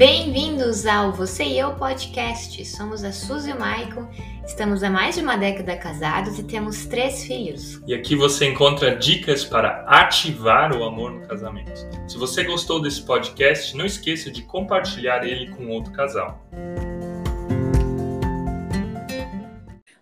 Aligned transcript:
Bem-vindos 0.00 0.86
ao 0.86 1.12
Você 1.12 1.44
e 1.44 1.58
Eu 1.58 1.74
Podcast. 1.74 2.64
Somos 2.64 3.04
a 3.04 3.12
Suzy 3.12 3.50
e 3.50 3.52
o 3.52 3.60
Maicon, 3.60 4.08
estamos 4.46 4.82
há 4.82 4.88
mais 4.88 5.16
de 5.16 5.20
uma 5.20 5.36
década 5.36 5.76
casados 5.76 6.38
e 6.38 6.42
temos 6.42 6.86
três 6.86 7.22
filhos. 7.22 7.82
E 7.86 7.92
aqui 7.92 8.16
você 8.16 8.46
encontra 8.46 8.96
dicas 8.96 9.44
para 9.44 9.84
ativar 9.86 10.74
o 10.74 10.84
amor 10.84 11.10
no 11.10 11.28
casamento. 11.28 11.86
Se 12.08 12.16
você 12.16 12.44
gostou 12.44 12.80
desse 12.80 13.02
podcast, 13.02 13.76
não 13.76 13.84
esqueça 13.84 14.30
de 14.30 14.40
compartilhar 14.40 15.22
ele 15.22 15.50
com 15.50 15.68
outro 15.68 15.92
casal. 15.92 16.48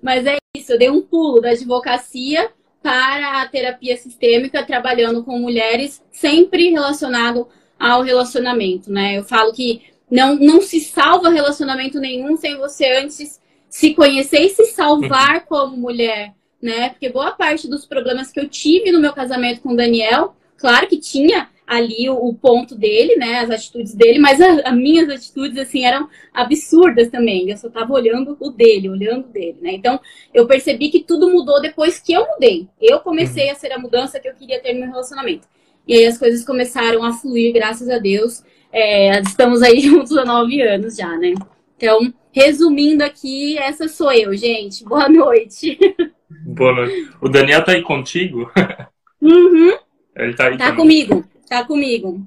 Mas 0.00 0.24
é 0.26 0.36
isso, 0.56 0.74
eu 0.74 0.78
dei 0.78 0.90
um 0.90 1.02
pulo 1.02 1.40
da 1.40 1.50
advocacia 1.50 2.52
para 2.80 3.42
a 3.42 3.48
terapia 3.48 3.96
sistêmica, 3.96 4.64
trabalhando 4.64 5.24
com 5.24 5.40
mulheres, 5.40 6.00
sempre 6.12 6.70
relacionado 6.70 7.48
ao 7.78 8.02
relacionamento, 8.02 8.90
né? 8.90 9.18
Eu 9.18 9.24
falo 9.24 9.52
que 9.52 9.82
não, 10.10 10.34
não 10.36 10.60
se 10.60 10.80
salva 10.80 11.28
relacionamento 11.28 12.00
nenhum 12.00 12.36
sem 12.36 12.56
você 12.56 12.86
antes 12.98 13.40
se 13.68 13.94
conhecer 13.94 14.40
e 14.40 14.50
se 14.50 14.66
salvar 14.66 15.36
uhum. 15.36 15.42
como 15.48 15.76
mulher, 15.76 16.34
né? 16.60 16.88
Porque 16.90 17.08
boa 17.08 17.32
parte 17.32 17.68
dos 17.68 17.84
problemas 17.86 18.32
que 18.32 18.40
eu 18.40 18.48
tive 18.48 18.90
no 18.90 19.00
meu 19.00 19.12
casamento 19.12 19.60
com 19.60 19.74
o 19.74 19.76
Daniel, 19.76 20.34
claro 20.56 20.88
que 20.88 20.98
tinha 20.98 21.48
ali 21.66 22.08
o, 22.08 22.14
o 22.14 22.34
ponto 22.34 22.74
dele, 22.74 23.14
né? 23.16 23.40
As 23.40 23.50
atitudes 23.50 23.94
dele, 23.94 24.18
mas 24.18 24.40
as 24.40 24.74
minhas 24.74 25.10
atitudes, 25.10 25.58
assim, 25.58 25.84
eram 25.84 26.08
absurdas 26.32 27.10
também. 27.10 27.50
Eu 27.50 27.58
só 27.58 27.68
tava 27.68 27.92
olhando 27.92 28.36
o 28.40 28.50
dele, 28.50 28.88
olhando 28.88 29.28
dele, 29.28 29.58
né? 29.60 29.72
Então, 29.72 30.00
eu 30.32 30.46
percebi 30.46 30.88
que 30.88 31.02
tudo 31.02 31.28
mudou 31.28 31.60
depois 31.60 32.00
que 32.00 32.14
eu 32.14 32.26
mudei. 32.26 32.66
Eu 32.80 33.00
comecei 33.00 33.46
uhum. 33.46 33.52
a 33.52 33.54
ser 33.54 33.72
a 33.72 33.78
mudança 33.78 34.18
que 34.18 34.26
eu 34.26 34.34
queria 34.34 34.60
ter 34.60 34.72
no 34.72 34.80
meu 34.80 34.88
relacionamento. 34.88 35.46
E 35.88 35.94
aí 35.94 36.06
as 36.06 36.18
coisas 36.18 36.44
começaram 36.44 37.02
a 37.02 37.12
fluir, 37.14 37.52
graças 37.54 37.88
a 37.88 37.98
Deus. 37.98 38.44
É, 38.70 39.18
estamos 39.20 39.62
aí 39.62 39.80
juntos 39.80 40.16
há 40.16 40.24
nove 40.24 40.60
anos 40.60 40.96
já, 40.96 41.16
né? 41.16 41.32
Então, 41.76 42.12
resumindo 42.30 43.02
aqui, 43.02 43.56
essa 43.56 43.88
sou 43.88 44.12
eu, 44.12 44.36
gente. 44.36 44.84
Boa 44.84 45.08
noite. 45.08 45.78
Boa 46.44 46.74
noite. 46.74 47.10
O 47.22 47.28
Daniel 47.28 47.64
tá 47.64 47.72
aí 47.72 47.82
contigo? 47.82 48.50
Uhum. 49.20 49.76
Ele 50.14 50.32
tá 50.34 50.44
aí 50.46 50.56
Tá 50.56 50.66
também. 50.66 50.76
comigo, 50.76 51.24
tá 51.48 51.64
comigo. 51.64 52.24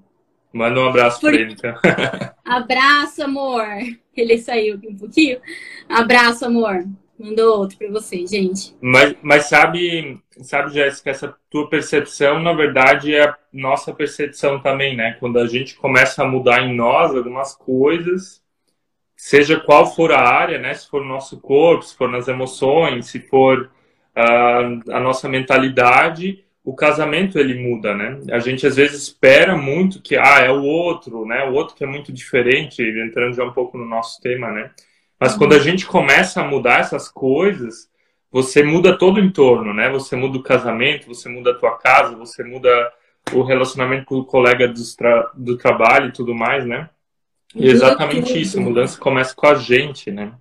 Manda 0.52 0.82
um 0.82 0.89
abraço 0.89 1.22
Por... 1.22 1.32
pra 1.32 1.39
ele, 1.39 1.54
então. 1.54 1.73
Abraço, 2.44 3.23
amor. 3.23 3.64
Ele 4.14 4.38
saiu 4.38 4.76
aqui 4.76 4.89
um 4.89 4.98
pouquinho. 4.98 5.39
Abraço, 5.88 6.45
amor. 6.45 6.84
Mandou 7.22 7.59
outro 7.59 7.77
para 7.77 7.88
você, 7.91 8.25
gente. 8.25 8.75
Mas, 8.81 9.16
mas 9.22 9.45
sabe, 9.45 10.19
sabe, 10.41 10.73
Jéssica, 10.73 11.11
essa 11.11 11.36
tua 11.52 11.69
percepção, 11.69 12.39
na 12.39 12.52
verdade, 12.52 13.14
é 13.14 13.25
a 13.25 13.38
nossa 13.53 13.94
percepção 13.94 14.59
também, 14.59 14.95
né? 14.95 15.17
Quando 15.19 15.38
a 15.38 15.45
gente 15.45 15.75
começa 15.75 16.23
a 16.23 16.27
mudar 16.27 16.64
em 16.64 16.75
nós 16.75 17.16
algumas 17.16 17.55
coisas, 17.55 18.42
seja 19.16 19.59
qual 19.59 19.94
for 19.94 20.11
a 20.11 20.19
área, 20.19 20.58
né? 20.58 20.73
Se 20.73 20.89
for 20.89 21.03
o 21.03 21.08
nosso 21.08 21.39
corpo, 21.39 21.83
se 21.83 21.95
for 21.95 22.09
nas 22.09 22.27
emoções, 22.27 23.05
se 23.05 23.19
for 23.19 23.69
uh, 24.17 24.92
a 24.92 24.99
nossa 24.99 25.30
mentalidade, 25.30 26.44
o 26.64 26.75
casamento 26.75 27.38
ele 27.38 27.53
muda, 27.53 27.94
né? 27.94 28.19
A 28.31 28.39
gente 28.39 28.66
às 28.66 28.77
vezes 28.77 29.03
espera 29.03 29.55
muito 29.55 30.02
que 30.02 30.16
ah, 30.16 30.39
é 30.39 30.52
o 30.52 30.64
outro, 30.64 31.23
né? 31.23 31.44
O 31.44 31.53
outro 31.53 31.75
que 31.75 31.83
é 31.83 31.88
muito 31.88 32.11
diferente, 32.11 32.81
entrando 32.81 33.36
já 33.36 33.44
um 33.44 33.53
pouco 33.53 33.77
no 33.77 33.86
nosso 33.86 34.19
tema, 34.22 34.49
né? 34.49 34.72
Mas 35.22 35.36
quando 35.36 35.53
a 35.53 35.59
gente 35.59 35.86
começa 35.86 36.41
a 36.41 36.44
mudar 36.44 36.80
essas 36.80 37.08
coisas, 37.08 37.88
você 38.31 38.64
muda 38.64 38.97
todo 38.97 39.17
o 39.17 39.23
entorno, 39.23 39.72
né? 39.72 39.88
Você 39.91 40.16
muda 40.16 40.39
o 40.39 40.41
casamento, 40.41 41.05
você 41.05 41.30
muda 41.30 41.52
a 41.52 41.53
tua 41.53 41.77
casa, 41.77 42.16
você 42.16 42.44
muda 42.44 42.91
o 43.31 43.44
relacionamento 43.44 44.05
com 44.05 44.16
o 44.16 44.25
colega 44.25 44.67
do, 44.67 44.81
tra 44.97 45.31
do 45.36 45.55
trabalho 45.59 46.09
e 46.09 46.11
tudo 46.11 46.33
mais, 46.33 46.66
né? 46.66 46.89
E 47.53 47.67
exatamente 47.67 48.42
isso, 48.42 48.58
a 48.58 48.61
mudança 48.61 48.99
começa 48.99 49.36
com 49.36 49.45
a 49.45 49.53
gente, 49.53 50.09
né? 50.09 50.33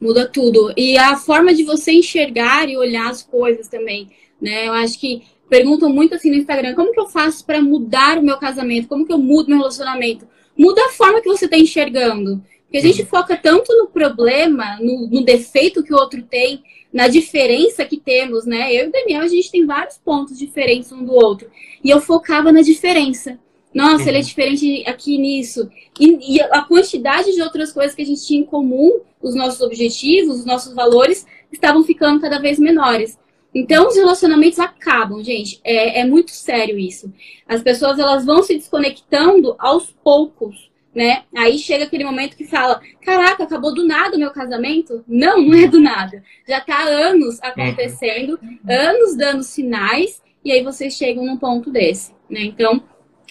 Muda 0.00 0.28
tudo. 0.28 0.72
E 0.76 0.96
a 0.96 1.16
forma 1.16 1.52
de 1.52 1.64
você 1.64 1.90
enxergar 1.90 2.68
e 2.68 2.76
olhar 2.76 3.10
as 3.10 3.20
coisas 3.20 3.66
também, 3.66 4.10
né? 4.40 4.68
Eu 4.68 4.74
acho 4.74 5.00
que 5.00 5.24
perguntam 5.50 5.88
muito 5.88 6.14
assim 6.14 6.30
no 6.30 6.36
Instagram, 6.36 6.76
como 6.76 6.92
que 6.92 7.00
eu 7.00 7.08
faço 7.08 7.44
para 7.44 7.60
mudar 7.60 8.18
o 8.18 8.22
meu 8.22 8.36
casamento? 8.36 8.86
Como 8.86 9.04
que 9.04 9.12
eu 9.12 9.18
mudo 9.18 9.48
meu 9.48 9.58
relacionamento? 9.58 10.24
Muda 10.56 10.86
a 10.86 10.90
forma 10.90 11.20
que 11.20 11.28
você 11.28 11.46
está 11.46 11.56
enxergando. 11.56 12.40
Porque 12.74 12.88
a 12.88 12.90
gente 12.90 13.04
foca 13.04 13.36
tanto 13.36 13.72
no 13.72 13.86
problema, 13.86 14.80
no, 14.80 15.06
no, 15.06 15.24
defeito 15.24 15.84
que 15.84 15.94
o 15.94 15.96
outro 15.96 16.20
tem, 16.22 16.60
na 16.92 17.06
diferença 17.06 17.84
que 17.84 17.96
temos, 17.96 18.44
né? 18.44 18.74
Eu 18.74 18.86
e 18.86 18.88
o 18.88 18.90
Daniel, 18.90 19.22
a 19.22 19.28
gente 19.28 19.48
tem 19.48 19.64
vários 19.64 19.96
pontos 19.96 20.36
diferentes 20.36 20.90
um 20.90 21.04
do 21.04 21.12
outro. 21.12 21.48
E 21.84 21.88
eu 21.88 22.00
focava 22.00 22.50
na 22.50 22.62
diferença. 22.62 23.38
Nossa, 23.72 24.02
uhum. 24.02 24.08
ele 24.08 24.16
é 24.16 24.20
uhum. 24.20 24.26
diferente 24.26 24.84
aqui 24.88 25.16
nisso. 25.18 25.70
E, 26.00 26.34
e, 26.34 26.40
a 26.42 26.62
quantidade 26.62 27.32
de 27.32 27.40
outras 27.40 27.72
coisas 27.72 27.94
que 27.94 28.02
a 28.02 28.06
gente 28.06 28.26
tinha 28.26 28.40
em 28.40 28.44
comum, 28.44 29.02
os 29.22 29.36
nossos 29.36 29.60
objetivos, 29.60 30.40
os 30.40 30.44
nossos 30.44 30.74
valores, 30.74 31.24
estavam 31.52 31.84
ficando 31.84 32.20
cada 32.20 32.40
vez 32.40 32.58
menores. 32.58 33.16
Então, 33.54 33.86
os 33.86 33.94
relacionamentos 33.94 34.58
acabam, 34.58 35.22
gente. 35.22 35.60
É, 35.62 36.00
é 36.00 36.04
muito 36.04 36.32
sério 36.32 36.76
isso. 36.76 37.12
As 37.46 37.62
pessoas 37.62 38.00
elas 38.00 38.24
vão 38.24 38.42
se 38.42 38.56
desconectando 38.56 39.54
aos 39.60 39.92
poucos 40.02 40.73
né? 40.94 41.24
Aí 41.34 41.58
chega 41.58 41.84
aquele 41.84 42.04
momento 42.04 42.36
que 42.36 42.44
fala: 42.44 42.80
Caraca, 43.02 43.44
acabou 43.44 43.74
do 43.74 43.84
nada 43.84 44.16
o 44.16 44.18
meu 44.18 44.30
casamento? 44.30 45.04
Não, 45.08 45.40
não 45.42 45.58
é 45.58 45.66
do 45.66 45.80
nada. 45.80 46.22
Já 46.48 46.60
tá 46.60 46.76
há 46.76 46.84
anos 46.84 47.42
acontecendo, 47.42 48.38
uhum. 48.42 48.58
anos 48.68 49.16
dando 49.16 49.42
sinais, 49.42 50.22
e 50.44 50.52
aí 50.52 50.62
vocês 50.62 50.94
chegam 50.94 51.24
num 51.24 51.36
ponto 51.36 51.70
desse, 51.70 52.12
né? 52.30 52.42
Então, 52.42 52.82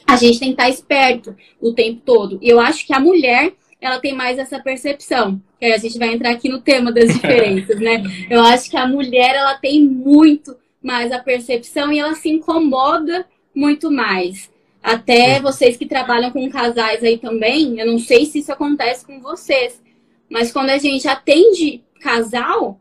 a 0.05 0.15
gente 0.17 0.39
tem 0.39 0.49
que 0.49 0.61
estar 0.61 0.69
esperto 0.69 1.35
o 1.61 1.73
tempo 1.73 2.01
todo. 2.03 2.37
E 2.41 2.49
eu 2.49 2.59
acho 2.59 2.85
que 2.85 2.93
a 2.93 2.99
mulher, 2.99 3.53
ela 3.79 3.99
tem 3.99 4.13
mais 4.13 4.37
essa 4.37 4.59
percepção. 4.59 5.41
Que 5.59 5.67
a 5.67 5.77
gente 5.77 5.97
vai 5.97 6.13
entrar 6.13 6.31
aqui 6.31 6.49
no 6.49 6.61
tema 6.61 6.91
das 6.91 7.07
diferenças, 7.13 7.79
né? 7.79 8.03
Eu 8.29 8.41
acho 8.41 8.69
que 8.69 8.77
a 8.77 8.87
mulher, 8.87 9.35
ela 9.35 9.55
tem 9.55 9.85
muito 9.85 10.55
mais 10.81 11.11
a 11.11 11.19
percepção 11.19 11.91
e 11.91 11.99
ela 11.99 12.13
se 12.13 12.29
incomoda 12.29 13.25
muito 13.55 13.89
mais. 13.89 14.51
Até 14.83 15.39
vocês 15.39 15.77
que 15.77 15.85
trabalham 15.85 16.29
com 16.29 16.49
casais 16.49 17.01
aí 17.01 17.17
também, 17.17 17.79
eu 17.79 17.85
não 17.85 17.97
sei 17.97 18.25
se 18.25 18.39
isso 18.39 18.51
acontece 18.51 19.05
com 19.05 19.21
vocês, 19.21 19.81
mas 20.29 20.51
quando 20.51 20.71
a 20.71 20.77
gente 20.77 21.07
atende 21.07 21.81
casal, 22.01 22.77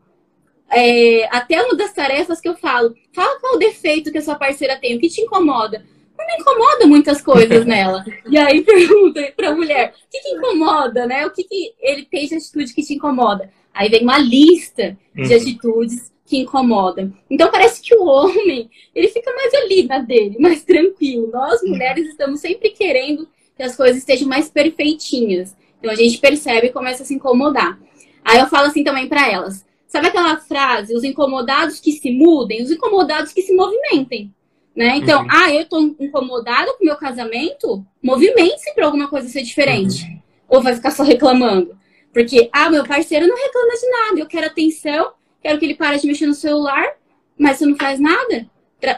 é, 0.69 1.25
até 1.31 1.63
uma 1.63 1.75
das 1.75 1.93
tarefas 1.93 2.41
que 2.41 2.49
eu 2.49 2.55
falo, 2.57 2.93
fala 3.13 3.39
qual 3.39 3.55
o 3.55 3.59
defeito 3.59 4.11
que 4.11 4.17
a 4.17 4.21
sua 4.21 4.35
parceira 4.35 4.77
tem, 4.77 4.97
o 4.97 4.99
que 4.99 5.07
te 5.07 5.21
incomoda. 5.21 5.85
Não 6.17 6.27
me 6.27 6.41
incomoda 6.41 6.85
muitas 6.85 7.21
coisas 7.21 7.65
nela. 7.65 8.03
E 8.29 8.37
aí 8.37 8.61
pergunta 8.61 9.21
pra 9.35 9.55
mulher, 9.55 9.93
o 10.05 10.09
que, 10.11 10.19
que 10.19 10.29
incomoda, 10.29 11.05
né? 11.05 11.25
O 11.25 11.31
que, 11.31 11.43
que 11.43 11.73
ele 11.79 12.03
tem 12.03 12.27
de 12.27 12.35
atitude 12.35 12.73
que 12.73 12.83
te 12.83 12.95
incomoda? 12.95 13.49
Aí 13.73 13.89
vem 13.89 14.03
uma 14.03 14.17
lista 14.17 14.97
de 15.15 15.21
uhum. 15.21 15.35
atitudes 15.35 16.12
que 16.33 16.39
incomoda. 16.39 17.13
Então 17.29 17.51
parece 17.51 17.79
que 17.79 17.93
o 17.93 18.03
homem, 18.03 18.67
ele 18.95 19.07
fica 19.07 19.31
mais 19.35 19.53
ali 19.53 19.83
na 19.83 19.99
dele, 19.99 20.37
mais 20.39 20.63
tranquilo. 20.63 21.29
Nós 21.31 21.61
mulheres 21.61 22.07
estamos 22.07 22.39
sempre 22.39 22.71
querendo 22.71 23.27
que 23.55 23.61
as 23.61 23.75
coisas 23.75 23.97
estejam 23.97 24.27
mais 24.27 24.49
perfeitinhas. 24.49 25.55
Então 25.77 25.91
a 25.91 25.95
gente 25.95 26.17
percebe 26.17 26.67
e 26.67 26.71
começa 26.71 27.03
a 27.03 27.05
se 27.05 27.13
incomodar. 27.13 27.79
Aí 28.25 28.39
eu 28.39 28.47
falo 28.47 28.67
assim 28.67 28.83
também 28.83 29.07
para 29.07 29.31
elas. 29.31 29.63
Sabe 29.87 30.07
aquela 30.07 30.37
frase, 30.37 30.95
os 30.95 31.03
incomodados 31.03 31.79
que 31.79 31.91
se 31.91 32.09
mudem, 32.09 32.63
os 32.63 32.71
incomodados 32.71 33.31
que 33.31 33.43
se 33.43 33.53
movimentem, 33.53 34.33
né? 34.75 34.97
Então, 34.97 35.21
uhum. 35.21 35.27
ah, 35.29 35.53
eu 35.53 35.65
tô 35.65 35.79
incomodada 35.99 36.73
com 36.73 36.83
o 36.83 36.87
meu 36.87 36.95
casamento, 36.95 37.85
movimente-se 38.01 38.73
para 38.73 38.87
alguma 38.87 39.07
coisa 39.07 39.27
ser 39.27 39.43
diferente. 39.43 40.03
Uhum. 40.03 40.19
Ou 40.49 40.61
vai 40.63 40.73
ficar 40.73 40.89
só 40.89 41.03
reclamando. 41.03 41.77
Porque, 42.11 42.49
ah, 42.51 42.71
meu 42.71 42.83
parceiro 42.83 43.27
não 43.27 43.35
reclama 43.35 43.73
de 43.73 43.89
nada, 43.89 44.19
eu 44.19 44.25
quero 44.25 44.47
atenção, 44.47 45.13
quero 45.43 45.59
que 45.59 45.65
ele 45.65 45.75
pare 45.75 45.99
de 45.99 46.07
mexer 46.07 46.25
no 46.25 46.33
celular, 46.33 46.93
mas 47.37 47.57
você 47.57 47.65
não 47.65 47.75
faz 47.75 47.99
nada 47.99 48.49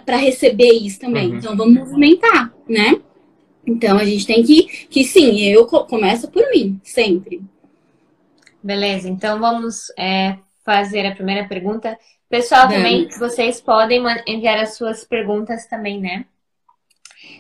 para 0.06 0.18
receber 0.18 0.72
isso 0.72 1.00
também. 1.00 1.32
Uhum. 1.32 1.38
Então 1.38 1.58
vamos 1.58 1.76
movimentar, 1.76 2.54
né? 2.68 3.02
Então 3.66 3.98
a 3.98 4.06
gente 4.06 4.26
tem 4.26 4.44
que, 4.44 4.64
que 4.88 5.04
sim, 5.04 5.42
eu 5.42 5.66
começo 5.66 6.30
por 6.30 6.48
mim, 6.52 6.80
sempre. 6.84 7.42
Beleza, 8.64 9.10
então 9.10 9.40
vamos 9.40 9.92
é, 9.98 10.38
fazer 10.64 11.06
a 11.06 11.16
primeira 11.16 11.48
pergunta. 11.48 11.98
Pessoal, 12.30 12.68
também 12.68 13.08
vocês 13.20 13.62
podem 13.62 14.04
enviar 14.28 14.58
as 14.58 14.76
suas 14.76 15.04
perguntas 15.04 15.68
também, 15.68 16.00
né? 16.00 16.26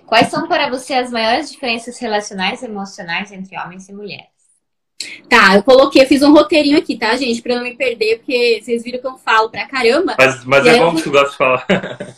Quais 0.05 0.27
são 0.27 0.47
para 0.47 0.69
você 0.69 0.93
as 0.93 1.11
maiores 1.11 1.51
diferenças 1.51 1.99
relacionais 1.99 2.61
e 2.61 2.65
emocionais 2.65 3.31
entre 3.31 3.57
homens 3.57 3.89
e 3.89 3.93
mulheres? 3.93 4.34
Tá, 5.29 5.55
eu 5.55 5.63
coloquei, 5.63 6.01
eu 6.01 6.07
fiz 6.07 6.21
um 6.21 6.31
roteirinho 6.31 6.77
aqui, 6.77 6.97
tá, 6.97 7.15
gente? 7.15 7.41
Pra 7.41 7.55
não 7.55 7.63
me 7.63 7.75
perder, 7.75 8.17
porque 8.17 8.61
vocês 8.61 8.83
viram 8.83 8.99
que 8.99 9.07
eu 9.07 9.17
falo 9.17 9.49
pra 9.49 9.67
caramba. 9.67 10.15
Mas, 10.17 10.45
mas 10.45 10.65
é 10.65 10.77
bom 10.77 10.91
eu... 10.91 10.95
que 10.95 11.03
tu 11.03 11.11
gosta 11.11 11.31
de 11.31 11.37
falar. 11.37 11.67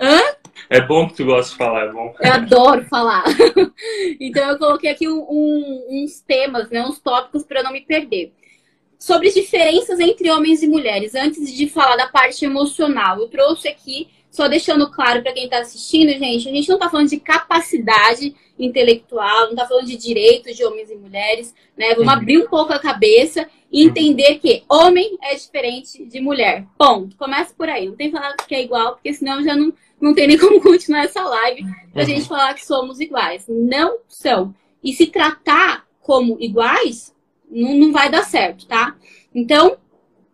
Hã? 0.00 0.20
É 0.68 0.80
bom 0.80 1.08
que 1.08 1.14
tu 1.14 1.24
gosta 1.24 1.50
de 1.50 1.58
falar, 1.58 1.86
é 1.86 1.92
bom. 1.92 2.14
Eu 2.20 2.32
adoro 2.32 2.84
falar. 2.84 3.24
então 4.20 4.50
eu 4.50 4.58
coloquei 4.58 4.90
aqui 4.90 5.08
um, 5.08 5.20
um, 5.28 5.86
uns 5.90 6.20
temas, 6.20 6.70
né, 6.70 6.82
uns 6.82 6.98
tópicos 6.98 7.44
para 7.44 7.62
não 7.62 7.72
me 7.72 7.80
perder. 7.80 8.32
Sobre 8.98 9.30
diferenças 9.30 9.98
entre 9.98 10.30
homens 10.30 10.62
e 10.62 10.68
mulheres. 10.68 11.14
Antes 11.14 11.52
de 11.52 11.68
falar 11.68 11.96
da 11.96 12.08
parte 12.08 12.44
emocional, 12.44 13.18
eu 13.18 13.28
trouxe 13.28 13.66
aqui 13.66 14.08
só 14.30 14.46
deixando 14.46 14.90
claro 14.90 15.22
para 15.22 15.32
quem 15.32 15.44
está 15.44 15.58
assistindo, 15.58 16.10
gente, 16.12 16.48
a 16.48 16.52
gente 16.52 16.68
não 16.68 16.76
está 16.76 16.88
falando 16.88 17.08
de 17.08 17.18
capacidade 17.18 18.34
intelectual, 18.58 19.46
não 19.46 19.50
está 19.50 19.66
falando 19.66 19.86
de 19.86 19.96
direitos 19.96 20.56
de 20.56 20.64
homens 20.64 20.90
e 20.90 20.94
mulheres, 20.94 21.54
né? 21.76 21.90
Vamos 21.90 22.06
uhum. 22.06 22.18
abrir 22.18 22.38
um 22.38 22.46
pouco 22.46 22.72
a 22.72 22.78
cabeça 22.78 23.48
e 23.72 23.84
entender 23.84 24.38
que 24.38 24.62
homem 24.68 25.18
é 25.22 25.34
diferente 25.34 26.04
de 26.04 26.20
mulher. 26.20 26.66
Ponto. 26.78 27.16
Começa 27.16 27.54
por 27.56 27.68
aí. 27.68 27.86
Não 27.86 27.96
tem 27.96 28.10
que 28.10 28.16
falar 28.16 28.36
que 28.36 28.54
é 28.54 28.62
igual, 28.62 28.94
porque 28.94 29.12
senão 29.12 29.42
já 29.42 29.56
não, 29.56 29.72
não 30.00 30.14
tem 30.14 30.26
nem 30.26 30.38
como 30.38 30.60
continuar 30.62 31.04
essa 31.04 31.22
live 31.22 31.64
pra 31.92 32.02
uhum. 32.02 32.08
gente 32.08 32.28
falar 32.28 32.54
que 32.54 32.64
somos 32.64 33.00
iguais. 33.00 33.46
Não 33.48 33.98
são. 34.06 34.54
E 34.82 34.92
se 34.92 35.06
tratar 35.06 35.86
como 36.00 36.36
iguais, 36.40 37.14
não, 37.50 37.74
não 37.74 37.92
vai 37.92 38.10
dar 38.10 38.24
certo, 38.24 38.66
tá? 38.66 38.96
Então, 39.34 39.76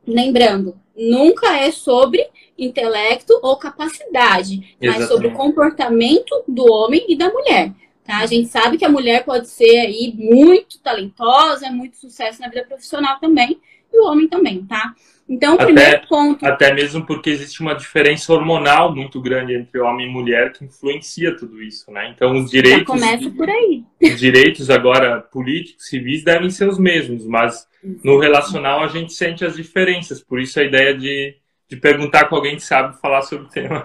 lembrando, 0.07 0.79
nunca 0.97 1.57
é 1.59 1.71
sobre 1.71 2.27
intelecto 2.59 3.39
ou 3.43 3.57
capacidade, 3.57 4.77
Exatamente. 4.81 4.99
mas 4.99 5.09
sobre 5.09 5.29
o 5.29 5.33
comportamento 5.33 6.45
do 6.47 6.65
homem 6.71 7.05
e 7.09 7.17
da 7.17 7.31
mulher. 7.31 7.73
Tá? 8.05 8.19
A 8.19 8.27
gente 8.27 8.49
sabe 8.49 8.79
que 8.79 8.85
a 8.85 8.89
mulher 8.89 9.25
pode 9.25 9.49
ser 9.49 9.81
aí 9.81 10.15
muito 10.17 10.79
talentosa, 10.81 11.71
muito 11.71 11.97
sucesso 11.97 12.41
na 12.41 12.49
vida 12.49 12.65
profissional 12.65 13.19
também, 13.19 13.61
e 13.93 13.99
o 13.99 14.07
homem 14.07 14.29
também, 14.29 14.65
tá? 14.65 14.95
Então, 15.29 15.55
o 15.55 15.59
primeiro 15.59 16.07
ponto. 16.07 16.47
Até 16.47 16.73
mesmo 16.73 17.05
porque 17.05 17.31
existe 17.31 17.61
uma 17.61 17.75
diferença 17.75 18.33
hormonal 18.33 18.95
muito 18.95 19.21
grande 19.21 19.55
entre 19.55 19.81
homem 19.81 20.07
e 20.07 20.11
mulher 20.11 20.53
que 20.53 20.65
influencia 20.65 21.37
tudo 21.37 21.61
isso, 21.61 21.91
né? 21.91 22.13
Então, 22.15 22.37
os 22.37 22.49
direitos. 22.49 22.81
Já 22.81 22.85
começa 22.85 23.31
por 23.31 23.51
aí. 23.51 23.83
Os 24.01 24.21
direitos 24.21 24.71
agora 24.71 25.21
políticos, 25.21 25.89
civis, 25.89 26.23
devem 26.23 26.49
ser 26.49 26.69
os 26.69 26.79
mesmos, 26.79 27.27
mas 27.27 27.67
no 28.05 28.19
relacional 28.19 28.85
a 28.85 28.89
gente 28.89 29.13
sente 29.13 29.45
as 29.45 29.57
diferenças. 29.57 30.23
Por 30.23 30.41
isso 30.41 30.61
a 30.61 30.63
ideia 30.63 30.97
de, 30.97 31.35
de 31.69 31.77
perguntar 31.77 32.29
com 32.29 32.37
alguém 32.37 32.57
que 32.57 32.63
sabe 32.63 32.99
falar 33.01 33.23
sobre 33.23 33.47
o 33.47 33.51
tema. 33.51 33.85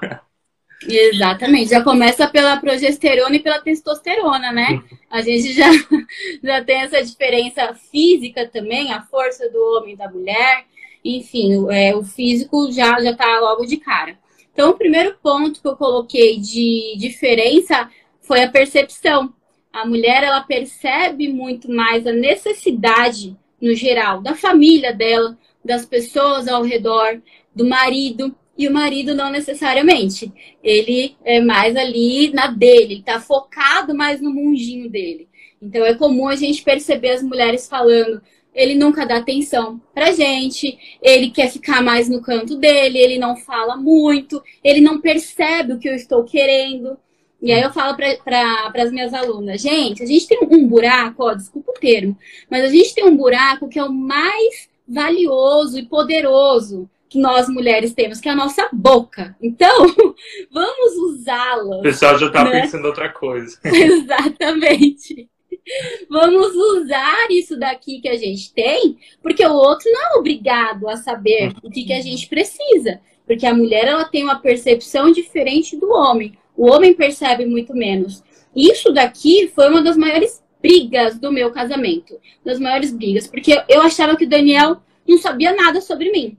Exatamente, 0.87 1.69
já 1.69 1.83
começa 1.83 2.27
pela 2.27 2.57
progesterona 2.57 3.35
e 3.35 3.39
pela 3.39 3.61
testosterona, 3.61 4.51
né? 4.51 4.81
A 5.09 5.21
gente 5.21 5.53
já, 5.53 5.69
já 6.43 6.63
tem 6.63 6.81
essa 6.81 7.03
diferença 7.03 7.73
física 7.91 8.47
também, 8.47 8.91
a 8.91 9.03
força 9.03 9.47
do 9.49 9.59
homem 9.77 9.93
e 9.93 9.97
da 9.97 10.09
mulher, 10.09 10.65
enfim, 11.03 11.67
é, 11.71 11.95
o 11.95 12.03
físico 12.03 12.71
já 12.71 12.99
já 13.01 13.15
tá 13.15 13.39
logo 13.39 13.65
de 13.65 13.77
cara. 13.77 14.17
Então, 14.53 14.71
o 14.71 14.77
primeiro 14.77 15.17
ponto 15.21 15.61
que 15.61 15.67
eu 15.67 15.75
coloquei 15.75 16.39
de 16.39 16.95
diferença 16.97 17.89
foi 18.21 18.43
a 18.43 18.51
percepção. 18.51 19.33
A 19.71 19.85
mulher 19.85 20.23
ela 20.23 20.41
percebe 20.41 21.29
muito 21.29 21.71
mais 21.71 22.05
a 22.05 22.11
necessidade 22.11 23.37
no 23.61 23.73
geral 23.73 24.21
da 24.21 24.35
família 24.35 24.93
dela, 24.93 25.37
das 25.63 25.85
pessoas 25.85 26.47
ao 26.47 26.63
redor, 26.63 27.21
do 27.55 27.67
marido 27.67 28.35
e 28.57 28.67
o 28.67 28.73
marido 28.73 29.15
não 29.15 29.31
necessariamente. 29.31 30.31
Ele 30.63 31.15
é 31.23 31.39
mais 31.39 31.75
ali 31.75 32.31
na 32.31 32.47
dele, 32.47 32.95
ele 32.95 33.03
tá 33.03 33.19
focado 33.19 33.95
mais 33.95 34.21
no 34.21 34.31
mundinho 34.31 34.89
dele. 34.89 35.27
Então 35.61 35.85
é 35.85 35.93
comum 35.93 36.27
a 36.27 36.35
gente 36.35 36.63
perceber 36.63 37.11
as 37.11 37.23
mulheres 37.23 37.67
falando, 37.67 38.21
ele 38.53 38.75
nunca 38.75 39.05
dá 39.05 39.17
atenção 39.17 39.81
pra 39.93 40.11
gente, 40.11 40.77
ele 41.01 41.29
quer 41.29 41.49
ficar 41.49 41.81
mais 41.81 42.09
no 42.09 42.21
canto 42.21 42.57
dele, 42.57 42.97
ele 42.97 43.17
não 43.17 43.37
fala 43.37 43.77
muito, 43.77 44.43
ele 44.63 44.81
não 44.81 44.99
percebe 44.99 45.73
o 45.73 45.79
que 45.79 45.87
eu 45.87 45.95
estou 45.95 46.23
querendo. 46.23 46.97
E 47.41 47.51
aí 47.51 47.61
eu 47.61 47.71
falo 47.71 47.95
para 47.95 48.17
pra, 48.17 48.83
as 48.83 48.91
minhas 48.91 49.13
alunas, 49.13 49.61
gente, 49.61 50.03
a 50.03 50.05
gente 50.05 50.27
tem 50.27 50.39
um 50.43 50.67
buraco, 50.67 51.23
ó, 51.23 51.33
desculpa 51.33 51.71
o 51.71 51.79
termo, 51.79 52.15
mas 52.49 52.65
a 52.65 52.69
gente 52.69 52.93
tem 52.93 53.03
um 53.03 53.17
buraco 53.17 53.67
que 53.67 53.79
é 53.79 53.83
o 53.83 53.91
mais 53.91 54.69
valioso 54.87 55.79
e 55.79 55.85
poderoso 55.85 56.87
que 57.11 57.19
nós 57.19 57.49
mulheres 57.49 57.93
temos, 57.93 58.21
que 58.21 58.29
é 58.29 58.31
a 58.31 58.35
nossa 58.35 58.69
boca. 58.71 59.35
Então, 59.41 59.85
vamos 60.49 60.93
usá-la. 60.95 61.79
O 61.79 61.81
pessoal 61.81 62.17
já 62.17 62.27
está 62.27 62.45
né? 62.45 62.61
pensando 62.61 62.85
outra 62.85 63.09
coisa. 63.09 63.59
Exatamente. 63.67 65.29
Vamos 66.09 66.55
usar 66.55 67.29
isso 67.29 67.59
daqui 67.59 67.99
que 67.99 68.07
a 68.07 68.15
gente 68.15 68.53
tem, 68.53 68.97
porque 69.21 69.45
o 69.45 69.51
outro 69.51 69.91
não 69.91 70.01
é 70.01 70.19
obrigado 70.19 70.87
a 70.87 70.95
saber 70.95 71.53
o 71.61 71.69
que, 71.69 71.83
que 71.83 71.91
a 71.91 72.01
gente 72.01 72.29
precisa. 72.29 73.01
Porque 73.27 73.45
a 73.45 73.53
mulher 73.53 73.87
ela 73.87 74.05
tem 74.05 74.23
uma 74.23 74.39
percepção 74.39 75.11
diferente 75.11 75.75
do 75.75 75.91
homem. 75.91 76.37
O 76.55 76.65
homem 76.71 76.93
percebe 76.93 77.45
muito 77.45 77.73
menos. 77.73 78.23
Isso 78.55 78.93
daqui 78.93 79.51
foi 79.53 79.69
uma 79.69 79.81
das 79.81 79.97
maiores 79.97 80.41
brigas 80.61 81.19
do 81.19 81.29
meu 81.29 81.51
casamento. 81.51 82.17
Das 82.45 82.57
maiores 82.57 82.93
brigas. 82.93 83.27
Porque 83.27 83.61
eu 83.67 83.81
achava 83.81 84.15
que 84.15 84.23
o 84.23 84.29
Daniel 84.29 84.77
não 85.05 85.17
sabia 85.17 85.53
nada 85.53 85.81
sobre 85.81 86.09
mim. 86.09 86.37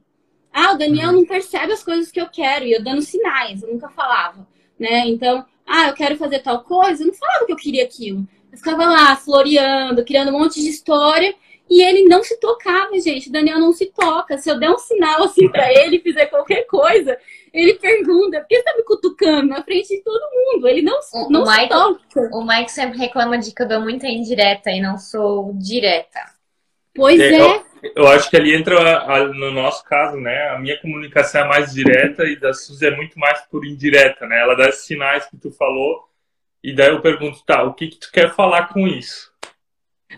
Ah, 0.52 0.72
o 0.72 0.78
Daniel 0.78 1.10
uhum. 1.10 1.16
não 1.16 1.24
percebe 1.24 1.72
as 1.72 1.82
coisas 1.82 2.10
que 2.10 2.20
eu 2.20 2.28
quero, 2.28 2.64
e 2.64 2.72
eu 2.72 2.82
dando 2.82 3.00
sinais, 3.02 3.62
eu 3.62 3.72
nunca 3.72 3.88
falava, 3.88 4.46
né? 4.78 5.06
Então, 5.06 5.44
ah, 5.66 5.88
eu 5.88 5.94
quero 5.94 6.16
fazer 6.16 6.40
tal 6.40 6.62
coisa, 6.62 7.02
eu 7.02 7.06
não 7.06 7.14
falava 7.14 7.46
que 7.46 7.52
eu 7.52 7.56
queria 7.56 7.84
aquilo. 7.84 8.26
Eu 8.50 8.58
ficava 8.58 8.84
lá, 8.84 9.16
floreando, 9.16 10.04
criando 10.04 10.28
um 10.28 10.38
monte 10.38 10.60
de 10.60 10.68
história, 10.68 11.34
e 11.70 11.82
ele 11.82 12.04
não 12.04 12.22
se 12.22 12.38
tocava, 12.38 13.00
gente. 13.00 13.30
O 13.30 13.32
Daniel 13.32 13.58
não 13.58 13.72
se 13.72 13.86
toca. 13.86 14.36
Se 14.36 14.50
eu 14.50 14.58
der 14.58 14.70
um 14.70 14.76
sinal 14.76 15.22
assim 15.24 15.48
para 15.48 15.72
ele, 15.72 16.00
fizer 16.00 16.26
qualquer 16.26 16.66
coisa, 16.66 17.16
ele 17.50 17.74
pergunta, 17.74 18.40
por 18.40 18.48
que 18.48 18.56
você 18.56 18.62
tá 18.62 18.76
me 18.76 18.82
cutucando 18.82 19.48
na 19.48 19.62
frente 19.62 19.88
de 19.88 20.02
todo 20.02 20.20
mundo? 20.34 20.68
Ele 20.68 20.82
não, 20.82 20.98
o, 21.14 21.30
não 21.30 21.42
o 21.42 21.46
se 21.46 21.56
Mike, 21.56 21.68
toca. 21.70 22.36
O 22.36 22.44
Mike 22.44 22.70
sempre 22.70 22.98
reclama 22.98 23.38
de 23.38 23.54
que 23.54 23.62
eu 23.62 23.68
dou 23.68 23.80
muita 23.80 24.06
indireta 24.06 24.70
e 24.70 24.82
não 24.82 24.98
sou 24.98 25.54
direta. 25.54 26.20
Pois 26.94 27.18
é. 27.18 27.40
é. 27.40 27.56
Eu 27.56 27.71
acho 28.08 28.30
que 28.30 28.36
ali 28.36 28.54
entra, 28.54 29.00
a, 29.00 29.24
no 29.24 29.50
nosso 29.50 29.84
caso, 29.84 30.16
né? 30.16 30.50
A 30.50 30.58
minha 30.58 30.80
comunicação 30.80 31.42
é 31.42 31.48
mais 31.48 31.72
direta 31.72 32.24
e 32.24 32.36
da 32.36 32.52
Suzy 32.52 32.86
é 32.86 32.96
muito 32.96 33.18
mais 33.18 33.40
por 33.50 33.66
indireta, 33.66 34.26
né? 34.26 34.40
Ela 34.40 34.54
dá 34.54 34.68
esses 34.68 34.84
sinais 34.84 35.26
que 35.26 35.36
tu 35.36 35.50
falou 35.50 36.04
e 36.62 36.72
daí 36.74 36.90
eu 36.90 37.00
pergunto, 37.00 37.42
tá, 37.44 37.64
o 37.64 37.74
que 37.74 37.88
que 37.88 37.98
tu 37.98 38.10
quer 38.12 38.34
falar 38.34 38.68
com 38.68 38.86
isso? 38.86 39.32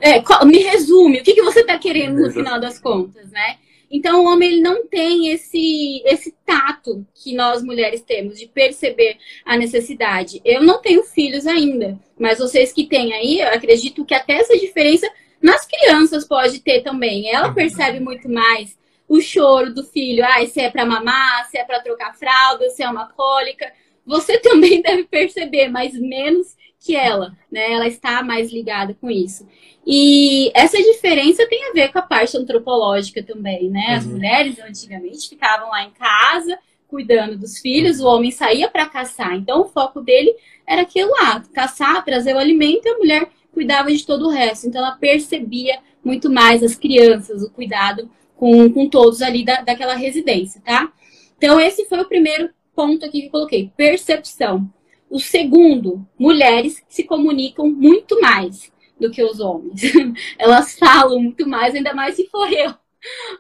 É, 0.01 0.21
me 0.45 0.59
resume, 0.59 1.21
o 1.21 1.23
que 1.23 1.35
que 1.35 1.43
você 1.43 1.61
está 1.61 1.79
querendo 1.79 2.21
no 2.21 2.31
final 2.31 2.61
das 2.61 2.79
contas, 2.79 3.31
né? 3.31 3.59
Então, 3.91 4.25
o 4.25 4.27
homem 4.27 4.55
ele 4.55 4.61
não 4.61 4.87
tem 4.87 5.29
esse, 5.29 6.03
esse 6.05 6.35
tato 6.45 7.07
que 7.15 7.33
nós 7.35 7.63
mulheres 7.63 8.03
temos 8.03 8.39
de 8.39 8.47
perceber 8.47 9.19
a 9.45 9.57
necessidade. 9.57 10.41
Eu 10.45 10.63
não 10.63 10.83
tenho 10.83 11.05
filhos 11.05 11.47
ainda, 11.47 11.97
mas 12.19 12.41
vocês 12.41 12.73
que 12.73 12.87
têm 12.87 13.13
aí, 13.15 13.41
eu 13.41 13.49
acredito 13.49 14.05
que 14.05 14.15
até 14.15 14.35
essa 14.35 14.59
diferença 14.59 15.09
nas 15.45 15.67
crianças 15.67 16.27
pode 16.27 16.61
ter 16.61 16.81
também. 16.81 17.31
Ela 17.31 17.49
uhum. 17.49 17.55
percebe 17.55 18.01
muito 18.01 18.31
mais 18.31 18.79
o 19.07 19.21
choro 19.21 19.75
do 19.75 19.85
filho. 19.85 20.25
Ah, 20.25 20.45
se 20.47 20.59
é 20.59 20.71
para 20.71 20.87
mamar, 20.87 21.45
se 21.51 21.59
é 21.59 21.65
para 21.65 21.81
trocar 21.81 22.15
fralda, 22.15 22.71
se 22.71 22.83
é 22.83 22.89
uma 22.89 23.09
cólica. 23.09 23.71
Você 24.07 24.39
também 24.41 24.81
deve 24.81 25.05
perceber, 25.05 25.69
mas 25.69 25.93
menos 25.93 26.57
que 26.81 26.97
ela, 26.97 27.37
né? 27.53 27.73
Ela 27.73 27.87
está 27.87 28.23
mais 28.23 28.51
ligada 28.51 28.97
com 28.99 29.11
isso. 29.11 29.47
E 29.87 30.51
essa 30.55 30.79
diferença 30.79 31.47
tem 31.47 31.69
a 31.69 31.73
ver 31.73 31.93
com 31.93 31.99
a 31.99 32.03
parte 32.03 32.39
antropológica 32.39 33.23
também, 33.23 33.69
né? 33.69 33.97
As 33.99 34.07
uhum. 34.07 34.13
mulheres 34.13 34.59
antigamente 34.59 35.29
ficavam 35.29 35.69
lá 35.69 35.85
em 35.85 35.91
casa 35.91 36.59
cuidando 36.89 37.37
dos 37.37 37.59
filhos, 37.59 38.01
o 38.01 38.07
homem 38.07 38.31
saía 38.31 38.71
para 38.71 38.87
caçar. 38.87 39.35
Então 39.35 39.63
o 39.63 39.69
foco 39.69 40.01
dele 40.01 40.35
era 40.67 40.83
aquilo 40.83 41.11
lá, 41.11 41.43
caçar, 41.53 42.03
trazer 42.05 42.35
o 42.35 42.39
alimento 42.39 42.87
e 42.87 42.89
a 42.89 42.97
mulher 42.97 43.29
cuidava 43.55 43.91
de 43.91 44.05
todo 44.05 44.27
o 44.27 44.31
resto. 44.31 44.67
Então 44.67 44.85
ela 44.85 44.97
percebia 44.97 45.79
muito 46.05 46.31
mais 46.31 46.63
as 46.63 46.75
crianças, 46.75 47.43
o 47.43 47.51
cuidado 47.51 48.11
com, 48.37 48.71
com 48.71 48.89
todos 48.89 49.23
ali 49.23 49.45
da, 49.45 49.63
daquela 49.63 49.95
residência, 49.95 50.61
tá? 50.61 50.93
Então 51.39 51.59
esse 51.59 51.87
foi 51.87 52.01
o 52.01 52.09
primeiro 52.09 52.51
ponto 52.75 53.07
aqui 53.07 53.23
que 53.23 53.31
coloquei, 53.31 53.73
percepção. 53.77 54.69
O 55.09 55.21
segundo, 55.21 56.07
mulheres 56.19 56.83
se 56.89 57.05
comunicam 57.05 57.71
muito 57.71 58.21
mais 58.21 58.73
do 58.99 59.11
que 59.11 59.23
os 59.23 59.41
homens. 59.41 59.81
Elas 60.39 60.77
falam 60.79 61.21
muito 61.21 61.49
mais, 61.49 61.75
ainda 61.75 61.95
mais 61.95 62.17
se 62.17 62.27
for 62.29 62.53
eu, 62.53 62.75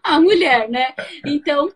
a 0.03 0.21
mulher, 0.21 0.69
né? 0.69 0.95
Então, 1.27 1.71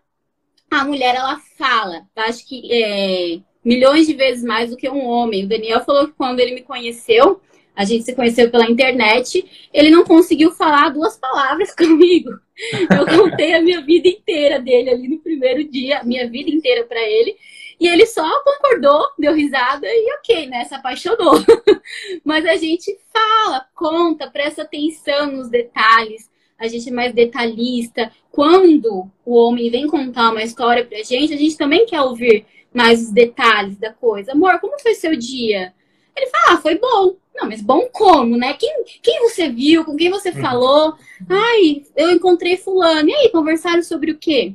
a 0.71 0.85
mulher, 0.85 1.15
ela 1.15 1.39
fala, 1.57 2.07
acho 2.15 2.47
que 2.47 2.71
é, 2.71 3.39
milhões 3.63 4.07
de 4.07 4.13
vezes 4.13 4.43
mais 4.43 4.69
do 4.69 4.77
que 4.77 4.89
um 4.89 5.05
homem. 5.05 5.45
O 5.45 5.49
Daniel 5.49 5.83
falou 5.83 6.07
que 6.07 6.13
quando 6.13 6.39
ele 6.39 6.53
me 6.53 6.61
conheceu, 6.61 7.41
a 7.79 7.85
gente 7.85 8.03
se 8.03 8.13
conheceu 8.13 8.51
pela 8.51 8.69
internet, 8.69 9.49
ele 9.71 9.89
não 9.89 10.03
conseguiu 10.03 10.51
falar 10.51 10.89
duas 10.89 11.15
palavras 11.15 11.71
comigo. 11.73 12.31
Eu 12.91 13.05
contei 13.05 13.53
a 13.53 13.61
minha 13.61 13.79
vida 13.79 14.09
inteira 14.09 14.59
dele 14.59 14.89
ali 14.89 15.07
no 15.07 15.19
primeiro 15.19 15.63
dia, 15.63 16.03
minha 16.03 16.29
vida 16.29 16.49
inteira 16.49 16.83
para 16.83 17.01
ele. 17.01 17.37
E 17.79 17.87
ele 17.87 18.05
só 18.05 18.29
concordou, 18.43 19.01
deu 19.17 19.33
risada 19.33 19.87
e 19.87 20.13
ok, 20.17 20.47
né? 20.47 20.65
Se 20.65 20.75
apaixonou. 20.75 21.35
Mas 22.25 22.45
a 22.45 22.57
gente 22.57 22.99
fala, 23.13 23.65
conta, 23.73 24.29
presta 24.29 24.63
atenção 24.63 25.31
nos 25.31 25.49
detalhes. 25.49 26.29
A 26.59 26.67
gente 26.67 26.89
é 26.89 26.91
mais 26.91 27.13
detalhista. 27.13 28.11
Quando 28.29 29.09
o 29.25 29.35
homem 29.37 29.71
vem 29.71 29.87
contar 29.87 30.31
uma 30.31 30.43
história 30.43 30.83
pra 30.83 31.01
gente, 31.01 31.33
a 31.33 31.37
gente 31.37 31.55
também 31.55 31.85
quer 31.85 32.01
ouvir 32.01 32.45
mais 32.73 33.03
os 33.03 33.11
detalhes 33.13 33.77
da 33.77 33.93
coisa. 33.93 34.33
Amor, 34.33 34.59
como 34.59 34.77
foi 34.81 34.95
seu 34.95 35.15
dia? 35.15 35.73
Ele 36.19 36.29
fala, 36.29 36.57
ah, 36.57 36.61
foi 36.61 36.77
bom. 36.77 37.15
Não, 37.35 37.47
mas 37.47 37.61
bom 37.61 37.87
como, 37.91 38.35
né? 38.35 38.53
Quem, 38.53 38.83
quem 39.01 39.21
você 39.21 39.47
viu? 39.47 39.85
Com 39.85 39.95
quem 39.95 40.09
você 40.09 40.29
uhum. 40.29 40.41
falou? 40.41 40.95
Ai, 41.29 41.83
eu 41.95 42.11
encontrei 42.11 42.57
fulano. 42.57 43.09
E 43.09 43.13
aí, 43.13 43.29
conversaram 43.29 43.81
sobre 43.81 44.11
o 44.11 44.17
quê? 44.17 44.53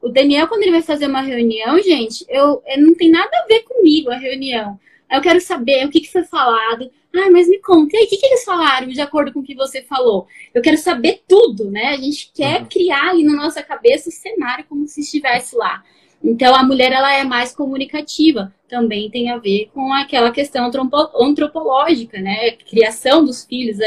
O 0.00 0.08
Daniel, 0.08 0.46
quando 0.46 0.62
ele 0.62 0.70
vai 0.70 0.82
fazer 0.82 1.06
uma 1.06 1.20
reunião, 1.20 1.82
gente, 1.82 2.24
eu, 2.28 2.62
eu 2.66 2.80
não 2.80 2.94
tem 2.94 3.10
nada 3.10 3.30
a 3.36 3.46
ver 3.46 3.62
comigo 3.64 4.10
a 4.10 4.16
reunião. 4.16 4.78
Eu 5.10 5.20
quero 5.20 5.40
saber 5.40 5.84
o 5.84 5.90
que, 5.90 6.00
que 6.00 6.12
foi 6.12 6.22
falado. 6.22 6.90
Ah, 7.12 7.28
mas 7.30 7.48
me 7.48 7.58
conta, 7.58 7.96
e 7.96 7.98
aí, 7.98 8.04
o 8.04 8.08
que, 8.08 8.16
que 8.16 8.26
eles 8.26 8.44
falaram 8.44 8.86
de 8.86 9.00
acordo 9.00 9.32
com 9.32 9.40
o 9.40 9.42
que 9.42 9.56
você 9.56 9.82
falou? 9.82 10.28
Eu 10.54 10.62
quero 10.62 10.78
saber 10.78 11.22
tudo, 11.26 11.68
né? 11.68 11.88
A 11.88 11.96
gente 11.96 12.30
quer 12.32 12.60
uhum. 12.60 12.68
criar 12.68 13.10
ali 13.10 13.24
na 13.24 13.34
nossa 13.34 13.60
cabeça 13.64 14.08
o 14.08 14.12
cenário 14.12 14.64
como 14.68 14.86
se 14.86 15.00
estivesse 15.00 15.56
lá. 15.56 15.82
Então, 16.22 16.54
a 16.54 16.62
mulher 16.62 16.92
ela 16.92 17.14
é 17.14 17.24
mais 17.24 17.54
comunicativa. 17.54 18.54
Também 18.68 19.10
tem 19.10 19.30
a 19.30 19.38
ver 19.38 19.70
com 19.72 19.92
aquela 19.92 20.30
questão 20.30 20.70
antropológica, 21.16 22.20
né? 22.20 22.52
Criação 22.52 23.24
dos 23.24 23.44
filhos, 23.44 23.78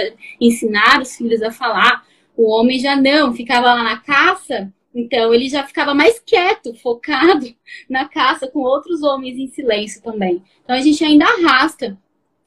ensinar 0.42 1.02
os 1.02 1.16
filhos 1.16 1.42
a 1.42 1.52
falar. 1.52 2.06
O 2.36 2.50
homem 2.50 2.80
já 2.80 2.96
não, 2.96 3.34
ficava 3.34 3.74
lá 3.74 3.84
na 3.84 3.98
caça, 3.98 4.74
então 4.94 5.34
ele 5.34 5.50
já 5.50 5.64
ficava 5.64 5.94
mais 5.94 6.20
quieto, 6.20 6.74
focado 6.76 7.48
na 7.90 8.06
caça 8.08 8.48
com 8.48 8.60
outros 8.60 9.02
homens 9.02 9.38
em 9.38 9.48
silêncio 9.48 10.02
também. 10.02 10.44
Então 10.64 10.76
a 10.76 10.82
gente 10.82 11.04
ainda 11.04 11.26
arrasta 11.26 11.98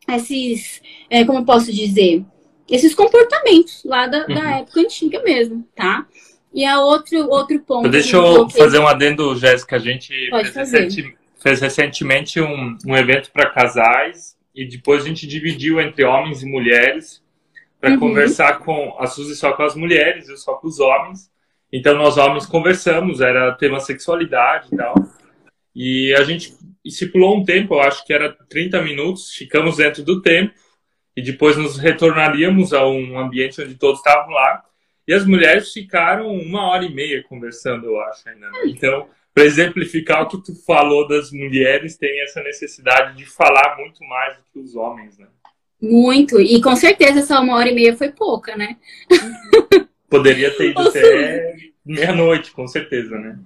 esses, 0.09 0.81
é, 1.11 1.25
como 1.25 1.41
eu 1.41 1.45
posso 1.45 1.73
dizer, 1.73 2.25
esses 2.69 2.95
comportamentos 2.95 3.83
lá 3.85 4.07
da, 4.07 4.27
uhum. 4.27 4.35
da 4.35 4.51
época 4.59 4.81
antiga 4.81 5.23
mesmo, 5.23 5.67
tá? 5.75 6.07
E 6.57 6.65
a 6.65 6.81
outro, 6.81 7.29
outro 7.29 7.61
ponto. 7.61 7.81
Então, 7.81 7.91
deixa 7.91 8.17
eu 8.17 8.49
fazer 8.49 8.79
um 8.79 8.89
adendo, 8.89 9.37
Jéssica. 9.37 9.77
A 9.77 9.79
gente 9.79 10.09
fez, 10.31 10.55
recenti, 10.55 11.17
fez, 11.37 11.61
recentemente 11.61 12.41
um, 12.41 12.79
um 12.87 12.97
evento 12.97 13.31
para 13.31 13.51
casais 13.51 14.39
e 14.55 14.65
depois 14.65 15.05
a 15.05 15.07
gente 15.07 15.27
dividiu 15.27 15.79
entre 15.79 16.03
homens 16.03 16.43
e 16.43 16.47
mulheres 16.47 17.23
para 17.79 17.91
uhum. 17.91 17.99
conversar 17.99 18.61
com 18.61 18.97
a 18.99 19.07
Suzy 19.07 19.37
só 19.37 19.53
com 19.53 19.65
as 19.65 19.75
mulheres, 19.75 20.31
eu 20.31 20.39
só 20.39 20.55
com 20.55 20.67
os 20.67 20.81
homens. 20.81 21.31
Então 21.71 21.95
nós 21.95 22.17
homens 22.17 22.47
conversamos, 22.47 23.21
era 23.21 23.53
tema 23.53 23.79
sexualidade 23.79 24.69
e 24.73 24.77
tal. 24.79 24.95
E 25.75 26.15
a 26.15 26.25
gente 26.25 26.55
estipulou 26.83 27.37
um 27.37 27.45
tempo, 27.45 27.75
eu 27.75 27.81
acho 27.83 28.03
que 28.07 28.15
era 28.15 28.35
30 28.49 28.81
minutos, 28.81 29.31
ficamos 29.35 29.77
dentro 29.77 30.03
do 30.03 30.23
tempo 30.23 30.55
e 31.15 31.21
depois 31.21 31.59
nos 31.59 31.77
retornaríamos 31.77 32.73
a 32.73 32.87
um 32.87 33.19
ambiente 33.19 33.61
onde 33.61 33.75
todos 33.75 33.99
estavam 33.99 34.31
lá 34.31 34.63
e 35.07 35.15
as 35.15 35.25
mulheres 35.27 35.73
ficaram 35.73 36.35
uma 36.35 36.69
hora 36.69 36.85
e 36.85 36.95
meia 36.95 37.23
conversando, 37.23 37.87
eu 37.87 38.01
acho, 38.01 38.29
ainda. 38.29 38.51
Né? 38.51 38.59
Então, 38.67 39.09
para 39.33 39.45
exemplificar 39.45 40.23
o 40.23 40.29
que 40.29 40.43
tu 40.43 40.55
falou 40.65 41.07
das 41.07 41.31
mulheres, 41.31 41.97
tem 41.97 42.23
essa 42.23 42.43
necessidade 42.43 43.17
de 43.17 43.27
falar 43.27 43.77
muito 43.79 44.03
mais 44.05 44.37
do 44.37 44.43
que 44.53 44.59
os 44.59 44.75
homens, 44.75 45.19
né? 45.19 45.27
Muito. 45.81 46.41
E 46.41 46.61
com 46.61 46.75
certeza 46.75 47.21
essa 47.21 47.39
uma 47.39 47.57
hora 47.57 47.69
e 47.69 47.75
meia 47.75 47.97
foi 47.97 48.11
pouca, 48.11 48.57
né? 48.57 48.77
Poderia 50.09 50.57
ter 50.57 50.71
ido 50.71 50.81
até 50.81 51.55
meia-noite, 51.85 52.51
com 52.53 52.67
certeza, 52.67 53.19
né? 53.19 53.39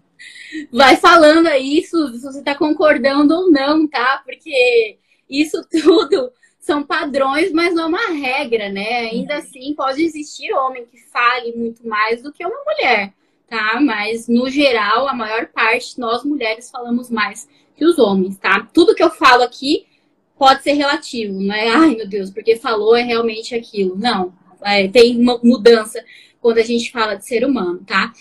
Vai 0.72 0.96
falando 0.96 1.46
aí, 1.46 1.82
Suzy, 1.84 2.18
se 2.18 2.24
você 2.24 2.42
tá 2.42 2.54
concordando 2.54 3.34
ou 3.34 3.50
não, 3.50 3.88
tá? 3.88 4.22
Porque 4.24 4.96
isso 5.28 5.62
tudo 5.70 6.32
são 6.60 6.84
padrões, 6.84 7.50
mas 7.52 7.74
não 7.74 7.84
é 7.84 7.86
uma 7.86 8.06
regra, 8.12 8.68
né? 8.68 9.08
Ainda 9.10 9.34
uhum. 9.34 9.40
assim, 9.40 9.74
pode 9.74 10.02
existir 10.02 10.52
homem 10.52 10.84
que 10.84 10.98
fale 10.98 11.52
muito 11.56 11.86
mais 11.88 12.22
do 12.22 12.30
que 12.30 12.44
uma 12.44 12.62
mulher, 12.64 13.14
tá? 13.48 13.80
Mas, 13.80 14.28
no 14.28 14.48
geral, 14.50 15.08
a 15.08 15.14
maior 15.14 15.46
parte, 15.46 15.98
nós 15.98 16.22
mulheres 16.22 16.70
falamos 16.70 17.10
mais 17.10 17.48
que 17.74 17.84
os 17.84 17.98
homens, 17.98 18.36
tá? 18.36 18.68
Tudo 18.74 18.94
que 18.94 19.02
eu 19.02 19.10
falo 19.10 19.42
aqui 19.42 19.86
pode 20.38 20.62
ser 20.62 20.72
relativo, 20.72 21.40
não 21.40 21.54
é? 21.54 21.68
Ai, 21.68 21.96
meu 21.96 22.06
Deus, 22.06 22.30
porque 22.30 22.56
falou 22.56 22.94
é 22.94 23.02
realmente 23.02 23.54
aquilo. 23.54 23.96
Não, 23.96 24.32
é, 24.62 24.86
tem 24.86 25.18
uma 25.18 25.40
mudança 25.42 26.04
quando 26.40 26.58
a 26.58 26.62
gente 26.62 26.92
fala 26.92 27.14
de 27.14 27.26
ser 27.26 27.44
humano, 27.44 27.82
tá? 27.86 28.12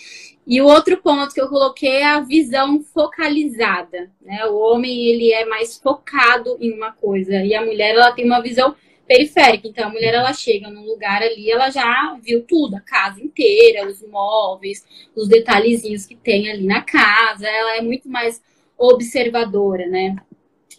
E 0.46 0.60
o 0.60 0.66
outro 0.66 0.96
ponto 0.96 1.32
que 1.32 1.40
eu 1.40 1.48
coloquei 1.48 1.98
é 1.98 2.04
a 2.04 2.20
visão 2.20 2.80
focalizada, 2.82 4.10
né? 4.20 4.46
O 4.46 4.56
homem, 4.56 5.06
ele 5.06 5.32
é 5.32 5.44
mais 5.44 5.78
focado 5.78 6.56
em 6.60 6.72
uma 6.72 6.92
coisa 6.92 7.44
e 7.44 7.54
a 7.54 7.64
mulher, 7.64 7.94
ela 7.94 8.12
tem 8.12 8.24
uma 8.24 8.40
visão 8.40 8.74
periférica. 9.06 9.66
Então, 9.66 9.88
a 9.88 9.90
mulher, 9.90 10.14
ela 10.14 10.32
chega 10.32 10.70
num 10.70 10.84
lugar 10.84 11.20
ali, 11.22 11.50
ela 11.50 11.68
já 11.68 12.16
viu 12.22 12.42
tudo, 12.42 12.76
a 12.76 12.80
casa 12.80 13.20
inteira, 13.20 13.88
os 13.88 14.02
móveis, 14.06 14.86
os 15.16 15.28
detalhezinhos 15.28 16.06
que 16.06 16.14
tem 16.14 16.48
ali 16.48 16.64
na 16.64 16.80
casa. 16.80 17.46
Ela 17.46 17.76
é 17.76 17.82
muito 17.82 18.08
mais 18.08 18.40
observadora, 18.78 19.86
né? 19.88 20.16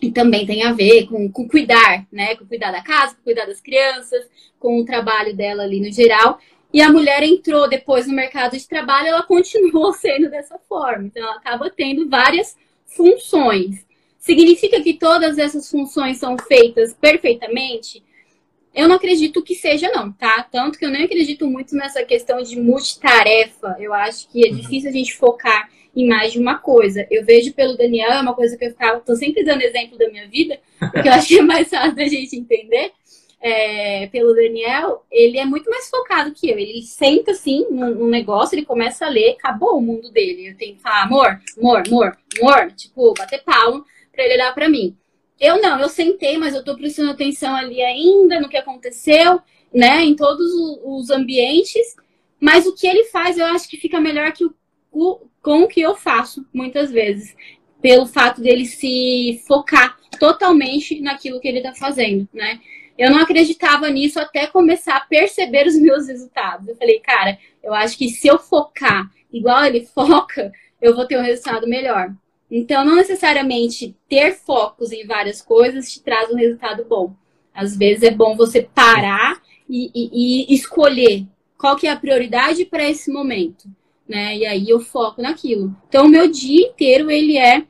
E 0.01 0.12
também 0.12 0.46
tem 0.46 0.63
a 0.63 0.72
ver 0.72 1.08
com, 1.08 1.30
com 1.30 1.48
cuidar, 1.48 2.08
né? 2.12 2.36
Com 2.36 2.46
cuidar 2.46 2.72
da 2.72 2.82
casa, 2.82 3.15
com 3.15 3.24
cuidar 3.24 3.46
das 3.46 3.62
crianças, 3.62 4.25
com 4.58 4.80
o 4.80 4.86
trabalho 4.86 5.36
dela 5.36 5.63
ali 5.63 5.82
no 5.82 5.91
geral. 5.91 6.39
E 6.74 6.82
a 6.82 6.92
mulher 6.92 7.22
entrou 7.24 7.68
depois 7.68 8.08
no 8.08 8.13
mercado 8.13 8.58
de 8.58 8.68
trabalho, 8.68 9.08
ela 9.08 9.24
continuou 9.24 9.92
sendo 9.94 10.30
dessa 10.30 10.58
forma. 10.58 11.06
Então, 11.06 11.24
ela 11.24 11.36
acaba 11.36 11.70
tendo 11.70 12.10
várias 12.10 12.56
funções. 12.86 13.86
Significa 14.18 14.82
que 14.82 14.94
todas 14.94 15.38
essas 15.38 15.70
funções 15.70 16.18
são 16.18 16.38
feitas 16.38 16.94
perfeitamente? 16.94 18.04
Eu 18.74 18.88
não 18.88 18.96
acredito 18.96 19.44
que 19.44 19.56
seja, 19.56 19.92
não, 19.92 20.13
tá? 20.13 20.48
Tanto 20.50 20.80
que 20.80 20.86
eu 20.86 20.90
nem 20.90 21.04
acredito 21.04 21.46
muito 21.46 21.75
nessa 21.75 22.04
questão 22.04 22.42
de 22.42 22.60
multitarefa. 22.60 23.75
Eu 23.80 23.94
acho 23.94 24.30
que 24.30 24.46
é 24.46 24.50
uhum. 24.50 24.58
difícil 24.58 24.90
a 24.90 24.94
gente 24.94 25.18
focar 25.18 25.70
em 25.94 26.08
mais 26.08 26.32
de 26.32 26.40
uma 26.40 26.58
coisa. 26.58 27.06
Eu 27.12 27.25
vejo 27.25 27.54
pelo 27.54 27.75
Daniel, 27.75 28.12
é 28.12 28.22
uma 28.22 28.34
coisa 28.34 28.56
que 28.58 28.63
eu 28.63 28.70
ficava, 28.70 29.01
tô 29.01 29.16
sempre 29.16 29.44
dando 29.44 29.62
exemplo 29.62 29.98
da 29.98 30.10
minha 30.10 30.28
vida, 30.28 30.58
porque 30.80 31.08
eu 31.08 31.13
acho 31.13 31.28
que 31.28 31.40
é 31.40 31.42
mais 31.42 31.70
fácil 31.70 31.96
da 31.96 32.08
gente 32.08 32.36
entender 32.38 32.92
é, 33.41 34.07
pelo 34.07 34.36
Daniel, 34.36 35.03
ele 35.12 35.39
é 35.39 35.45
muito 35.45 35.69
mais 35.69 35.89
focado 35.89 36.31
que 36.31 36.50
eu. 36.50 36.60
Ele 36.60 36.83
senta 36.83 37.31
assim 37.31 37.65
num, 37.71 38.07
negócio, 38.07 38.55
ele 38.55 38.65
começa 38.65 39.05
a 39.05 39.10
ler, 39.10 39.31
acabou 39.31 39.77
o 39.77 39.81
mundo 39.81 40.12
dele. 40.12 40.50
Eu 40.50 40.57
tenho 40.57 40.75
que 40.75 40.81
falar, 40.81 41.03
amor, 41.03 41.39
amor, 41.57 41.83
amor, 41.88 42.17
amor, 42.39 42.71
tipo, 42.74 43.13
bater 43.17 43.43
palma 43.43 43.83
pra 44.12 44.24
ele 44.24 44.36
olhar 44.36 44.53
pra 44.53 44.69
mim. 44.69 44.95
Eu 45.39 45.60
não, 45.60 45.79
eu 45.79 45.89
sentei, 45.89 46.38
mas 46.38 46.53
eu 46.53 46.63
tô 46.63 46.75
prestando 46.75 47.10
atenção 47.10 47.55
ali 47.55 47.81
ainda 47.81 48.39
no 48.39 48.48
que 48.48 48.57
aconteceu, 48.57 49.41
né, 49.74 50.03
em 50.03 50.15
todos 50.15 50.45
os 50.83 51.10
ambientes. 51.10 51.95
Mas 52.39 52.67
o 52.67 52.75
que 52.75 52.86
ele 52.86 53.05
faz, 53.05 53.39
eu 53.39 53.45
acho 53.48 53.67
que 53.67 53.77
fica 53.77 54.00
melhor 54.00 54.31
que 54.33 54.45
o 54.45 54.53
com 55.41 55.63
o 55.63 55.67
que 55.67 55.81
eu 55.81 55.95
faço, 55.95 56.45
muitas 56.53 56.91
vezes. 56.91 57.36
Pelo 57.81 58.05
fato 58.05 58.41
dele 58.41 58.65
se 58.65 59.41
focar 59.48 59.98
totalmente 60.19 61.01
naquilo 61.01 61.39
que 61.39 61.48
ele 61.48 61.62
tá 61.62 61.74
fazendo, 61.74 62.27
né? 62.31 62.60
Eu 62.98 63.10
não 63.10 63.19
acreditava 63.19 63.89
nisso 63.89 64.19
até 64.19 64.48
começar 64.48 64.98
a 64.98 65.01
perceber 65.05 65.67
os 65.67 65.75
meus 65.75 66.07
resultados. 66.07 66.67
Eu 66.67 66.75
falei, 66.75 67.00
cara, 67.00 67.38
eu 67.63 67.74
acho 67.74 67.98
que 67.98 68.10
se 68.10 68.27
eu 68.27 68.38
focar 68.38 69.10
igual 69.31 69.63
ele 69.65 69.86
foca, 69.86 70.51
eu 70.81 70.95
vou 70.95 71.05
ter 71.05 71.17
um 71.17 71.24
resultado 71.24 71.67
melhor. 71.67 72.13
Então, 72.50 72.83
não 72.83 72.95
necessariamente 72.95 73.95
ter 74.10 74.33
focos 74.33 74.91
em 74.91 75.05
várias 75.05 75.41
coisas 75.41 75.91
te 75.91 76.01
traz 76.01 76.29
um 76.29 76.36
resultado 76.36 76.83
bom. 76.83 77.15
Às 77.53 77.77
vezes 77.77 78.03
é 78.03 78.12
bom 78.12 78.36
você 78.36 78.62
parar 78.62 79.41
e, 79.69 79.89
e, 79.95 80.51
e 80.51 80.53
escolher 80.53 81.25
qual 81.57 81.77
que 81.77 81.88
é 81.88 81.91
a 81.91 81.95
prioridade 81.95 82.65
para 82.65 82.89
esse 82.89 83.12
momento, 83.12 83.69
né? 84.07 84.36
E 84.36 84.45
aí 84.45 84.69
eu 84.69 84.81
foco 84.81 85.21
naquilo. 85.21 85.74
Então, 85.88 86.05
o 86.05 86.10
meu 86.10 86.29
dia 86.29 86.67
inteiro 86.67 87.10
ele 87.10 87.38
é, 87.38 87.63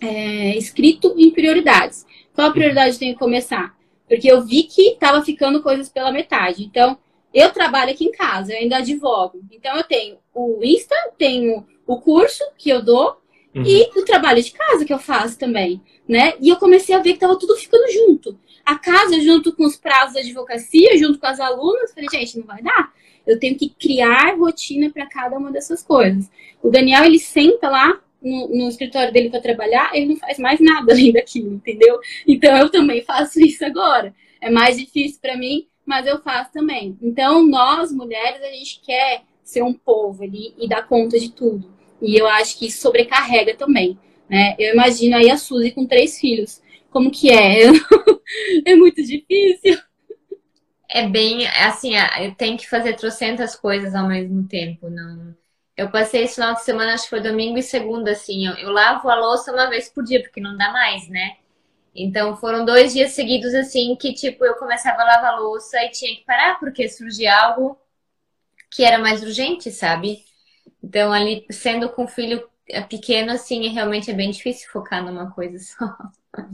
é 0.00 0.56
escrito 0.56 1.14
em 1.16 1.30
prioridades. 1.30 2.06
Qual 2.34 2.48
a 2.48 2.52
prioridade 2.52 2.98
tem 2.98 3.12
que 3.12 3.18
começar? 3.18 3.74
Porque 4.14 4.30
eu 4.30 4.42
vi 4.42 4.62
que 4.62 4.90
estava 4.90 5.24
ficando 5.24 5.60
coisas 5.60 5.88
pela 5.88 6.12
metade. 6.12 6.62
Então, 6.64 6.96
eu 7.32 7.50
trabalho 7.50 7.90
aqui 7.90 8.04
em 8.04 8.12
casa, 8.12 8.52
eu 8.52 8.58
ainda 8.58 8.76
advogo. 8.76 9.40
Então, 9.50 9.76
eu 9.76 9.82
tenho 9.82 10.18
o 10.32 10.60
Insta, 10.62 10.94
tenho 11.18 11.66
o 11.84 12.00
curso 12.00 12.44
que 12.56 12.70
eu 12.70 12.80
dou 12.80 13.20
uhum. 13.52 13.64
e 13.66 13.90
o 13.98 14.04
trabalho 14.04 14.40
de 14.40 14.52
casa 14.52 14.84
que 14.84 14.92
eu 14.92 15.00
faço 15.00 15.36
também, 15.36 15.82
né? 16.08 16.34
E 16.40 16.48
eu 16.48 16.56
comecei 16.56 16.94
a 16.94 17.00
ver 17.00 17.10
que 17.10 17.16
estava 17.16 17.36
tudo 17.36 17.56
ficando 17.56 17.90
junto. 17.90 18.38
A 18.64 18.78
casa 18.78 19.20
junto 19.20 19.52
com 19.52 19.64
os 19.64 19.76
prazos 19.76 20.14
da 20.14 20.20
advocacia, 20.20 20.96
junto 20.96 21.18
com 21.18 21.26
as 21.26 21.40
alunas. 21.40 21.92
Falei, 21.92 22.08
gente, 22.08 22.38
não 22.38 22.46
vai 22.46 22.62
dar. 22.62 22.92
Eu 23.26 23.40
tenho 23.40 23.58
que 23.58 23.68
criar 23.68 24.36
rotina 24.38 24.90
para 24.90 25.06
cada 25.06 25.36
uma 25.36 25.50
dessas 25.50 25.82
coisas. 25.82 26.30
O 26.62 26.70
Daniel, 26.70 27.04
ele 27.04 27.18
senta 27.18 27.68
lá 27.68 28.00
no, 28.24 28.48
no 28.48 28.68
escritório 28.68 29.12
dele 29.12 29.28
para 29.28 29.40
trabalhar, 29.40 29.90
ele 29.94 30.06
não 30.06 30.16
faz 30.16 30.38
mais 30.38 30.58
nada 30.58 30.90
além 30.92 31.12
daquilo, 31.12 31.52
entendeu? 31.52 32.00
Então 32.26 32.56
eu 32.56 32.70
também 32.70 33.02
faço 33.02 33.38
isso 33.40 33.64
agora. 33.64 34.14
É 34.40 34.50
mais 34.50 34.78
difícil 34.78 35.20
para 35.20 35.36
mim, 35.36 35.68
mas 35.84 36.06
eu 36.06 36.20
faço 36.20 36.50
também. 36.52 36.98
Então 37.02 37.46
nós 37.46 37.92
mulheres 37.92 38.42
a 38.42 38.50
gente 38.50 38.80
quer 38.80 39.22
ser 39.42 39.62
um 39.62 39.74
povo 39.74 40.24
ali 40.24 40.54
e 40.58 40.66
dar 40.66 40.88
conta 40.88 41.20
de 41.20 41.30
tudo. 41.30 41.72
E 42.00 42.16
eu 42.16 42.26
acho 42.26 42.58
que 42.58 42.66
isso 42.66 42.80
sobrecarrega 42.80 43.54
também, 43.54 43.98
né? 44.28 44.56
Eu 44.58 44.72
imagino 44.72 45.16
aí 45.16 45.30
a 45.30 45.36
Suzy 45.36 45.70
com 45.70 45.86
três 45.86 46.18
filhos. 46.18 46.62
Como 46.90 47.10
que 47.10 47.30
é? 47.30 47.66
é 48.64 48.74
muito 48.74 49.02
difícil. 49.02 49.78
É 50.88 51.08
bem, 51.08 51.46
assim, 51.48 51.92
tenho 52.36 52.56
que 52.56 52.68
fazer 52.68 52.94
trocentas 52.94 53.56
coisas 53.56 53.94
ao 53.94 54.06
mesmo 54.06 54.46
tempo, 54.46 54.88
não 54.88 55.34
eu 55.76 55.90
passei 55.90 56.22
esse 56.22 56.36
final 56.36 56.54
de 56.54 56.62
semana, 56.62 56.94
acho 56.94 57.04
que 57.04 57.10
foi 57.10 57.20
domingo 57.20 57.58
e 57.58 57.62
segunda, 57.62 58.12
assim. 58.12 58.46
Eu, 58.46 58.54
eu 58.54 58.70
lavo 58.70 59.08
a 59.08 59.14
louça 59.14 59.52
uma 59.52 59.68
vez 59.68 59.88
por 59.88 60.04
dia, 60.04 60.22
porque 60.22 60.40
não 60.40 60.56
dá 60.56 60.70
mais, 60.72 61.08
né? 61.08 61.36
Então 61.94 62.36
foram 62.36 62.64
dois 62.64 62.92
dias 62.92 63.12
seguidos, 63.12 63.54
assim, 63.54 63.94
que 63.96 64.12
tipo, 64.12 64.44
eu 64.44 64.54
começava 64.54 65.02
a 65.02 65.04
lavar 65.04 65.34
a 65.34 65.38
louça 65.38 65.82
e 65.84 65.90
tinha 65.90 66.14
que 66.16 66.24
parar, 66.24 66.58
porque 66.58 66.88
surgia 66.88 67.36
algo 67.36 67.78
que 68.70 68.84
era 68.84 68.98
mais 68.98 69.22
urgente, 69.22 69.70
sabe? 69.70 70.24
Então, 70.82 71.12
ali, 71.12 71.46
sendo 71.50 71.88
com 71.88 72.04
o 72.04 72.08
filho 72.08 72.48
é 72.68 72.80
pequeno, 72.80 73.32
assim, 73.32 73.68
realmente 73.68 74.10
é 74.10 74.14
bem 74.14 74.30
difícil 74.30 74.68
focar 74.70 75.04
numa 75.04 75.30
coisa 75.30 75.58
só. 75.58 75.96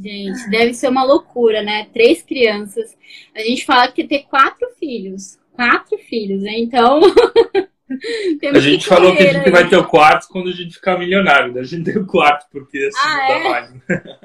Gente, 0.02 0.50
deve 0.50 0.74
ser 0.74 0.88
uma 0.88 1.04
loucura, 1.04 1.62
né? 1.62 1.86
Três 1.92 2.22
crianças. 2.22 2.96
A 3.34 3.40
gente 3.40 3.64
fala 3.64 3.90
que 3.90 4.06
ter 4.06 4.24
quatro 4.24 4.68
filhos. 4.78 5.38
Quatro 5.52 5.96
filhos, 5.98 6.42
né? 6.42 6.58
Então. 6.58 7.00
a 8.54 8.58
gente 8.58 8.86
falou 8.86 9.16
que 9.16 9.22
a 9.22 9.32
gente 9.32 9.46
aí. 9.46 9.50
vai 9.50 9.68
ter 9.68 9.76
o 9.76 9.86
quarto 9.86 10.28
quando 10.28 10.48
a 10.48 10.52
gente 10.52 10.74
ficar 10.74 10.98
milionário, 10.98 11.52
né? 11.52 11.60
A 11.60 11.64
gente 11.64 11.84
tem 11.84 12.00
o 12.00 12.06
quarto, 12.06 12.46
porque 12.50 12.78
assim 12.78 12.98
ah, 13.02 13.16
não 13.16 13.28
dá 13.28 13.34
é? 13.34 13.50
mais. 13.50 13.74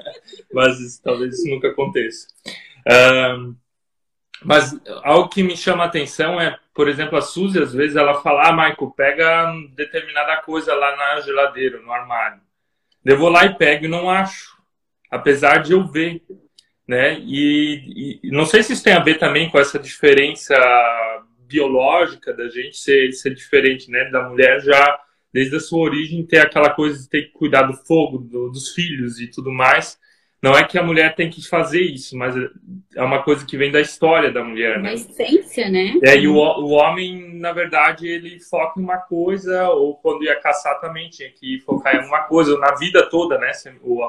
Mas 0.52 0.98
talvez 1.00 1.38
isso 1.38 1.48
nunca 1.48 1.68
aconteça. 1.68 2.28
Um, 2.88 3.56
mas 4.42 4.78
algo 5.02 5.28
que 5.28 5.42
me 5.42 5.56
chama 5.56 5.84
a 5.84 5.86
atenção 5.86 6.40
é, 6.40 6.56
por 6.74 6.88
exemplo, 6.88 7.16
a 7.16 7.22
Suzy, 7.22 7.60
às 7.60 7.72
vezes, 7.72 7.96
ela 7.96 8.20
fala, 8.20 8.48
ah, 8.48 8.52
Michael, 8.52 8.92
pega 8.96 9.52
determinada 9.74 10.36
coisa 10.42 10.74
lá 10.74 10.94
na 10.96 11.20
geladeira, 11.20 11.80
no 11.80 11.90
armário. 11.90 12.40
Eu 13.04 13.18
vou 13.18 13.28
lá 13.28 13.44
e 13.44 13.54
pego 13.54 13.86
e 13.86 13.88
não 13.88 14.10
acho. 14.10 14.56
Apesar 15.10 15.62
de 15.62 15.72
eu 15.72 15.86
ver. 15.86 16.22
Né? 16.86 17.18
E, 17.20 18.20
e, 18.22 18.30
não 18.30 18.46
sei 18.46 18.62
se 18.62 18.72
isso 18.72 18.84
tem 18.84 18.92
a 18.92 19.00
ver 19.00 19.18
também 19.18 19.50
com 19.50 19.58
essa 19.58 19.78
diferença 19.78 20.54
biológica 21.46 22.32
da 22.32 22.48
gente 22.48 22.76
ser, 22.76 23.12
ser 23.12 23.34
diferente, 23.34 23.90
né? 23.90 24.10
Da 24.10 24.28
mulher 24.28 24.60
já, 24.60 25.00
desde 25.32 25.56
a 25.56 25.60
sua 25.60 25.80
origem, 25.80 26.26
ter 26.26 26.38
aquela 26.38 26.70
coisa 26.70 27.02
de 27.02 27.08
ter 27.08 27.22
que 27.22 27.32
cuidar 27.32 27.62
do 27.62 27.74
fogo, 27.74 28.18
do, 28.18 28.50
dos 28.50 28.74
filhos 28.74 29.20
e 29.20 29.28
tudo 29.28 29.50
mais. 29.50 29.98
Não 30.42 30.52
é 30.52 30.62
que 30.62 30.78
a 30.78 30.82
mulher 30.82 31.14
tem 31.14 31.30
que 31.30 31.46
fazer 31.48 31.80
isso, 31.80 32.16
mas 32.16 32.34
é 32.94 33.02
uma 33.02 33.22
coisa 33.22 33.44
que 33.44 33.56
vem 33.56 33.72
da 33.72 33.80
história 33.80 34.30
da 34.30 34.44
mulher, 34.44 34.76
né? 34.78 34.90
Da 34.90 34.94
essência, 34.94 35.68
né? 35.68 35.98
É, 36.02 36.16
e 36.16 36.28
o, 36.28 36.34
o 36.36 36.68
homem, 36.68 37.38
na 37.38 37.52
verdade, 37.52 38.06
ele 38.06 38.38
foca 38.38 38.78
em 38.78 38.84
uma 38.84 38.98
coisa, 38.98 39.70
ou 39.70 39.96
quando 39.96 40.24
ia 40.24 40.38
caçar 40.38 40.78
também 40.80 41.08
tinha 41.08 41.30
que 41.30 41.58
focar 41.60 41.96
em 41.96 42.06
uma 42.06 42.24
coisa, 42.24 42.56
na 42.58 42.74
vida 42.74 43.08
toda, 43.08 43.38
né? 43.38 43.50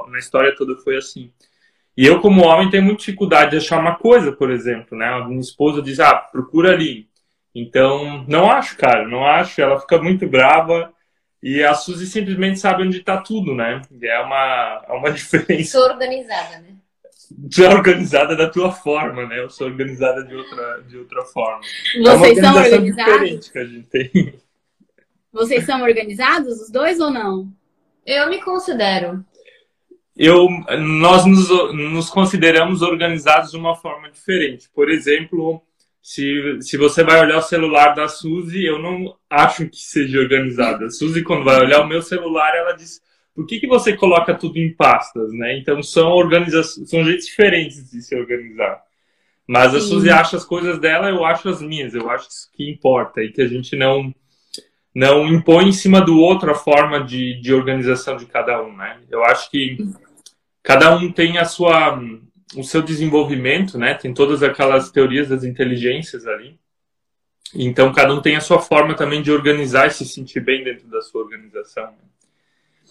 Na 0.09 0.19
história 0.19 0.53
toda 0.55 0.75
foi 0.77 0.97
assim. 0.97 1.31
E 1.95 2.05
eu, 2.05 2.19
como 2.21 2.43
homem, 2.43 2.69
tenho 2.69 2.83
muita 2.83 2.99
dificuldade 2.99 3.51
de 3.51 3.57
achar 3.57 3.79
uma 3.79 3.95
coisa, 3.95 4.31
por 4.31 4.51
exemplo, 4.51 4.95
né? 4.95 5.25
Minha 5.25 5.39
esposa 5.39 5.81
diz, 5.81 5.99
ah, 5.99 6.13
procura 6.13 6.71
ali. 6.71 7.07
Então, 7.59 8.23
não 8.27 8.51
acho, 8.51 8.77
cara, 8.77 9.07
não 9.07 9.25
acho. 9.25 9.59
Ela 9.59 9.79
fica 9.79 9.97
muito 9.97 10.27
brava. 10.27 10.93
E 11.41 11.63
a 11.63 11.73
Suzy 11.73 12.05
simplesmente 12.05 12.59
sabe 12.59 12.83
onde 12.83 12.99
está 12.99 13.17
tudo, 13.17 13.55
né? 13.55 13.81
É 13.99 14.19
uma, 14.19 14.85
é 14.87 14.93
uma 14.93 15.09
diferença. 15.11 15.71
Sou 15.71 15.89
organizada, 15.89 16.59
né? 16.59 16.75
Tu 17.51 17.63
é 17.63 17.69
organizada 17.69 18.35
da 18.35 18.47
tua 18.47 18.71
forma, 18.71 19.25
né? 19.25 19.39
Eu 19.39 19.49
sou 19.49 19.67
organizada 19.67 20.23
de 20.23 20.35
outra, 20.35 20.83
de 20.87 20.97
outra 20.97 21.23
forma. 21.25 21.61
Vocês 22.03 22.37
é 22.37 22.41
são 22.41 22.55
organizados? 22.55 23.49
que 23.49 23.59
a 23.59 23.65
gente 23.65 23.87
tem. 23.87 24.33
Vocês 25.33 25.65
são 25.65 25.81
organizados, 25.81 26.61
os 26.61 26.69
dois 26.69 26.99
ou 26.99 27.09
não? 27.09 27.51
Eu 28.05 28.29
me 28.29 28.39
considero. 28.41 29.25
Eu, 30.15 30.47
nós 30.79 31.25
nos, 31.25 31.49
nos 31.73 32.09
consideramos 32.09 32.81
organizados 32.81 33.51
de 33.51 33.57
uma 33.57 33.75
forma 33.75 34.09
diferente. 34.09 34.69
Por 34.73 34.89
exemplo, 34.89 35.61
se, 36.07 36.61
se 36.61 36.77
você 36.77 37.03
vai 37.03 37.19
olhar 37.19 37.37
o 37.37 37.41
celular 37.41 37.93
da 37.93 38.07
Suzy, 38.07 38.63
eu 38.63 38.79
não 38.79 39.17
acho 39.29 39.67
que 39.67 39.75
seja 39.75 40.19
organizada. 40.19 40.85
A 40.85 40.89
Suzy, 40.89 41.21
quando 41.21 41.43
vai 41.43 41.59
olhar 41.59 41.81
o 41.81 41.87
meu 41.87 42.01
celular, 42.01 42.55
ela 42.55 42.71
diz: 42.71 43.01
por 43.35 43.45
que, 43.45 43.59
que 43.59 43.67
você 43.67 43.93
coloca 43.93 44.33
tudo 44.33 44.57
em 44.57 44.73
pastas, 44.73 45.33
né? 45.33 45.57
Então 45.57 45.83
são 45.83 46.11
organizações, 46.11 46.89
são 46.89 47.03
jeitos 47.03 47.25
diferentes 47.25 47.91
de 47.91 48.01
se 48.01 48.15
organizar. 48.15 48.81
Mas 49.45 49.75
a 49.75 49.81
Sim. 49.81 49.87
Suzy 49.89 50.09
acha 50.09 50.37
as 50.37 50.45
coisas 50.45 50.79
dela, 50.79 51.09
eu 51.09 51.25
acho 51.25 51.49
as 51.49 51.61
minhas. 51.61 51.93
Eu 51.93 52.09
acho 52.09 52.29
isso 52.29 52.49
que 52.53 52.71
importa 52.71 53.21
e 53.21 53.29
que 53.29 53.41
a 53.41 53.47
gente 53.47 53.75
não 53.75 54.15
não 54.95 55.27
impõe 55.27 55.67
em 55.67 55.73
cima 55.73 55.99
do 55.99 56.17
outro 56.17 56.49
a 56.49 56.55
forma 56.55 57.03
de, 57.03 57.41
de 57.41 57.53
organização 57.53 58.15
de 58.15 58.25
cada 58.25 58.63
um, 58.63 58.73
né? 58.73 58.97
Eu 59.11 59.25
acho 59.25 59.51
que 59.51 59.77
cada 60.63 60.95
um 60.95 61.11
tem 61.11 61.37
a 61.37 61.43
sua 61.43 61.99
o 62.55 62.63
seu 62.63 62.81
desenvolvimento, 62.81 63.77
né? 63.77 63.93
Tem 63.93 64.13
todas 64.13 64.41
aquelas 64.41 64.91
teorias 64.91 65.29
das 65.29 65.43
inteligências 65.43 66.25
ali. 66.25 66.57
Então, 67.53 67.93
cada 67.93 68.13
um 68.13 68.21
tem 68.21 68.35
a 68.35 68.41
sua 68.41 68.59
forma 68.59 68.93
também 68.93 69.21
de 69.21 69.31
organizar 69.31 69.87
e 69.87 69.91
se 69.91 70.05
sentir 70.05 70.41
bem 70.41 70.63
dentro 70.63 70.87
da 70.87 71.01
sua 71.01 71.23
organização. 71.23 71.93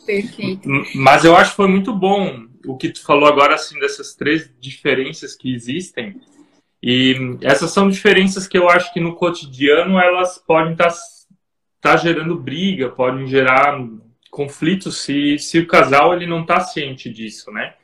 Perfeito. 0.05 0.69
Mas 0.95 1.25
eu 1.25 1.37
acho 1.37 1.51
que 1.51 1.57
foi 1.57 1.69
muito 1.69 1.93
bom 1.95 2.47
o 2.67 2.77
que 2.77 2.91
tu 2.91 3.03
falou 3.03 3.29
agora, 3.29 3.55
assim, 3.55 3.79
dessas 3.79 4.15
três 4.15 4.51
diferenças 4.61 5.35
que 5.35 5.53
existem. 5.55 6.21
E 6.83 7.17
essas 7.43 7.71
são 7.71 7.89
diferenças 7.89 8.47
que 8.47 8.57
eu 8.57 8.69
acho 8.69 8.93
que 8.93 9.01
no 9.01 9.17
cotidiano 9.17 9.99
elas 9.99 10.39
podem 10.39 10.73
estar 10.73 10.91
tá, 10.91 10.97
tá 11.81 11.97
gerando 11.97 12.39
briga, 12.39 12.91
podem 12.91 13.27
gerar 13.27 13.79
conflitos 14.31 14.99
se, 14.99 15.39
se 15.39 15.59
o 15.59 15.67
casal 15.67 16.15
ele 16.15 16.27
não 16.27 16.43
está 16.43 16.61
ciente 16.61 17.11
disso, 17.11 17.51
né? 17.51 17.75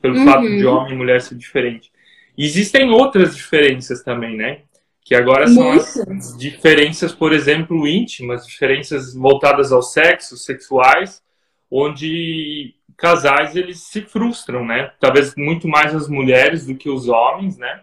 Pelo 0.00 0.18
uhum. 0.18 0.24
fato 0.24 0.48
de 0.48 0.66
homem 0.66 0.92
e 0.92 0.96
mulher 0.96 1.20
ser 1.20 1.36
diferente. 1.36 1.90
E 2.36 2.44
existem 2.44 2.90
outras 2.90 3.36
diferenças 3.36 4.02
também, 4.02 4.36
né? 4.36 4.62
Que 5.04 5.14
agora 5.14 5.48
são 5.48 5.72
as 5.72 6.36
diferenças, 6.38 7.12
por 7.12 7.32
exemplo, 7.32 7.86
íntimas, 7.86 8.46
diferenças 8.46 9.14
voltadas 9.14 9.72
ao 9.72 9.82
sexo, 9.82 10.36
sexuais, 10.36 11.22
onde 11.70 12.74
casais 12.96 13.56
eles 13.56 13.80
se 13.80 14.02
frustram, 14.02 14.64
né? 14.64 14.92
Talvez 15.00 15.34
muito 15.34 15.66
mais 15.66 15.94
as 15.94 16.08
mulheres 16.08 16.66
do 16.66 16.76
que 16.76 16.88
os 16.88 17.08
homens, 17.08 17.56
né? 17.56 17.80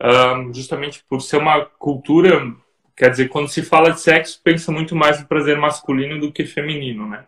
Um, 0.00 0.54
justamente 0.54 1.04
por 1.08 1.20
ser 1.20 1.38
uma 1.38 1.64
cultura, 1.64 2.40
quer 2.96 3.10
dizer, 3.10 3.28
quando 3.28 3.48
se 3.48 3.62
fala 3.62 3.90
de 3.90 4.00
sexo, 4.00 4.40
pensa 4.42 4.70
muito 4.70 4.94
mais 4.94 5.20
no 5.20 5.26
prazer 5.26 5.58
masculino 5.58 6.20
do 6.20 6.32
que 6.32 6.44
feminino, 6.44 7.08
né? 7.08 7.24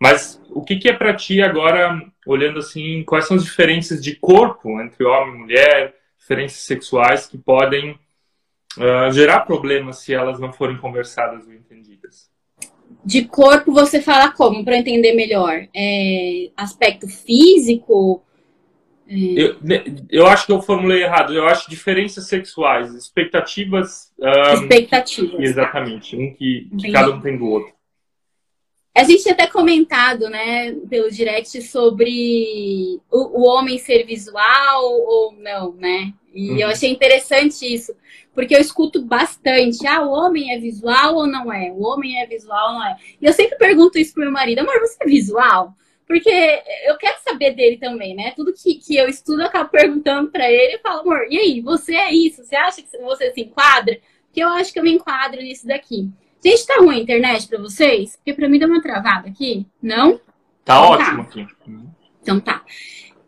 Mas 0.00 0.40
o 0.50 0.62
que, 0.62 0.76
que 0.76 0.88
é 0.88 0.92
para 0.92 1.14
ti 1.14 1.40
agora, 1.40 2.00
olhando 2.28 2.58
assim, 2.58 3.02
quais 3.04 3.26
são 3.26 3.38
as 3.38 3.44
diferenças 3.44 4.02
de 4.02 4.14
corpo 4.14 4.78
entre 4.82 5.02
homem 5.02 5.34
e 5.34 5.38
mulher, 5.38 5.94
diferenças 6.18 6.58
sexuais 6.58 7.26
que 7.26 7.38
podem 7.38 7.92
uh, 8.76 9.10
gerar 9.10 9.40
problemas 9.40 10.00
se 10.00 10.12
elas 10.12 10.38
não 10.38 10.52
forem 10.52 10.76
conversadas 10.76 11.46
ou 11.46 11.54
entendidas? 11.54 12.30
De 13.02 13.24
corpo 13.24 13.72
você 13.72 14.02
fala 14.02 14.30
como, 14.30 14.62
para 14.62 14.76
entender 14.76 15.14
melhor? 15.14 15.66
É, 15.74 16.50
aspecto 16.54 17.08
físico? 17.08 18.22
É... 19.08 19.14
Eu, 19.14 19.56
né, 19.62 19.84
eu 20.10 20.26
acho 20.26 20.44
que 20.44 20.52
eu 20.52 20.60
formulei 20.60 21.02
errado. 21.02 21.32
Eu 21.32 21.46
acho 21.46 21.70
diferenças 21.70 22.28
sexuais, 22.28 22.94
expectativas. 22.94 24.12
Um, 24.20 24.52
expectativas. 24.52 25.40
Exatamente, 25.40 26.14
um 26.14 26.34
que, 26.34 26.68
que 26.78 26.92
cada 26.92 27.10
um 27.10 27.20
tem 27.22 27.38
do 27.38 27.46
outro. 27.46 27.77
A 28.98 29.04
gente 29.04 29.22
tinha 29.22 29.32
até 29.32 29.46
comentado, 29.46 30.28
né, 30.28 30.72
pelo 30.90 31.08
direct 31.08 31.62
sobre 31.62 33.00
o, 33.08 33.40
o 33.40 33.48
homem 33.48 33.78
ser 33.78 34.04
visual 34.04 34.84
ou 34.84 35.32
não, 35.34 35.72
né? 35.74 36.12
E 36.34 36.50
uhum. 36.50 36.58
eu 36.58 36.68
achei 36.68 36.90
interessante 36.90 37.62
isso, 37.72 37.94
porque 38.34 38.56
eu 38.56 38.60
escuto 38.60 39.00
bastante, 39.00 39.86
ah, 39.86 40.02
o 40.02 40.10
homem 40.10 40.52
é 40.52 40.58
visual 40.58 41.14
ou 41.14 41.28
não 41.28 41.52
é? 41.52 41.70
O 41.70 41.84
homem 41.84 42.20
é 42.20 42.26
visual 42.26 42.72
ou 42.72 42.74
não 42.80 42.86
é? 42.86 42.96
E 43.22 43.24
eu 43.24 43.32
sempre 43.32 43.56
pergunto 43.56 44.00
isso 44.00 44.14
pro 44.14 44.24
meu 44.24 44.32
marido, 44.32 44.58
amor, 44.58 44.80
você 44.80 44.96
é 45.00 45.06
visual? 45.06 45.74
Porque 46.04 46.28
eu 46.84 46.96
quero 46.96 47.18
saber 47.22 47.52
dele 47.52 47.76
também, 47.76 48.16
né? 48.16 48.32
Tudo 48.34 48.52
que, 48.52 48.74
que 48.74 48.96
eu 48.96 49.08
estudo, 49.08 49.42
eu 49.42 49.46
acabo 49.46 49.70
perguntando 49.70 50.28
para 50.32 50.50
ele 50.50 50.74
e 50.74 50.78
falo, 50.78 51.02
amor, 51.02 51.24
e 51.30 51.38
aí, 51.38 51.60
você 51.60 51.94
é 51.94 52.12
isso? 52.12 52.42
Você 52.42 52.56
acha 52.56 52.82
que 52.82 52.98
você 52.98 53.30
se 53.30 53.42
enquadra? 53.42 53.96
Porque 54.24 54.42
eu 54.42 54.48
acho 54.48 54.72
que 54.72 54.80
eu 54.80 54.82
me 54.82 54.90
enquadro 54.90 55.40
nisso 55.40 55.68
daqui. 55.68 56.10
Gente, 56.44 56.66
tá 56.66 56.76
ruim 56.78 56.96
a 56.96 57.02
internet 57.02 57.48
para 57.48 57.58
vocês? 57.58 58.16
Porque 58.16 58.32
para 58.32 58.48
mim 58.48 58.58
deu 58.58 58.68
uma 58.68 58.82
travada 58.82 59.28
aqui. 59.28 59.66
Não? 59.82 60.18
Tá 60.64 60.76
então, 60.76 60.90
ótimo 60.90 61.16
tá. 61.16 61.22
aqui. 61.22 61.46
Então 62.22 62.40
tá. 62.40 62.64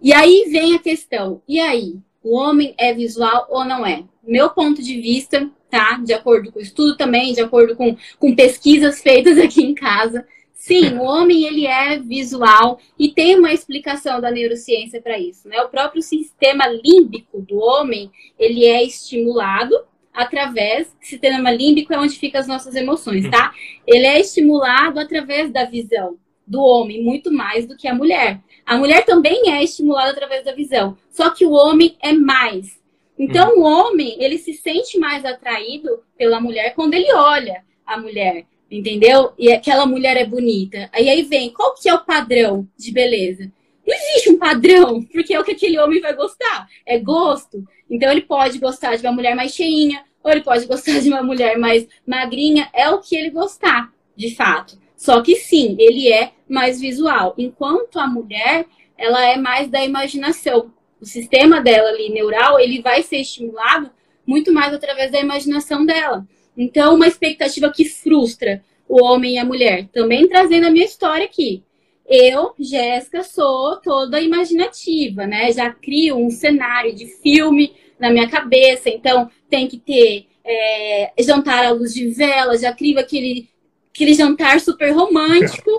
E 0.00 0.12
aí 0.12 0.48
vem 0.50 0.74
a 0.74 0.78
questão. 0.78 1.42
E 1.48 1.58
aí? 1.60 1.98
O 2.22 2.36
homem 2.36 2.74
é 2.78 2.92
visual 2.92 3.46
ou 3.48 3.64
não 3.64 3.84
é? 3.84 4.04
Meu 4.22 4.50
ponto 4.50 4.82
de 4.82 5.00
vista, 5.00 5.50
tá? 5.70 5.98
De 6.04 6.12
acordo 6.12 6.52
com 6.52 6.58
o 6.58 6.62
estudo 6.62 6.96
também, 6.96 7.32
de 7.32 7.40
acordo 7.40 7.74
com, 7.74 7.96
com 8.18 8.34
pesquisas 8.34 9.00
feitas 9.00 9.38
aqui 9.38 9.62
em 9.62 9.74
casa. 9.74 10.26
Sim, 10.52 10.98
o 10.98 11.02
homem 11.02 11.46
ele 11.46 11.66
é 11.66 11.98
visual 11.98 12.78
e 12.98 13.08
tem 13.08 13.38
uma 13.38 13.50
explicação 13.50 14.20
da 14.20 14.30
neurociência 14.30 15.00
para 15.00 15.18
isso, 15.18 15.48
né? 15.48 15.58
O 15.62 15.70
próprio 15.70 16.02
sistema 16.02 16.66
límbico 16.66 17.40
do 17.40 17.56
homem, 17.58 18.10
ele 18.38 18.66
é 18.66 18.84
estimulado 18.84 19.74
através, 20.20 20.94
sistema 21.00 21.50
límbico 21.50 21.92
é 21.92 21.98
onde 21.98 22.18
ficam 22.18 22.40
as 22.40 22.46
nossas 22.46 22.74
emoções, 22.74 23.28
tá? 23.30 23.52
Ele 23.86 24.06
é 24.06 24.20
estimulado 24.20 25.00
através 25.00 25.50
da 25.50 25.64
visão 25.64 26.16
do 26.46 26.60
homem, 26.60 27.02
muito 27.02 27.32
mais 27.32 27.66
do 27.66 27.76
que 27.76 27.86
a 27.86 27.94
mulher. 27.94 28.40
A 28.66 28.76
mulher 28.76 29.04
também 29.04 29.50
é 29.52 29.62
estimulada 29.62 30.10
através 30.10 30.44
da 30.44 30.52
visão, 30.52 30.96
só 31.10 31.30
que 31.30 31.46
o 31.46 31.52
homem 31.52 31.96
é 32.02 32.12
mais. 32.12 32.80
Então, 33.18 33.58
o 33.58 33.62
homem, 33.62 34.16
ele 34.18 34.38
se 34.38 34.54
sente 34.54 34.98
mais 34.98 35.24
atraído 35.24 36.02
pela 36.16 36.40
mulher 36.40 36.74
quando 36.74 36.94
ele 36.94 37.12
olha 37.12 37.62
a 37.84 37.98
mulher, 37.98 38.46
entendeu? 38.70 39.32
E 39.38 39.52
aquela 39.52 39.84
mulher 39.84 40.16
é 40.16 40.24
bonita. 40.24 40.88
Aí 40.92 41.08
aí 41.08 41.22
vem, 41.22 41.52
qual 41.52 41.74
que 41.74 41.88
é 41.88 41.94
o 41.94 42.04
padrão 42.04 42.66
de 42.78 42.90
beleza? 42.90 43.52
Não 43.86 43.94
existe 43.94 44.30
um 44.30 44.38
padrão, 44.38 45.02
porque 45.02 45.34
é 45.34 45.40
o 45.40 45.44
que 45.44 45.52
aquele 45.52 45.78
homem 45.78 46.00
vai 46.00 46.14
gostar. 46.14 46.68
É 46.86 46.98
gosto. 46.98 47.62
Então 47.90 48.10
ele 48.10 48.22
pode 48.22 48.58
gostar 48.58 48.96
de 48.96 49.06
uma 49.06 49.12
mulher 49.12 49.34
mais 49.34 49.52
cheinha, 49.52 50.02
ou 50.22 50.30
ele 50.30 50.42
pode 50.42 50.66
gostar 50.66 51.00
de 51.00 51.08
uma 51.08 51.22
mulher 51.22 51.58
mais 51.58 51.86
magrinha. 52.06 52.68
É 52.72 52.88
o 52.90 52.98
que 52.98 53.16
ele 53.16 53.30
gostar, 53.30 53.92
de 54.16 54.34
fato. 54.34 54.78
Só 54.96 55.22
que 55.22 55.36
sim, 55.36 55.76
ele 55.78 56.12
é 56.12 56.32
mais 56.48 56.80
visual. 56.80 57.34
Enquanto 57.38 57.98
a 57.98 58.06
mulher, 58.06 58.66
ela 58.98 59.24
é 59.24 59.36
mais 59.36 59.68
da 59.68 59.84
imaginação. 59.84 60.72
O 61.00 61.06
sistema 61.06 61.60
dela 61.60 61.88
ali, 61.88 62.10
neural, 62.10 62.60
ele 62.60 62.82
vai 62.82 63.02
ser 63.02 63.18
estimulado 63.18 63.90
muito 64.26 64.52
mais 64.52 64.74
através 64.74 65.10
da 65.10 65.18
imaginação 65.18 65.86
dela. 65.86 66.26
Então, 66.56 66.94
uma 66.96 67.06
expectativa 67.06 67.72
que 67.72 67.86
frustra 67.86 68.62
o 68.86 69.02
homem 69.02 69.34
e 69.34 69.38
a 69.38 69.44
mulher. 69.44 69.88
Também 69.92 70.28
trazendo 70.28 70.66
a 70.66 70.70
minha 70.70 70.84
história 70.84 71.24
aqui. 71.24 71.64
Eu, 72.06 72.54
Jéssica, 72.58 73.22
sou 73.22 73.76
toda 73.76 74.20
imaginativa, 74.20 75.26
né? 75.26 75.52
Já 75.52 75.70
crio 75.70 76.16
um 76.16 76.28
cenário 76.28 76.94
de 76.94 77.06
filme 77.06 77.72
na 78.00 78.10
minha 78.10 78.28
cabeça. 78.28 78.88
Então, 78.88 79.30
tem 79.48 79.68
que 79.68 79.78
ter 79.78 80.26
é, 80.44 81.12
jantar 81.20 81.64
à 81.64 81.70
luz 81.70 81.94
de 81.94 82.08
vela, 82.08 82.58
já 82.58 82.72
crio 82.72 82.98
aquele, 82.98 83.48
aquele 83.94 84.14
jantar 84.14 84.58
super 84.60 84.90
romântico. 84.90 85.70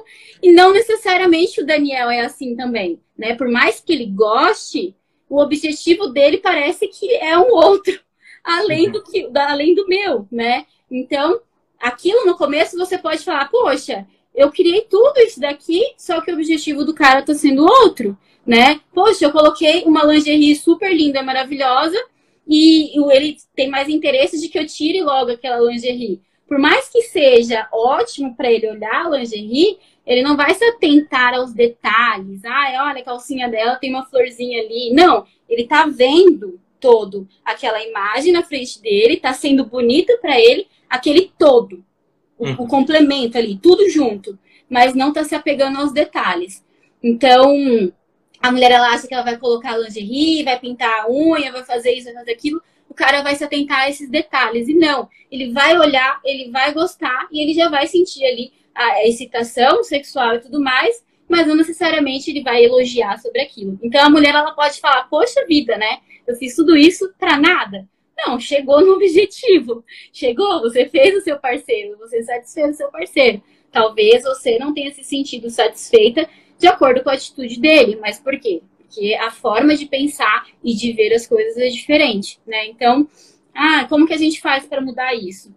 e 0.42 0.52
não 0.52 0.72
necessariamente 0.72 1.60
o 1.60 1.66
Daniel 1.66 2.10
é 2.10 2.22
assim 2.22 2.56
também, 2.56 3.00
né? 3.18 3.36
Por 3.36 3.50
mais 3.50 3.80
que 3.80 3.92
ele 3.92 4.06
goste, 4.06 4.96
o 5.28 5.42
objetivo 5.42 6.08
dele 6.08 6.38
parece 6.38 6.88
que 6.88 7.16
é 7.16 7.38
um 7.38 7.52
outro 7.52 8.00
além 8.44 8.92
do 8.92 9.04
que 9.04 9.30
além 9.36 9.74
do 9.74 9.88
meu, 9.88 10.28
né? 10.32 10.66
Então, 10.90 11.42
aquilo 11.80 12.26
no 12.26 12.38
começo 12.38 12.78
você 12.78 12.98
pode 12.98 13.24
falar, 13.24 13.50
poxa, 13.50 14.06
eu 14.34 14.52
criei 14.52 14.82
tudo 14.82 15.20
isso 15.20 15.40
daqui, 15.40 15.82
só 15.98 16.22
que 16.22 16.32
o 16.32 16.36
objetivo 16.36 16.86
do 16.86 16.94
cara 16.94 17.22
tá 17.22 17.34
sendo 17.34 17.64
outro, 17.64 18.18
né? 18.46 18.80
Poxa, 18.94 19.26
eu 19.26 19.32
coloquei 19.32 19.84
uma 19.84 20.04
lingerie 20.04 20.56
super 20.56 20.94
linda, 20.96 21.22
maravilhosa, 21.22 21.98
e 22.48 22.92
ele 23.12 23.38
tem 23.56 23.70
mais 23.70 23.88
interesse 23.88 24.40
de 24.40 24.50
que 24.50 24.58
eu 24.60 24.66
tire 24.66 25.02
logo 25.02 25.32
aquela 25.32 25.60
lingerie. 25.60 26.22
Por 26.48 26.60
mais 26.60 26.90
que 26.90 27.04
seja 27.04 27.68
ótimo 27.72 28.36
para 28.36 28.52
ele 28.52 28.70
olhar 28.70 29.06
a 29.06 29.10
lingerie, 29.18 29.78
ele 30.06 30.22
não 30.22 30.36
vai 30.36 30.54
se 30.54 30.66
atentar 30.66 31.34
aos 31.34 31.54
detalhes. 31.54 32.44
Ah, 32.44 32.88
olha, 32.90 33.02
a 33.02 33.06
calcinha 33.06 33.48
dela 33.48 33.76
tem 33.76 33.90
uma 33.90 34.06
florzinha 34.06 34.62
ali. 34.62 34.92
Não, 34.94 35.26
ele 35.48 35.66
tá 35.66 35.86
vendo 35.86 36.60
todo 36.80 37.28
aquela 37.46 37.82
imagem 37.82 38.34
na 38.34 38.44
frente 38.44 38.82
dele, 38.82 39.18
tá 39.18 39.32
sendo 39.34 39.66
bonita 39.66 40.18
para 40.18 40.38
ele, 40.40 40.68
aquele 40.90 41.32
todo, 41.38 41.86
o, 42.42 42.46
uhum. 42.46 42.56
o, 42.58 42.68
complemento 42.68 43.38
ali, 43.38 43.56
tudo 43.56 43.88
junto, 43.88 44.38
mas 44.68 44.96
não 44.96 45.14
tá 45.14 45.24
se 45.24 45.36
apegando 45.36 45.78
aos 45.78 45.94
detalhes. 45.94 46.66
Então, 47.04 47.54
a 48.42 48.52
mulher 48.52 48.72
ela 48.72 48.90
acha 48.90 49.08
que 49.08 49.14
ela 49.14 49.24
vai 49.24 49.38
colocar 49.38 49.78
lingerie, 49.78 50.44
vai 50.44 50.60
pintar 50.60 51.02
a 51.02 51.10
unha, 51.10 51.52
vai 51.52 51.64
fazer 51.64 51.94
isso, 51.94 52.06
vai 52.06 52.16
fazer 52.16 52.32
aquilo. 52.32 52.62
O 52.90 52.94
cara 52.94 53.22
vai 53.22 53.36
se 53.36 53.44
atentar 53.44 53.82
a 53.82 53.90
esses 53.90 54.10
detalhes. 54.10 54.68
E 54.68 54.74
não, 54.74 55.08
ele 55.32 55.52
vai 55.52 55.78
olhar, 55.78 56.20
ele 56.26 56.50
vai 56.50 56.74
gostar 56.74 57.28
e 57.32 57.42
ele 57.42 57.54
já 57.54 57.70
vai 57.70 57.86
sentir 57.86 58.26
ali 58.26 58.52
a 58.74 59.08
excitação 59.08 59.84
sexual 59.84 60.36
e 60.36 60.40
tudo 60.40 60.60
mais, 60.60 61.04
mas 61.30 61.46
não 61.46 61.56
necessariamente 61.56 62.32
ele 62.32 62.42
vai 62.42 62.66
elogiar 62.66 63.20
sobre 63.20 63.42
aquilo. 63.42 63.80
Então 63.84 64.04
a 64.04 64.10
mulher 64.10 64.34
ela 64.34 64.52
pode 64.52 64.80
falar: 64.80 65.04
"Poxa 65.04 65.46
vida, 65.46 65.78
né? 65.78 66.00
Eu 66.26 66.36
fiz 66.36 66.56
tudo 66.56 66.76
isso 66.76 67.14
para 67.20 67.38
nada". 67.38 67.88
Não, 68.18 68.40
chegou 68.40 68.82
no 68.82 68.94
objetivo. 68.94 69.84
Chegou, 70.12 70.62
você 70.62 70.88
fez 70.88 71.16
o 71.16 71.22
seu 71.22 71.40
parceiro, 71.40 71.98
você 71.98 72.22
satisfez 72.24 72.76
o 72.76 72.78
seu 72.78 72.92
parceiro. 72.92 73.42
Talvez 73.72 74.24
você 74.24 74.60
não 74.60 74.74
tenha 74.74 74.92
se 74.94 75.04
sentido 75.04 75.50
satisfeita 75.50 76.28
de 76.58 76.68
acordo 76.68 77.04
com 77.04 77.10
a 77.10 77.14
atitude 77.14 77.60
dele, 77.60 77.98
mas 78.00 78.20
por 78.20 78.40
quê? 78.40 78.62
Porque 78.78 79.16
a 79.16 79.32
forma 79.32 79.76
de 79.76 79.86
pensar 79.86 80.46
e 80.64 80.76
de 80.76 80.92
ver 80.92 81.14
as 81.14 81.26
coisas 81.26 81.58
é 81.58 81.70
diferente, 81.70 82.40
né? 82.46 82.68
Então, 82.68 83.08
ah, 83.54 83.86
como 83.90 84.06
que 84.06 84.14
a 84.14 84.18
gente 84.18 84.40
faz 84.40 84.66
para 84.66 84.82
mudar 84.82 85.16
isso? 85.16 85.54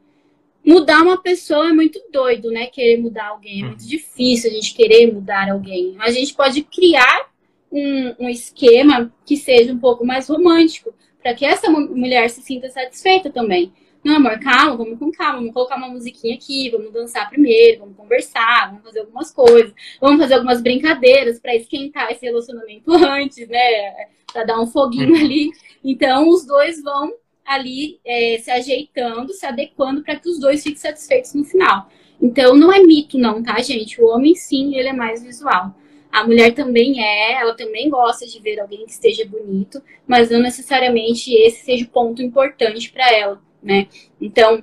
Mudar 0.64 1.02
uma 1.02 1.20
pessoa 1.20 1.68
é 1.68 1.72
muito 1.72 2.00
doido, 2.10 2.50
né? 2.50 2.66
Querer 2.66 2.98
mudar 2.98 3.28
alguém 3.28 3.62
é 3.62 3.66
muito 3.66 3.82
uhum. 3.82 3.88
difícil 3.88 4.50
a 4.50 4.54
gente 4.54 4.74
querer 4.74 5.12
mudar 5.12 5.50
alguém. 5.50 5.94
A 5.98 6.10
gente 6.10 6.32
pode 6.32 6.62
criar 6.62 7.28
um, 7.70 8.14
um 8.20 8.28
esquema 8.28 9.12
que 9.26 9.36
seja 9.36 9.72
um 9.72 9.78
pouco 9.78 10.06
mais 10.06 10.28
romântico, 10.28 10.94
para 11.24 11.32
que 11.32 11.46
essa 11.46 11.70
mulher 11.70 12.28
se 12.28 12.42
sinta 12.42 12.68
satisfeita 12.68 13.30
também. 13.30 13.72
Não, 14.04 14.16
amor, 14.16 14.38
calma, 14.38 14.76
vamos 14.76 14.98
com 14.98 15.10
calma, 15.10 15.38
vamos 15.38 15.54
colocar 15.54 15.76
uma 15.76 15.88
musiquinha 15.88 16.34
aqui, 16.34 16.68
vamos 16.68 16.92
dançar 16.92 17.30
primeiro, 17.30 17.80
vamos 17.80 17.96
conversar, 17.96 18.66
vamos 18.68 18.82
fazer 18.84 19.00
algumas 19.00 19.32
coisas, 19.32 19.72
vamos 19.98 20.20
fazer 20.20 20.34
algumas 20.34 20.60
brincadeiras 20.60 21.40
para 21.40 21.56
esquentar 21.56 22.12
esse 22.12 22.26
relacionamento 22.26 22.92
antes, 22.92 23.48
né? 23.48 24.10
Para 24.30 24.44
dar 24.44 24.60
um 24.60 24.66
foguinho 24.66 25.14
uhum. 25.14 25.24
ali. 25.24 25.50
Então, 25.82 26.28
os 26.28 26.44
dois 26.44 26.82
vão 26.82 27.14
ali 27.42 27.98
é, 28.04 28.36
se 28.38 28.50
ajeitando, 28.50 29.32
se 29.32 29.46
adequando 29.46 30.02
para 30.02 30.16
que 30.16 30.28
os 30.28 30.38
dois 30.38 30.62
fiquem 30.62 30.78
satisfeitos 30.78 31.32
no 31.32 31.44
final. 31.44 31.88
Então, 32.20 32.54
não 32.54 32.70
é 32.70 32.80
mito, 32.80 33.16
não, 33.16 33.42
tá, 33.42 33.58
gente? 33.60 33.98
O 33.98 34.08
homem, 34.08 34.34
sim, 34.34 34.76
ele 34.76 34.88
é 34.88 34.92
mais 34.92 35.22
visual. 35.22 35.74
A 36.14 36.24
mulher 36.24 36.54
também 36.54 37.02
é, 37.02 37.32
ela 37.32 37.56
também 37.56 37.90
gosta 37.90 38.24
de 38.24 38.38
ver 38.40 38.60
alguém 38.60 38.86
que 38.86 38.92
esteja 38.92 39.26
bonito, 39.26 39.82
mas 40.06 40.30
não 40.30 40.38
necessariamente 40.38 41.34
esse 41.34 41.64
seja 41.64 41.84
o 41.84 41.88
ponto 41.88 42.22
importante 42.22 42.92
para 42.92 43.12
ela, 43.12 43.42
né? 43.60 43.88
Então, 44.20 44.62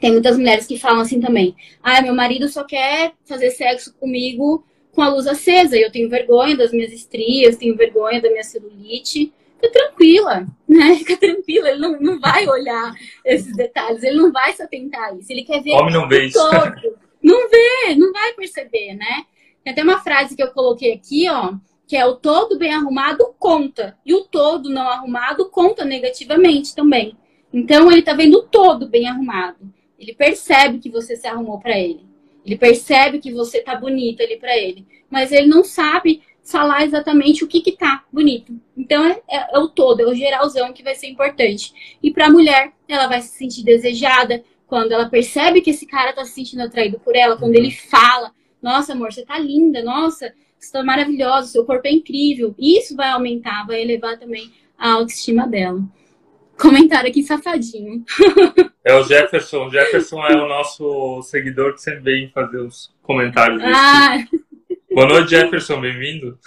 tem 0.00 0.10
muitas 0.10 0.36
mulheres 0.36 0.66
que 0.66 0.76
falam 0.76 0.98
assim 0.98 1.20
também: 1.20 1.54
ah, 1.80 2.02
meu 2.02 2.16
marido 2.16 2.48
só 2.48 2.64
quer 2.64 3.12
fazer 3.24 3.50
sexo 3.52 3.94
comigo 3.94 4.64
com 4.90 5.00
a 5.00 5.08
luz 5.08 5.28
acesa, 5.28 5.76
e 5.78 5.82
eu 5.82 5.92
tenho 5.92 6.10
vergonha 6.10 6.56
das 6.56 6.72
minhas 6.72 6.92
estrias, 6.92 7.54
tenho 7.54 7.76
vergonha 7.76 8.20
da 8.20 8.28
minha 8.28 8.42
celulite 8.42 9.32
fica 9.54 9.70
tranquila, 9.70 10.46
né? 10.68 10.94
Fica 10.98 11.16
tranquila, 11.16 11.70
ele 11.70 11.78
não, 11.78 12.00
não 12.00 12.18
vai 12.18 12.48
olhar 12.48 12.92
esses 13.24 13.54
detalhes, 13.54 14.02
ele 14.02 14.16
não 14.16 14.32
vai 14.32 14.52
se 14.52 14.62
atentar 14.62 15.10
a 15.10 15.14
isso. 15.14 15.30
Ele 15.30 15.44
quer 15.44 15.62
ver 15.62 15.74
Homem 15.74 15.94
não 15.94 16.08
vê 16.08 16.26
isso. 16.26 16.38
todo. 16.38 16.98
Não 17.22 17.48
vê, 17.48 17.94
não 17.96 18.12
vai 18.12 18.32
perceber, 18.34 18.94
né? 18.94 19.24
Tem 19.68 19.72
até 19.72 19.82
uma 19.82 20.00
frase 20.00 20.34
que 20.34 20.42
eu 20.42 20.50
coloquei 20.50 20.94
aqui, 20.94 21.28
ó, 21.28 21.52
que 21.86 21.94
é 21.94 22.06
o 22.06 22.14
todo 22.14 22.58
bem 22.58 22.72
arrumado 22.72 23.34
conta. 23.38 23.98
E 24.04 24.14
o 24.14 24.24
todo 24.24 24.70
não 24.70 24.88
arrumado 24.88 25.50
conta 25.50 25.84
negativamente 25.84 26.74
também. 26.74 27.14
Então 27.52 27.92
ele 27.92 28.00
tá 28.00 28.14
vendo 28.14 28.38
o 28.38 28.42
todo 28.44 28.88
bem 28.88 29.06
arrumado. 29.06 29.58
Ele 29.98 30.14
percebe 30.14 30.78
que 30.78 30.88
você 30.88 31.16
se 31.16 31.26
arrumou 31.26 31.58
para 31.58 31.78
ele. 31.78 32.06
Ele 32.46 32.56
percebe 32.56 33.18
que 33.18 33.30
você 33.30 33.60
tá 33.60 33.76
bonita 33.76 34.22
ali 34.22 34.38
para 34.38 34.56
ele. 34.56 34.86
Mas 35.10 35.32
ele 35.32 35.48
não 35.48 35.62
sabe 35.62 36.22
falar 36.42 36.84
exatamente 36.84 37.44
o 37.44 37.46
que 37.46 37.60
que 37.60 37.72
tá 37.72 38.04
bonito. 38.10 38.58
Então 38.74 39.04
é, 39.04 39.20
é, 39.28 39.56
é 39.56 39.58
o 39.58 39.68
todo, 39.68 40.00
é 40.00 40.06
o 40.06 40.14
geralzão 40.14 40.72
que 40.72 40.82
vai 40.82 40.94
ser 40.94 41.08
importante. 41.08 41.98
E 42.02 42.10
para 42.10 42.28
a 42.28 42.30
mulher, 42.30 42.72
ela 42.88 43.06
vai 43.06 43.20
se 43.20 43.36
sentir 43.36 43.64
desejada 43.64 44.42
quando 44.66 44.92
ela 44.92 45.10
percebe 45.10 45.60
que 45.60 45.70
esse 45.70 45.84
cara 45.84 46.14
tá 46.14 46.24
se 46.24 46.32
sentindo 46.32 46.62
atraído 46.62 46.98
por 47.00 47.14
ela, 47.14 47.36
quando 47.36 47.54
ele 47.54 47.70
fala: 47.70 48.32
"Nossa, 48.62 48.92
amor, 48.92 49.12
você 49.12 49.24
tá 49.24 49.38
linda. 49.38 49.82
Nossa, 49.82 50.32
você 50.58 50.72
tá 50.72 50.82
maravilhosa, 50.82 51.48
seu 51.48 51.64
corpo 51.64 51.86
é 51.86 51.92
incrível". 51.92 52.54
Isso 52.58 52.96
vai 52.96 53.10
aumentar, 53.10 53.66
vai 53.66 53.82
elevar 53.82 54.18
também 54.18 54.50
a 54.76 54.92
autoestima 54.92 55.46
dela. 55.46 55.82
Comentário 56.58 57.08
aqui 57.08 57.22
safadinho. 57.22 58.04
É 58.84 58.94
o 58.94 59.02
Jefferson. 59.02 59.66
O 59.66 59.70
Jefferson 59.70 60.24
é 60.24 60.34
o 60.34 60.48
nosso 60.48 61.20
seguidor 61.22 61.74
que 61.74 61.82
sempre 61.82 62.00
vem 62.00 62.30
fazer 62.30 62.56
os 62.56 62.90
comentários. 63.02 63.62
Ah. 63.62 64.24
Boa 64.90 65.06
noite, 65.06 65.28
Jefferson, 65.28 65.78
bem-vindo. 65.78 66.38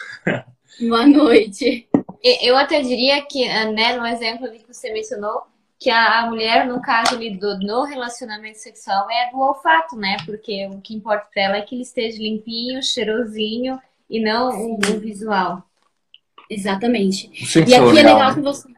Boa 0.79 1.05
noite. 1.05 1.87
Eu 2.23 2.57
até 2.57 2.81
diria 2.81 3.21
que, 3.21 3.47
né, 3.47 3.95
no 3.95 4.07
exemplo 4.07 4.49
que 4.49 4.65
você 4.67 4.91
mencionou, 4.91 5.43
que 5.81 5.89
a 5.89 6.27
mulher, 6.27 6.67
no 6.67 6.79
caso 6.79 7.15
ali 7.15 7.35
do, 7.35 7.57
no 7.57 7.83
relacionamento 7.83 8.59
sexual, 8.59 9.09
é 9.09 9.31
do 9.31 9.39
olfato, 9.39 9.95
né? 9.95 10.15
Porque 10.27 10.67
o 10.67 10.79
que 10.79 10.93
importa 10.93 11.27
para 11.33 11.41
ela 11.41 11.57
é 11.57 11.61
que 11.63 11.73
ele 11.73 11.81
esteja 11.81 12.21
limpinho, 12.21 12.83
cheirosinho 12.83 13.81
e 14.07 14.21
não 14.21 14.51
o, 14.51 14.75
o 14.75 14.99
visual. 14.99 15.63
Exatamente. 16.47 17.31
E 17.67 17.73
aqui 17.73 17.97
é 17.97 18.03
legal 18.03 18.31
que 18.35 18.41
você. 18.41 18.69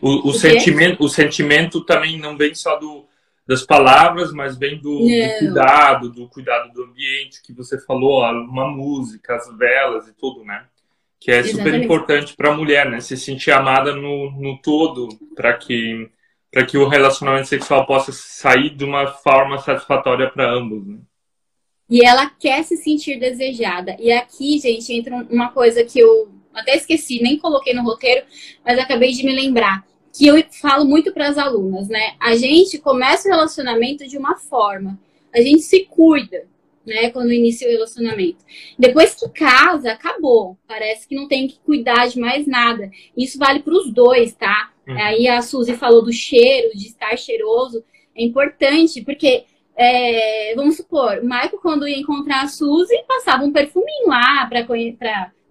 O, 0.00 0.08
o, 0.08 0.28
o 0.30 0.32
sentimento, 0.32 1.04
o 1.04 1.10
sentimento 1.10 1.84
também 1.84 2.18
não 2.18 2.38
vem 2.38 2.54
só 2.54 2.78
do, 2.78 3.04
das 3.46 3.62
palavras, 3.62 4.32
mas 4.32 4.56
vem 4.56 4.78
do, 4.78 4.98
do, 4.98 5.38
cuidado, 5.40 6.08
do 6.08 6.26
cuidado 6.26 6.72
do 6.72 6.84
ambiente 6.84 7.42
que 7.42 7.52
você 7.52 7.78
falou, 7.78 8.22
uma 8.30 8.66
música, 8.66 9.36
as 9.36 9.46
velas 9.58 10.08
e 10.08 10.14
tudo, 10.14 10.42
né? 10.42 10.64
Que 11.22 11.30
é 11.30 11.38
Exatamente. 11.38 11.56
super 11.56 11.84
importante 11.84 12.34
para 12.34 12.50
a 12.50 12.56
mulher, 12.56 12.90
né? 12.90 13.00
Se 13.00 13.16
sentir 13.16 13.52
amada 13.52 13.94
no, 13.94 14.30
no 14.32 14.60
todo, 14.60 15.08
para 15.36 15.56
que 15.56 16.10
para 16.50 16.66
que 16.66 16.76
o 16.76 16.86
relacionamento 16.86 17.48
sexual 17.48 17.86
possa 17.86 18.12
sair 18.12 18.68
de 18.76 18.84
uma 18.84 19.06
forma 19.06 19.58
satisfatória 19.58 20.28
para 20.28 20.52
ambos. 20.52 20.86
Né? 20.86 20.98
E 21.88 22.04
ela 22.04 22.28
quer 22.28 22.62
se 22.62 22.76
sentir 22.76 23.18
desejada. 23.18 23.96
E 23.98 24.12
aqui, 24.12 24.58
gente, 24.58 24.92
entra 24.92 25.16
uma 25.30 25.50
coisa 25.50 25.82
que 25.82 25.98
eu 25.98 26.30
até 26.52 26.76
esqueci, 26.76 27.22
nem 27.22 27.38
coloquei 27.38 27.72
no 27.72 27.82
roteiro, 27.82 28.26
mas 28.62 28.78
acabei 28.78 29.12
de 29.12 29.24
me 29.24 29.34
lembrar 29.34 29.82
que 30.12 30.26
eu 30.26 30.44
falo 30.60 30.84
muito 30.84 31.10
para 31.12 31.28
as 31.28 31.38
alunas, 31.38 31.88
né? 31.88 32.16
A 32.20 32.36
gente 32.36 32.78
começa 32.78 33.26
o 33.26 33.30
relacionamento 33.30 34.06
de 34.06 34.18
uma 34.18 34.36
forma, 34.36 35.00
a 35.34 35.40
gente 35.40 35.62
se 35.62 35.86
cuida, 35.86 36.46
né? 36.86 37.10
Quando 37.10 37.32
inicia 37.32 37.68
o 37.68 37.70
relacionamento. 37.70 38.44
Depois 38.78 39.14
que 39.14 39.28
casa, 39.28 39.92
acabou. 39.92 40.58
Parece 40.66 41.06
que 41.06 41.14
não 41.14 41.28
tem 41.28 41.46
que 41.46 41.58
cuidar 41.60 42.08
de 42.08 42.18
mais 42.18 42.46
nada. 42.46 42.90
Isso 43.16 43.38
vale 43.38 43.60
para 43.60 43.74
os 43.74 43.92
dois, 43.92 44.34
tá? 44.34 44.72
Uhum. 44.86 45.00
Aí 45.00 45.28
a 45.28 45.40
Suzy 45.42 45.74
falou 45.74 46.02
do 46.02 46.12
cheiro, 46.12 46.76
de 46.76 46.86
estar 46.86 47.16
cheiroso. 47.16 47.84
É 48.14 48.22
importante, 48.22 49.02
porque 49.02 49.44
é, 49.76 50.54
vamos 50.54 50.76
supor, 50.76 51.18
o 51.18 51.24
Michael, 51.24 51.58
quando 51.62 51.88
ia 51.88 51.98
encontrar 51.98 52.42
a 52.42 52.48
Suzy, 52.48 52.94
passava 53.08 53.44
um 53.44 53.52
perfuminho 53.52 54.08
lá 54.08 54.46
para 54.46 54.66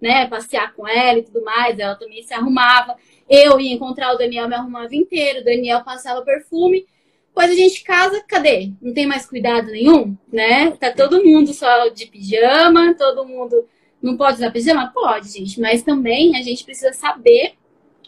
né, 0.00 0.26
passear 0.26 0.74
com 0.74 0.86
ela 0.86 1.18
e 1.18 1.22
tudo 1.22 1.42
mais. 1.44 1.78
Ela 1.78 1.96
também 1.96 2.22
se 2.22 2.32
arrumava. 2.34 2.96
Eu 3.28 3.58
ia 3.58 3.72
encontrar 3.72 4.12
o 4.12 4.18
Daniel, 4.18 4.48
me 4.48 4.54
arrumava 4.54 4.94
inteiro. 4.94 5.40
O 5.40 5.44
Daniel 5.44 5.82
passava 5.82 6.22
perfume. 6.22 6.86
Pois 7.34 7.50
a 7.50 7.54
gente 7.54 7.82
casa, 7.82 8.22
cadê? 8.28 8.72
Não 8.80 8.92
tem 8.92 9.06
mais 9.06 9.24
cuidado 9.26 9.70
nenhum, 9.70 10.16
né? 10.30 10.70
Tá 10.72 10.92
todo 10.92 11.24
mundo 11.24 11.52
só 11.54 11.88
de 11.88 12.06
pijama, 12.06 12.94
todo 12.94 13.26
mundo 13.26 13.66
não 14.02 14.16
pode 14.16 14.36
usar 14.36 14.50
pijama? 14.50 14.90
Pode, 14.92 15.28
gente, 15.28 15.60
mas 15.60 15.82
também 15.82 16.36
a 16.36 16.42
gente 16.42 16.64
precisa 16.64 16.92
saber 16.92 17.54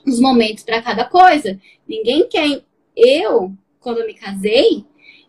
os 0.06 0.20
momentos 0.20 0.64
para 0.64 0.82
cada 0.82 1.04
coisa. 1.04 1.58
Ninguém 1.88 2.28
quer. 2.28 2.62
Eu, 2.96 3.52
quando 3.80 4.00
eu 4.00 4.06
me 4.06 4.14
casei, 4.14 4.84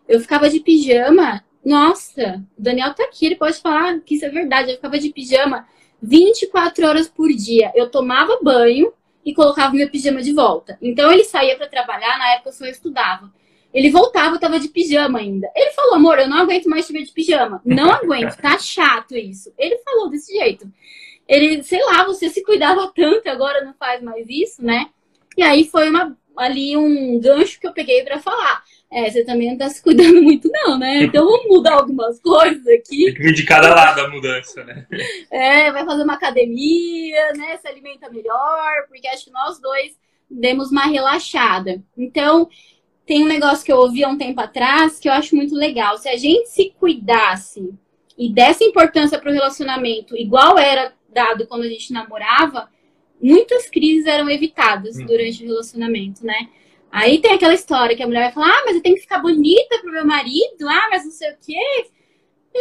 eu 0.06 0.20
ficava 0.20 0.50
de 0.50 0.60
pijama. 0.60 1.42
Nossa, 1.64 2.44
o 2.56 2.62
Daniel 2.62 2.94
tá 2.94 3.04
aqui, 3.04 3.26
ele 3.26 3.36
pode 3.36 3.58
falar 3.58 3.98
que 4.00 4.14
isso 4.14 4.24
é 4.24 4.28
verdade. 4.28 4.70
Eu 4.70 4.76
ficava 4.76 4.98
de 4.98 5.10
pijama 5.10 5.66
24 6.02 6.86
horas 6.86 7.08
por 7.08 7.28
dia. 7.32 7.72
Eu 7.74 7.90
tomava 7.90 8.38
banho 8.42 8.92
e 9.24 9.34
colocava 9.34 9.74
meu 9.74 9.90
pijama 9.90 10.22
de 10.22 10.32
volta. 10.32 10.78
Então 10.80 11.10
ele 11.10 11.24
saía 11.24 11.56
para 11.56 11.66
trabalhar, 11.66 12.18
na 12.18 12.34
época 12.34 12.50
eu 12.50 12.52
só 12.52 12.66
estudava. 12.66 13.32
Ele 13.76 13.90
voltava, 13.90 14.36
eu 14.36 14.40
tava 14.40 14.58
de 14.58 14.68
pijama 14.68 15.18
ainda. 15.18 15.50
Ele 15.54 15.70
falou, 15.72 15.96
amor, 15.96 16.18
eu 16.18 16.26
não 16.26 16.38
aguento 16.38 16.64
mais 16.64 16.86
te 16.86 16.94
ver 16.94 17.02
de 17.02 17.12
pijama. 17.12 17.60
Não 17.62 17.92
aguento, 17.92 18.34
tá 18.38 18.58
chato 18.58 19.14
isso. 19.14 19.52
Ele 19.58 19.76
falou 19.84 20.08
desse 20.08 20.32
jeito. 20.32 20.66
Ele, 21.28 21.62
sei 21.62 21.84
lá, 21.84 22.02
você 22.04 22.30
se 22.30 22.42
cuidava 22.42 22.90
tanto, 22.96 23.28
agora 23.28 23.62
não 23.62 23.74
faz 23.74 24.02
mais 24.02 24.26
isso, 24.30 24.64
né? 24.64 24.86
E 25.36 25.42
aí 25.42 25.64
foi 25.64 25.90
uma, 25.90 26.16
ali 26.38 26.74
um 26.74 27.20
gancho 27.20 27.60
que 27.60 27.66
eu 27.66 27.74
peguei 27.74 28.02
para 28.02 28.18
falar. 28.18 28.62
É, 28.90 29.10
você 29.10 29.22
também 29.26 29.50
não 29.50 29.58
tá 29.58 29.68
se 29.68 29.82
cuidando 29.82 30.22
muito, 30.24 30.48
não, 30.50 30.78
né? 30.78 31.02
Então 31.02 31.26
vamos 31.26 31.46
mudar 31.46 31.74
algumas 31.74 32.18
coisas 32.18 32.66
aqui. 32.66 33.04
Tem 33.04 33.14
que 33.14 33.22
vir 33.24 33.34
de 33.34 33.44
cada 33.44 33.74
lado 33.74 34.00
a 34.00 34.08
mudança, 34.08 34.64
né? 34.64 34.86
É, 35.30 35.70
vai 35.70 35.84
fazer 35.84 36.02
uma 36.02 36.14
academia, 36.14 37.30
né? 37.34 37.58
Se 37.58 37.68
alimenta 37.68 38.08
melhor, 38.08 38.86
porque 38.88 39.06
acho 39.06 39.26
que 39.26 39.32
nós 39.32 39.60
dois 39.60 39.92
demos 40.30 40.70
uma 40.70 40.86
relaxada. 40.86 41.82
Então, 41.94 42.48
tem 43.06 43.22
um 43.22 43.28
negócio 43.28 43.64
que 43.64 43.72
eu 43.72 43.78
ouvi 43.78 44.02
há 44.02 44.08
um 44.08 44.18
tempo 44.18 44.40
atrás 44.40 44.98
que 44.98 45.08
eu 45.08 45.12
acho 45.12 45.36
muito 45.36 45.54
legal. 45.54 45.96
Se 45.96 46.08
a 46.08 46.16
gente 46.16 46.48
se 46.48 46.74
cuidasse 46.78 47.72
e 48.18 48.28
desse 48.28 48.64
importância 48.64 49.18
para 49.18 49.30
o 49.30 49.34
relacionamento, 49.34 50.16
igual 50.16 50.58
era 50.58 50.92
dado 51.08 51.46
quando 51.46 51.62
a 51.62 51.68
gente 51.68 51.92
namorava, 51.92 52.68
muitas 53.22 53.70
crises 53.70 54.06
eram 54.06 54.28
evitadas 54.28 54.96
hum. 54.96 55.06
durante 55.06 55.44
o 55.44 55.46
relacionamento, 55.46 56.26
né? 56.26 56.48
Aí 56.90 57.20
tem 57.20 57.32
aquela 57.32 57.54
história 57.54 57.96
que 57.96 58.02
a 58.02 58.06
mulher 58.06 58.24
vai 58.24 58.32
falar: 58.32 58.48
ah, 58.48 58.62
mas 58.66 58.76
eu 58.76 58.82
tenho 58.82 58.96
que 58.96 59.02
ficar 59.02 59.20
bonita 59.20 59.78
pro 59.80 59.92
meu 59.92 60.04
marido, 60.04 60.68
ah, 60.68 60.88
mas 60.90 61.04
não 61.04 61.12
sei 61.12 61.30
o 61.30 61.36
quê. 61.44 61.86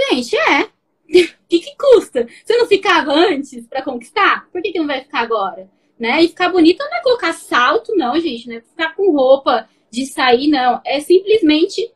Gente, 0.09 0.35
é. 0.35 0.63
O 0.63 0.67
que, 1.47 1.59
que 1.59 1.75
custa? 1.77 2.27
Você 2.43 2.57
não 2.57 2.67
ficava 2.67 3.11
antes 3.11 3.65
para 3.67 3.81
conquistar? 3.81 4.47
Por 4.51 4.61
que, 4.61 4.71
que 4.71 4.79
não 4.79 4.87
vai 4.87 5.01
ficar 5.01 5.21
agora? 5.21 5.69
Né? 5.97 6.23
E 6.23 6.27
ficar 6.27 6.49
bonita 6.49 6.83
não 6.83 6.97
é 6.97 7.01
colocar 7.01 7.33
salto, 7.33 7.95
não, 7.95 8.19
gente, 8.19 8.49
não 8.49 8.57
é 8.57 8.61
ficar 8.61 8.93
com 8.95 9.11
roupa 9.11 9.69
de 9.95 10.05
sair, 10.05 10.47
não. 10.47 10.81
É 10.85 10.99
simplesmente, 10.99 11.91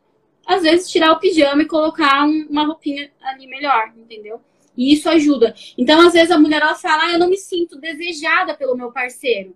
às 0.45 0.63
vezes, 0.63 0.89
tirar 0.89 1.11
o 1.11 1.19
pijama 1.19 1.61
e 1.61 1.67
colocar 1.67 2.25
um, 2.25 2.47
uma 2.49 2.65
roupinha 2.65 3.11
ali 3.21 3.45
melhor, 3.45 3.93
entendeu? 3.95 4.41
E 4.75 4.93
isso 4.93 5.09
ajuda. 5.09 5.53
Então, 5.77 5.99
às 5.99 6.13
vezes, 6.13 6.31
a 6.31 6.39
mulher 6.39 6.61
ela 6.61 6.75
fala, 6.75 7.03
ah, 7.03 7.11
eu 7.11 7.19
não 7.19 7.29
me 7.29 7.37
sinto 7.37 7.79
desejada 7.79 8.53
pelo 8.53 8.77
meu 8.77 8.91
parceiro. 8.91 9.55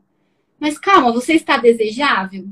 Mas 0.60 0.78
calma, 0.78 1.12
você 1.12 1.34
está 1.34 1.58
desejável? 1.58 2.46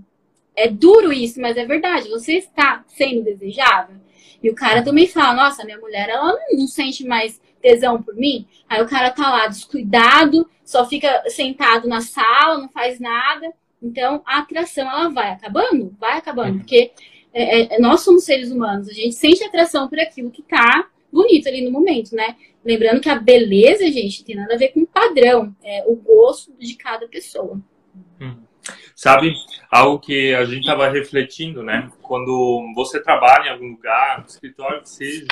É 0.55 0.67
duro 0.67 1.13
isso, 1.13 1.39
mas 1.39 1.57
é 1.57 1.65
verdade. 1.65 2.09
Você 2.09 2.33
está 2.33 2.83
sendo 2.87 3.23
desejável? 3.23 3.97
E 4.41 4.49
o 4.49 4.55
cara 4.55 4.81
também 4.81 5.07
fala, 5.07 5.33
nossa, 5.33 5.63
minha 5.63 5.77
mulher, 5.77 6.09
ela 6.09 6.35
não 6.53 6.67
sente 6.67 7.05
mais 7.05 7.39
tesão 7.61 8.01
por 8.01 8.15
mim. 8.15 8.47
Aí 8.67 8.81
o 8.81 8.87
cara 8.87 9.11
tá 9.11 9.29
lá 9.29 9.47
descuidado, 9.47 10.49
só 10.65 10.85
fica 10.85 11.23
sentado 11.29 11.87
na 11.87 12.01
sala, 12.01 12.57
não 12.57 12.69
faz 12.69 12.99
nada. 12.99 13.53
Então 13.81 14.21
a 14.25 14.39
atração 14.39 14.89
ela 14.89 15.09
vai 15.09 15.31
acabando, 15.31 15.95
vai 15.99 16.17
acabando, 16.17 16.59
porque 16.59 16.91
é, 17.33 17.75
é, 17.75 17.79
nós 17.79 18.01
somos 18.01 18.23
seres 18.23 18.51
humanos, 18.51 18.89
a 18.89 18.93
gente 18.93 19.15
sente 19.15 19.43
atração 19.43 19.87
por 19.87 19.99
aquilo 19.99 20.29
que 20.29 20.43
tá 20.43 20.87
bonito 21.11 21.47
ali 21.47 21.61
no 21.63 21.71
momento, 21.71 22.15
né? 22.15 22.35
Lembrando 22.63 23.01
que 23.01 23.09
a 23.09 23.15
beleza, 23.15 23.89
gente, 23.91 24.23
tem 24.23 24.35
nada 24.35 24.53
a 24.53 24.57
ver 24.57 24.69
com 24.69 24.85
padrão, 24.85 25.55
é 25.63 25.83
o 25.87 25.95
gosto 25.95 26.53
de 26.59 26.75
cada 26.75 27.07
pessoa. 27.07 27.59
Hum. 28.19 28.35
Sabe, 28.95 29.33
algo 29.71 29.99
que 29.99 30.33
a 30.35 30.45
gente 30.45 30.59
estava 30.59 30.87
refletindo, 30.87 31.63
né? 31.63 31.89
Quando 32.01 32.71
você 32.75 33.01
trabalha 33.01 33.47
em 33.47 33.51
algum 33.51 33.71
lugar, 33.71 34.19
no 34.19 34.27
escritório 34.27 34.83
que 34.83 34.89
seja, 34.89 35.25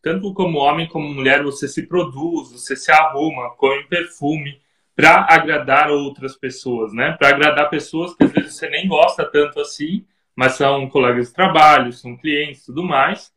tanto 0.00 0.32
como 0.32 0.58
homem 0.58 0.86
como 0.86 1.12
mulher, 1.12 1.42
você 1.42 1.66
se 1.66 1.86
produz, 1.86 2.52
você 2.52 2.76
se 2.76 2.92
arruma, 2.92 3.50
come 3.56 3.82
perfume 3.84 4.60
para 4.98 5.28
agradar 5.30 5.92
outras 5.92 6.36
pessoas, 6.36 6.92
né? 6.92 7.12
Para 7.12 7.28
agradar 7.28 7.70
pessoas 7.70 8.16
que 8.16 8.24
às 8.24 8.32
vezes 8.32 8.56
você 8.56 8.68
nem 8.68 8.88
gosta 8.88 9.24
tanto 9.24 9.60
assim, 9.60 10.04
mas 10.34 10.54
são 10.54 10.88
colegas 10.88 11.28
de 11.28 11.34
trabalho, 11.34 11.92
são 11.92 12.16
clientes, 12.16 12.64
tudo 12.64 12.82
mais. 12.82 13.32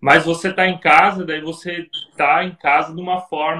Mas 0.00 0.24
você 0.24 0.50
está 0.50 0.68
em 0.68 0.78
casa, 0.78 1.26
daí 1.26 1.40
você 1.40 1.88
está 2.10 2.44
em 2.44 2.52
casa 2.54 2.94
de 2.94 3.00
uma 3.00 3.22
forma 3.22 3.58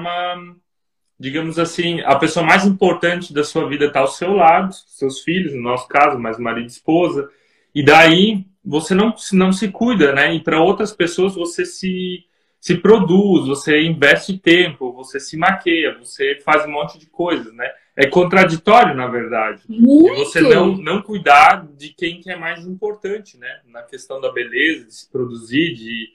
digamos 1.19 1.59
assim, 1.59 1.99
a 2.01 2.15
pessoa 2.15 2.43
mais 2.43 2.65
importante 2.65 3.33
da 3.33 3.43
sua 3.43 3.67
vida 3.67 3.85
está 3.85 3.99
ao 3.99 4.07
seu 4.07 4.31
lado, 4.31 4.73
seus 4.87 5.19
filhos, 5.19 5.53
no 5.53 5.61
nosso 5.61 5.87
caso, 5.89 6.17
mas 6.17 6.39
marido 6.39 6.63
e 6.63 6.67
esposa, 6.67 7.29
e 7.75 7.83
daí 7.83 8.45
você 8.63 8.95
não, 8.95 9.13
não 9.33 9.51
se 9.51 9.67
cuida, 9.67 10.13
né? 10.13 10.33
E 10.33 10.39
para 10.39 10.59
outras 10.59 10.93
pessoas 10.93 11.35
você 11.35 11.63
se, 11.63 12.23
se 12.61 12.77
produz, 12.77 13.47
você 13.47 13.81
investe 13.81 14.37
tempo, 14.37 14.93
você 14.93 15.19
se 15.19 15.35
maqueia, 15.35 15.97
você 15.97 16.39
faz 16.45 16.63
um 16.63 16.71
monte 16.71 16.99
de 16.99 17.07
coisas, 17.07 17.51
né? 17.55 17.67
É 17.97 18.05
contraditório, 18.05 18.93
na 18.93 19.07
verdade. 19.07 19.63
Muito. 19.67 20.15
Você 20.19 20.41
não, 20.41 20.77
não 20.77 21.01
cuidar 21.01 21.67
de 21.75 21.89
quem 21.89 22.21
que 22.21 22.29
é 22.29 22.35
mais 22.35 22.67
importante, 22.67 23.35
né? 23.39 23.61
Na 23.65 23.81
questão 23.81 24.21
da 24.21 24.31
beleza, 24.31 24.85
de 24.85 24.93
se 24.93 25.11
produzir, 25.11 25.73
de, 25.73 26.09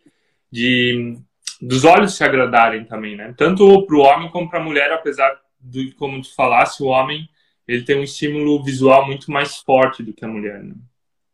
de 0.48 1.18
dos 1.60 1.84
olhos 1.84 2.16
se 2.16 2.22
agradarem 2.22 2.84
também, 2.84 3.16
né? 3.16 3.34
Tanto 3.36 3.84
para 3.84 3.96
o 3.96 4.02
homem 4.02 4.30
como 4.30 4.48
para 4.48 4.60
a 4.60 4.64
mulher, 4.64 4.92
apesar 4.92 5.36
de, 5.60 5.90
como 5.94 6.22
tu 6.22 6.32
falasse, 6.32 6.80
o 6.80 6.86
homem 6.86 7.28
ele 7.66 7.82
tem 7.82 7.98
um 7.98 8.04
estímulo 8.04 8.62
visual 8.62 9.04
muito 9.04 9.32
mais 9.32 9.56
forte 9.56 10.00
do 10.00 10.12
que 10.12 10.24
a 10.24 10.28
mulher, 10.28 10.62
né? 10.62 10.74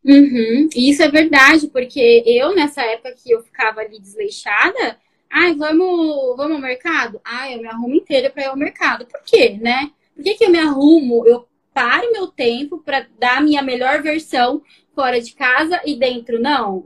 Uhum. 0.04 0.68
Isso 0.74 1.02
é 1.02 1.08
verdade, 1.08 1.68
porque 1.68 2.22
eu, 2.26 2.54
nessa 2.54 2.82
época 2.82 3.14
que 3.22 3.30
eu 3.30 3.42
ficava 3.42 3.80
ali 3.80 4.00
desleixada, 4.00 4.98
ai, 5.32 5.54
vamos, 5.54 6.36
vamos 6.36 6.52
ao 6.52 6.60
mercado? 6.60 7.20
Ai, 7.24 7.54
eu 7.54 7.62
me 7.62 7.68
arrumo 7.68 7.94
inteira 7.94 8.28
para 8.30 8.42
ir 8.42 8.46
ao 8.46 8.56
mercado. 8.56 9.06
Por 9.06 9.22
quê, 9.24 9.58
né? 9.60 9.90
Por 10.14 10.22
que, 10.22 10.34
que 10.34 10.44
eu 10.44 10.50
me 10.50 10.58
arrumo? 10.58 11.26
Eu 11.26 11.48
paro 11.72 12.12
meu 12.12 12.26
tempo 12.26 12.78
para 12.78 13.06
dar 13.18 13.38
a 13.38 13.40
minha 13.40 13.62
melhor 13.62 14.02
versão 14.02 14.62
fora 14.94 15.20
de 15.20 15.34
casa 15.34 15.80
e 15.86 15.96
dentro? 15.96 16.38
Não, 16.38 16.84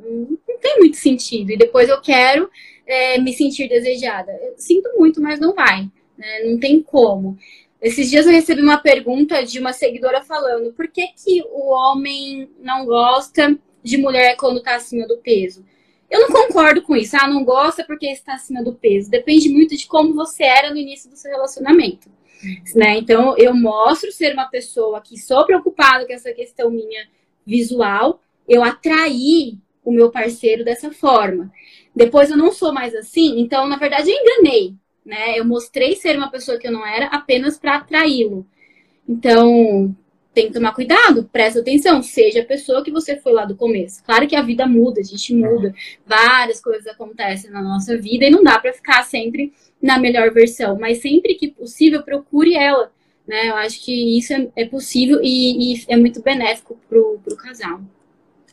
não 0.49 0.59
tem 0.61 0.79
muito 0.79 0.97
sentido. 0.97 1.51
E 1.51 1.59
depois 1.59 1.89
eu 1.89 2.01
quero 2.01 2.49
é, 2.87 3.19
me 3.19 3.33
sentir 3.33 3.69
desejada. 3.69 4.33
Eu 4.33 4.55
sinto 4.57 4.91
muito, 4.97 5.21
mas 5.21 5.41
não 5.41 5.53
vai. 5.53 5.91
Né? 6.17 6.45
Não 6.45 6.59
tem 6.59 6.81
como. 6.81 7.37
Esses 7.83 8.09
dias 8.09 8.27
eu 8.27 8.33
recebi 8.33 8.63
uma 8.63 8.79
pergunta 8.79 9.45
de 9.45 9.59
uma 9.59 9.73
seguidora 9.73 10.23
falando 10.23 10.73
por 10.73 10.89
que, 10.89 11.09
que 11.09 11.43
o 11.51 11.69
homem 11.71 12.49
não 12.61 12.87
gosta 12.87 13.59
de 13.83 13.97
mulher 13.97 14.37
quando 14.37 14.59
está 14.59 14.77
acima 14.77 15.07
do 15.07 15.19
peso. 15.19 15.65
Eu 16.11 16.21
não 16.21 16.29
concordo 16.29 16.83
com 16.83 16.95
isso. 16.97 17.17
Ah, 17.21 17.29
não 17.29 17.45
gosta 17.45 17.85
porque 17.85 18.07
está 18.07 18.35
acima 18.35 18.63
do 18.63 18.75
peso. 18.75 19.11
Depende 19.11 19.49
muito 19.49 19.77
de 19.77 19.87
como 19.87 20.15
você 20.15 20.45
era 20.45 20.71
no 20.71 20.77
início 20.77 21.11
do 21.11 21.17
seu 21.17 21.31
relacionamento. 21.31 22.09
Né? 22.75 22.99
Então, 22.99 23.37
eu 23.37 23.55
mostro 23.55 24.13
ser 24.13 24.33
uma 24.33 24.47
pessoa 24.47 25.01
que 25.01 25.19
sou 25.19 25.45
preocupada 25.45 26.07
com 26.07 26.13
essa 26.13 26.33
questão 26.33 26.71
minha 26.71 27.09
visual. 27.45 28.21
Eu 28.49 28.63
atraí 28.63 29.59
o 29.85 29.93
meu 29.93 30.11
parceiro 30.11 30.65
dessa 30.65 30.91
forma. 30.91 31.51
Depois 31.95 32.31
eu 32.31 32.37
não 32.37 32.53
sou 32.53 32.73
mais 32.73 32.95
assim, 32.95 33.41
então 33.41 33.67
na 33.69 33.77
verdade 33.77 34.11
eu 34.11 34.17
enganei, 34.17 34.75
né? 35.05 35.39
Eu 35.39 35.45
mostrei 35.45 35.95
ser 35.95 36.17
uma 36.17 36.31
pessoa 36.31 36.59
que 36.59 36.67
eu 36.67 36.73
não 36.73 36.85
era 36.85 37.07
apenas 37.07 37.57
para 37.57 37.77
atraí-lo. 37.77 38.47
Então, 39.09 39.97
tem 40.37 40.49
que 40.49 40.53
tomar 40.53 40.75
cuidado, 40.75 41.25
presta 41.33 41.61
atenção, 41.61 42.03
seja 42.03 42.43
a 42.43 42.45
pessoa 42.45 42.85
que 42.85 42.91
você 42.91 43.17
foi 43.17 43.33
lá 43.33 43.47
do 43.47 43.57
começo. 43.57 44.05
Claro 44.05 44.29
que 44.29 44.37
a 44.37 44.43
vida 44.43 44.67
muda, 44.67 45.01
a 45.01 45.03
gente 45.03 45.35
muda, 45.35 45.75
várias 46.05 46.61
coisas 46.61 46.87
acontecem 46.87 47.51
na 47.51 47.63
nossa 47.63 47.97
vida 47.97 48.27
e 48.27 48.31
não 48.31 48.45
dá 48.45 48.59
para 48.59 48.71
ficar 48.71 49.03
sempre 49.05 49.55
na 49.81 49.99
melhor 49.99 50.31
versão, 50.31 50.79
mas 50.79 50.99
sempre 50.99 51.37
que 51.37 51.49
possível, 51.49 52.03
procure 52.03 52.55
ela. 52.55 52.93
Né? 53.27 53.49
Eu 53.49 53.57
acho 53.57 53.83
que 53.83 54.19
isso 54.19 54.35
é, 54.35 54.47
é 54.57 54.67
possível 54.67 55.21
e, 55.23 55.73
e, 55.73 55.85
é 55.89 55.97
muito 55.97 56.21
benéfico 56.21 56.79
pro, 56.87 57.19
pro 57.25 57.35
casal. 57.39 57.81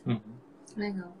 Uhum. 0.06 0.20
Legal. 0.78 1.14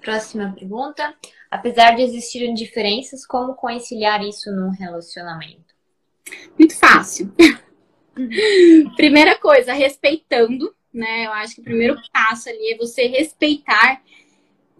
Próxima 0.00 0.54
pergunta. 0.58 1.14
Apesar 1.50 1.94
de 1.96 2.00
existirem 2.00 2.54
diferenças, 2.54 3.26
como 3.26 3.52
conciliar 3.52 4.24
isso 4.24 4.50
num 4.50 4.70
relacionamento? 4.70 5.74
Muito 6.58 6.74
fácil. 6.78 7.30
Primeira 8.96 9.36
coisa, 9.36 9.72
respeitando, 9.72 10.74
né? 10.92 11.26
Eu 11.26 11.32
acho 11.32 11.54
que 11.54 11.60
o 11.60 11.64
primeiro 11.64 11.96
passo 12.12 12.48
ali 12.48 12.72
é 12.72 12.76
você 12.76 13.06
respeitar 13.06 14.02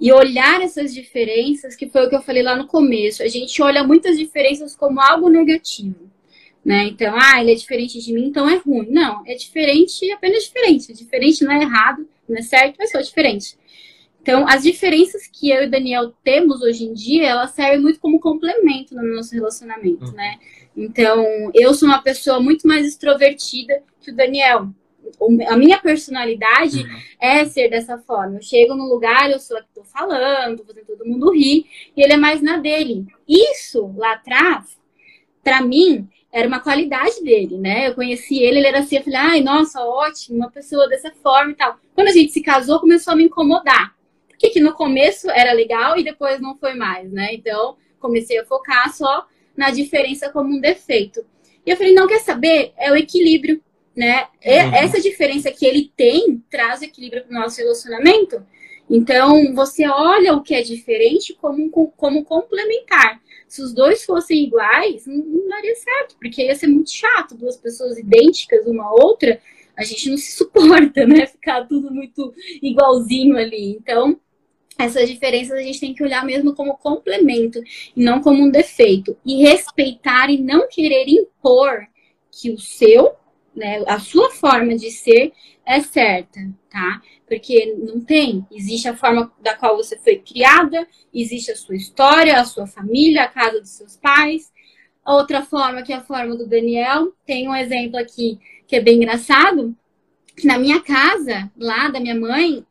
e 0.00 0.12
olhar 0.12 0.62
essas 0.62 0.94
diferenças, 0.94 1.74
que 1.74 1.88
foi 1.88 2.06
o 2.06 2.08
que 2.08 2.16
eu 2.16 2.22
falei 2.22 2.42
lá 2.42 2.54
no 2.56 2.66
começo. 2.66 3.22
A 3.22 3.28
gente 3.28 3.60
olha 3.60 3.82
muitas 3.82 4.16
diferenças 4.16 4.76
como 4.76 5.00
algo 5.00 5.28
negativo. 5.28 6.08
Né? 6.64 6.84
Então, 6.84 7.16
ah, 7.18 7.40
ele 7.40 7.52
é 7.52 7.54
diferente 7.54 8.00
de 8.00 8.12
mim, 8.12 8.26
então 8.26 8.48
é 8.48 8.56
ruim. 8.56 8.88
Não, 8.90 9.22
é 9.26 9.34
diferente, 9.34 10.10
apenas 10.12 10.44
diferente. 10.44 10.92
Diferente 10.92 11.44
não 11.44 11.52
é 11.52 11.62
errado, 11.62 12.06
não 12.28 12.36
é 12.36 12.42
certo, 12.42 12.76
mas 12.78 12.90
só 12.90 13.00
diferente. 13.00 13.56
Então, 14.20 14.46
as 14.46 14.62
diferenças 14.62 15.26
que 15.26 15.50
eu 15.50 15.62
e 15.62 15.66
o 15.66 15.70
Daniel 15.70 16.12
temos 16.22 16.60
hoje 16.60 16.84
em 16.84 16.92
dia, 16.92 17.26
elas 17.26 17.52
servem 17.52 17.80
muito 17.80 17.98
como 17.98 18.20
complemento 18.20 18.94
no 18.94 19.14
nosso 19.14 19.34
relacionamento, 19.34 20.04
uhum. 20.04 20.12
né? 20.12 20.38
Então, 20.78 21.50
eu 21.54 21.74
sou 21.74 21.88
uma 21.88 22.00
pessoa 22.00 22.40
muito 22.40 22.66
mais 22.66 22.86
extrovertida 22.86 23.82
que 24.00 24.12
o 24.12 24.16
Daniel 24.16 24.68
a 25.48 25.56
minha 25.56 25.78
personalidade 25.78 26.82
uhum. 26.82 27.00
é 27.20 27.44
ser 27.44 27.68
dessa 27.68 27.98
forma. 27.98 28.36
Eu 28.36 28.42
chego 28.42 28.74
no 28.74 28.84
lugar, 28.84 29.30
eu 29.30 29.38
sou 29.38 29.56
a 29.56 29.62
que 29.62 29.68
tô 29.74 29.82
falando, 29.82 30.64
fazendo 30.64 30.86
todo 30.86 31.06
mundo 31.06 31.32
rir, 31.32 31.66
e 31.96 32.02
ele 32.02 32.12
é 32.12 32.16
mais 32.16 32.42
na 32.42 32.58
dele. 32.58 33.06
Isso, 33.26 33.92
lá 33.96 34.12
atrás, 34.12 34.78
para 35.42 35.62
mim, 35.62 36.06
era 36.30 36.46
uma 36.46 36.60
qualidade 36.60 37.22
dele, 37.22 37.56
né? 37.56 37.88
Eu 37.88 37.94
conheci 37.94 38.38
ele, 38.38 38.58
ele 38.58 38.66
era 38.66 38.80
assim, 38.80 38.96
eu 38.96 39.02
falei, 39.02 39.18
ai, 39.18 39.40
nossa, 39.40 39.80
ótimo, 39.82 40.36
uma 40.36 40.50
pessoa 40.50 40.88
dessa 40.88 41.10
forma 41.10 41.52
e 41.52 41.54
tal. 41.54 41.78
Quando 41.94 42.08
a 42.08 42.12
gente 42.12 42.32
se 42.32 42.42
casou, 42.42 42.80
começou 42.80 43.14
a 43.14 43.16
me 43.16 43.24
incomodar. 43.24 43.96
Porque 44.28 44.50
que 44.50 44.60
no 44.60 44.74
começo 44.74 45.28
era 45.30 45.52
legal 45.52 45.98
e 45.98 46.04
depois 46.04 46.40
não 46.40 46.56
foi 46.56 46.74
mais, 46.74 47.10
né? 47.10 47.32
Então, 47.32 47.76
comecei 47.98 48.38
a 48.38 48.44
focar 48.44 48.94
só 48.94 49.26
na 49.58 49.70
diferença 49.70 50.30
como 50.30 50.56
um 50.56 50.60
defeito. 50.60 51.22
E 51.66 51.70
eu 51.70 51.76
falei, 51.76 51.92
não 51.92 52.06
quer 52.06 52.20
saber? 52.20 52.72
É 52.78 52.90
o 52.90 52.96
equilíbrio 52.96 53.60
né? 53.98 54.28
Uhum. 54.46 54.74
Essa 54.76 55.00
diferença 55.00 55.50
que 55.50 55.66
ele 55.66 55.90
tem 55.96 56.40
traz 56.48 56.82
equilíbrio 56.82 57.24
para 57.24 57.36
o 57.36 57.40
nosso 57.40 57.58
relacionamento. 57.58 58.46
Então, 58.88 59.52
você 59.56 59.88
olha 59.88 60.34
o 60.34 60.42
que 60.42 60.54
é 60.54 60.62
diferente 60.62 61.34
como, 61.34 61.68
como 61.96 62.24
complementar. 62.24 63.20
Se 63.48 63.60
os 63.60 63.74
dois 63.74 64.04
fossem 64.04 64.44
iguais, 64.44 65.04
não, 65.04 65.16
não 65.16 65.48
daria 65.48 65.74
certo, 65.74 66.14
porque 66.20 66.44
ia 66.44 66.54
ser 66.54 66.68
muito 66.68 66.92
chato, 66.92 67.34
duas 67.34 67.56
pessoas 67.56 67.98
idênticas 67.98 68.68
uma 68.68 68.84
à 68.84 68.92
outra, 68.92 69.40
a 69.76 69.82
gente 69.82 70.08
não 70.08 70.16
se 70.16 70.30
suporta, 70.30 71.04
né? 71.04 71.26
Ficar 71.26 71.66
tudo 71.66 71.92
muito 71.92 72.32
igualzinho 72.62 73.36
ali. 73.36 73.72
Então, 73.72 74.20
essas 74.78 75.08
diferenças 75.08 75.58
a 75.58 75.62
gente 75.62 75.80
tem 75.80 75.92
que 75.92 76.02
olhar 76.02 76.24
mesmo 76.24 76.54
como 76.54 76.78
complemento 76.78 77.60
e 77.96 78.02
não 78.02 78.20
como 78.20 78.42
um 78.42 78.50
defeito. 78.50 79.16
E 79.26 79.42
respeitar 79.42 80.30
e 80.30 80.38
não 80.38 80.68
querer 80.68 81.08
impor 81.08 81.86
que 82.30 82.50
o 82.50 82.58
seu 82.58 83.18
né? 83.58 83.82
A 83.86 83.98
sua 83.98 84.30
forma 84.30 84.76
de 84.76 84.90
ser 84.90 85.32
é 85.66 85.80
certa, 85.80 86.40
tá? 86.70 87.02
Porque 87.26 87.74
não 87.76 88.00
tem. 88.00 88.46
Existe 88.50 88.88
a 88.88 88.96
forma 88.96 89.30
da 89.42 89.54
qual 89.54 89.76
você 89.76 89.98
foi 89.98 90.16
criada, 90.16 90.86
existe 91.12 91.50
a 91.50 91.56
sua 91.56 91.74
história, 91.74 92.40
a 92.40 92.44
sua 92.44 92.66
família, 92.66 93.24
a 93.24 93.28
casa 93.28 93.60
dos 93.60 93.70
seus 93.70 93.96
pais. 93.96 94.52
Outra 95.04 95.42
forma, 95.42 95.82
que 95.82 95.92
é 95.92 95.96
a 95.96 96.04
forma 96.04 96.36
do 96.36 96.46
Daniel, 96.46 97.12
tem 97.26 97.48
um 97.48 97.54
exemplo 97.54 97.98
aqui 97.98 98.38
que 98.66 98.76
é 98.76 98.80
bem 98.80 98.96
engraçado. 98.96 99.74
Na 100.44 100.56
minha 100.56 100.80
casa, 100.80 101.50
lá 101.56 101.88
da 101.88 101.98
minha 101.98 102.14
mãe, 102.14 102.64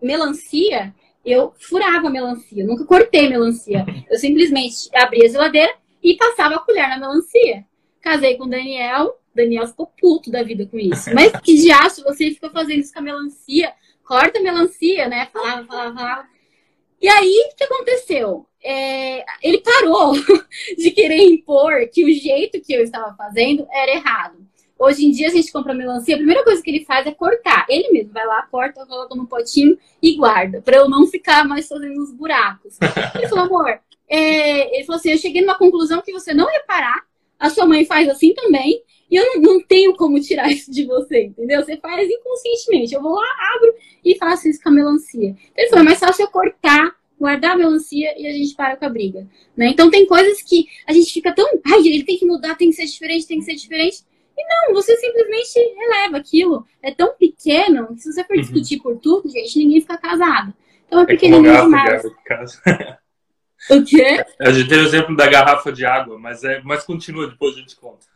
melancia, 0.00 0.94
eu 1.24 1.52
furava 1.58 2.10
melancia, 2.10 2.62
eu 2.62 2.66
nunca 2.66 2.84
cortei 2.84 3.28
melancia. 3.28 3.84
Eu 4.10 4.18
simplesmente 4.18 4.88
abria 4.94 5.26
a 5.26 5.28
geladeira 5.28 5.74
e 6.02 6.16
passava 6.16 6.56
a 6.56 6.58
colher 6.60 6.88
na 6.88 6.98
melancia. 6.98 7.64
Casei 8.00 8.36
com 8.36 8.44
o 8.44 8.50
Daniel, 8.50 9.18
Daniel 9.34 9.66
ficou 9.66 9.86
puto 9.86 10.30
da 10.30 10.42
vida 10.42 10.66
com 10.66 10.78
isso. 10.78 11.12
Mas 11.14 11.32
que 11.40 11.54
diacho, 11.56 12.02
você 12.04 12.30
ficou 12.30 12.50
fazendo 12.50 12.80
isso 12.80 12.92
com 12.92 13.00
a 13.00 13.02
melancia? 13.02 13.72
Corta 14.04 14.38
a 14.38 14.42
melancia, 14.42 15.08
né? 15.08 15.28
Falava, 15.32 15.66
falava, 15.66 15.94
falava. 15.94 16.28
E 17.00 17.08
aí, 17.08 17.50
o 17.52 17.56
que 17.56 17.64
aconteceu? 17.64 18.46
É, 18.62 19.24
ele 19.42 19.58
parou 19.58 20.14
de 20.78 20.90
querer 20.90 21.22
impor 21.22 21.86
que 21.92 22.04
o 22.04 22.12
jeito 22.12 22.60
que 22.60 22.72
eu 22.72 22.82
estava 22.82 23.14
fazendo 23.14 23.66
era 23.70 23.92
errado. 23.92 24.38
Hoje 24.84 25.06
em 25.06 25.10
dia, 25.10 25.28
a 25.28 25.30
gente 25.30 25.50
compra 25.50 25.72
melancia, 25.72 26.14
a 26.14 26.18
primeira 26.18 26.44
coisa 26.44 26.62
que 26.62 26.70
ele 26.70 26.84
faz 26.84 27.06
é 27.06 27.10
cortar. 27.10 27.64
Ele 27.70 27.90
mesmo 27.90 28.12
vai 28.12 28.26
lá, 28.26 28.42
corta, 28.42 28.84
coloca 28.84 29.14
no 29.14 29.26
potinho 29.26 29.78
e 30.02 30.14
guarda, 30.14 30.60
para 30.60 30.76
eu 30.76 30.90
não 30.90 31.06
ficar 31.06 31.48
mais 31.48 31.66
fazendo 31.66 32.02
os 32.02 32.12
buracos. 32.12 32.76
Ele 33.16 33.28
falou, 33.28 33.44
amor, 33.44 33.80
é... 34.08 34.76
ele 34.76 34.84
falou 34.84 34.98
assim: 34.98 35.10
eu 35.10 35.18
cheguei 35.18 35.40
numa 35.40 35.56
conclusão 35.56 36.02
que 36.02 36.12
você 36.12 36.34
não 36.34 36.46
reparar, 36.46 37.02
a 37.38 37.48
sua 37.48 37.64
mãe 37.64 37.86
faz 37.86 38.08
assim 38.10 38.34
também, 38.34 38.82
e 39.10 39.16
eu 39.16 39.24
não, 39.24 39.40
não, 39.40 39.62
tenho 39.62 39.96
como 39.96 40.20
tirar 40.20 40.50
isso 40.52 40.70
de 40.70 40.84
você, 40.84 41.24
entendeu? 41.24 41.64
Você 41.64 41.76
faz 41.78 42.08
inconscientemente. 42.10 42.94
Eu 42.94 43.00
vou 43.00 43.14
lá, 43.14 43.26
abro 43.56 43.74
e 44.04 44.16
faço 44.18 44.48
isso 44.48 44.62
com 44.62 44.68
a 44.68 44.72
melancia. 44.72 45.28
Então, 45.28 45.52
ele 45.56 45.68
falou, 45.68 45.82
é 45.82 45.86
mais 45.86 45.98
fácil 45.98 46.24
eu 46.24 46.28
cortar, 46.28 46.94
guardar 47.18 47.52
a 47.52 47.56
melancia 47.56 48.14
e 48.20 48.26
a 48.26 48.32
gente 48.32 48.54
para 48.54 48.76
com 48.76 48.84
a 48.84 48.88
briga. 48.88 49.26
Né? 49.56 49.68
Então 49.68 49.90
tem 49.90 50.04
coisas 50.06 50.42
que 50.42 50.66
a 50.86 50.92
gente 50.92 51.12
fica 51.12 51.34
tão. 51.34 51.46
Ai, 51.66 51.80
ele 51.80 52.04
tem 52.04 52.18
que 52.18 52.26
mudar, 52.26 52.54
tem 52.56 52.68
que 52.68 52.76
ser 52.76 52.86
diferente, 52.86 53.26
tem 53.26 53.38
que 53.38 53.44
ser 53.44 53.54
diferente. 53.54 54.04
E 54.36 54.44
não, 54.48 54.74
você 54.74 54.96
simplesmente 54.96 55.58
releva 55.76 56.16
aquilo. 56.16 56.66
É 56.82 56.92
tão 56.92 57.14
pequeno 57.14 57.94
que 57.94 58.00
se 58.00 58.12
você 58.12 58.24
for 58.24 58.36
uhum. 58.36 58.42
discutir 58.42 58.80
por 58.80 58.98
tudo, 58.98 59.28
gente, 59.28 59.58
ninguém 59.58 59.80
fica 59.80 59.96
casado. 59.96 60.52
Então 60.86 61.00
é 61.00 61.06
pequenininho 61.06 61.52
é 61.52 61.60
demais. 61.62 62.04
o 63.70 63.84
quê? 63.84 64.24
A 64.40 64.50
gente 64.50 64.68
tem 64.68 64.78
o 64.78 64.86
exemplo 64.86 65.16
da 65.16 65.28
garrafa 65.28 65.72
de 65.72 65.84
água, 65.84 66.18
mas, 66.18 66.44
é, 66.44 66.60
mas 66.62 66.84
continua, 66.84 67.28
depois 67.28 67.56
a 67.56 67.60
gente 67.60 67.76
conta. 67.76 68.06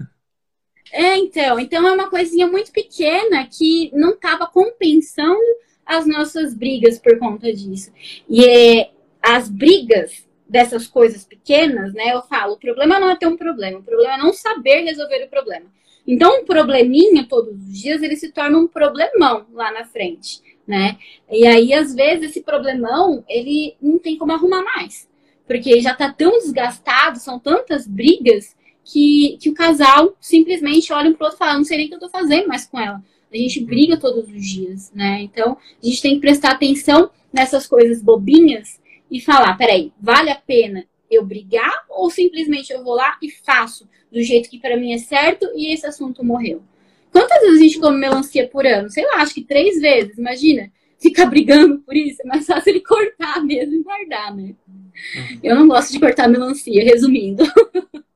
É, 0.92 1.16
então. 1.16 1.58
Então 1.58 1.86
é 1.86 1.92
uma 1.92 2.10
coisinha 2.10 2.46
muito 2.46 2.72
pequena 2.72 3.46
que 3.46 3.90
não 3.94 4.10
estava 4.10 4.46
compensando 4.46 5.38
as 5.84 6.06
nossas 6.06 6.54
brigas 6.54 6.98
por 6.98 7.18
conta 7.18 7.52
disso. 7.52 7.92
E 8.28 8.44
é, 8.44 8.90
as 9.22 9.48
brigas 9.48 10.26
dessas 10.48 10.86
coisas 10.86 11.24
pequenas, 11.24 11.92
né? 11.92 12.12
Eu 12.12 12.22
falo, 12.22 12.54
o 12.54 12.58
problema 12.58 12.98
não 12.98 13.10
é 13.10 13.16
ter 13.16 13.26
um 13.26 13.36
problema, 13.36 13.78
o 13.78 13.82
problema 13.82 14.14
é 14.14 14.18
não 14.18 14.32
saber 14.32 14.82
resolver 14.82 15.24
o 15.24 15.30
problema. 15.30 15.66
Então, 16.10 16.40
um 16.40 16.44
probleminha 16.46 17.26
todos 17.28 17.52
os 17.52 17.78
dias, 17.78 18.02
ele 18.02 18.16
se 18.16 18.32
torna 18.32 18.56
um 18.56 18.66
problemão 18.66 19.44
lá 19.52 19.70
na 19.70 19.84
frente, 19.84 20.40
né? 20.66 20.96
E 21.30 21.46
aí, 21.46 21.74
às 21.74 21.94
vezes, 21.94 22.30
esse 22.30 22.40
problemão, 22.40 23.22
ele 23.28 23.76
não 23.78 23.98
tem 23.98 24.16
como 24.16 24.32
arrumar 24.32 24.64
mais. 24.64 25.06
Porque 25.46 25.82
já 25.82 25.94
tá 25.94 26.10
tão 26.10 26.38
desgastado, 26.38 27.18
são 27.18 27.38
tantas 27.38 27.86
brigas, 27.86 28.56
que, 28.90 29.36
que 29.38 29.50
o 29.50 29.54
casal 29.54 30.16
simplesmente 30.18 30.90
olha 30.94 31.10
um 31.10 31.12
pro 31.12 31.26
outro 31.26 31.36
e 31.36 31.38
fala, 31.38 31.58
não 31.58 31.64
sei 31.64 31.76
nem 31.76 31.86
o 31.86 31.88
que 31.90 31.94
eu 31.96 32.00
tô 32.00 32.08
fazendo 32.08 32.48
mais 32.48 32.64
com 32.64 32.80
ela. 32.80 33.02
A 33.30 33.36
gente 33.36 33.62
briga 33.62 33.98
todos 33.98 34.30
os 34.30 34.46
dias, 34.46 34.90
né? 34.94 35.20
Então, 35.20 35.58
a 35.82 35.86
gente 35.86 36.00
tem 36.00 36.14
que 36.14 36.20
prestar 36.22 36.52
atenção 36.52 37.10
nessas 37.30 37.66
coisas 37.66 38.02
bobinhas 38.02 38.80
e 39.10 39.20
falar, 39.20 39.58
peraí, 39.58 39.92
vale 40.00 40.30
a 40.30 40.36
pena 40.36 40.86
eu 41.10 41.24
brigar 41.24 41.84
ou 41.88 42.10
simplesmente 42.10 42.72
eu 42.72 42.82
vou 42.82 42.94
lá 42.94 43.16
e 43.22 43.30
faço 43.30 43.88
do 44.10 44.22
jeito 44.22 44.48
que 44.48 44.58
para 44.58 44.76
mim 44.76 44.92
é 44.92 44.98
certo 44.98 45.46
e 45.54 45.72
esse 45.72 45.86
assunto 45.86 46.24
morreu? 46.24 46.62
Quantas 47.10 47.40
vezes 47.40 47.58
a 47.58 47.62
gente 47.62 47.80
come 47.80 47.98
melancia 47.98 48.48
por 48.48 48.66
ano? 48.66 48.90
Sei 48.90 49.04
lá, 49.04 49.16
acho 49.16 49.34
que 49.34 49.42
três 49.42 49.80
vezes, 49.80 50.18
imagina. 50.18 50.70
Ficar 51.00 51.26
brigando 51.26 51.78
por 51.78 51.96
isso, 51.96 52.20
é 52.22 52.26
mais 52.26 52.44
fácil 52.44 52.70
ele 52.70 52.80
cortar 52.80 53.40
mesmo 53.44 53.74
e 53.74 53.82
guardar, 53.82 54.34
né? 54.34 54.54
Uhum. 54.66 55.38
Eu 55.42 55.54
não 55.54 55.68
gosto 55.68 55.92
de 55.92 56.00
cortar 56.00 56.28
melancia, 56.28 56.82
resumindo. 56.82 57.44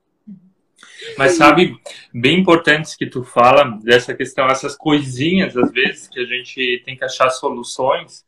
Mas 1.16 1.32
sabe, 1.32 1.76
bem 2.12 2.40
importante 2.40 2.96
que 2.96 3.06
tu 3.06 3.22
fala 3.22 3.78
dessa 3.82 4.14
questão, 4.14 4.46
essas 4.46 4.76
coisinhas, 4.76 5.56
às 5.56 5.70
vezes, 5.70 6.08
que 6.08 6.20
a 6.20 6.24
gente 6.24 6.82
tem 6.84 6.96
que 6.96 7.04
achar 7.04 7.30
soluções. 7.30 8.24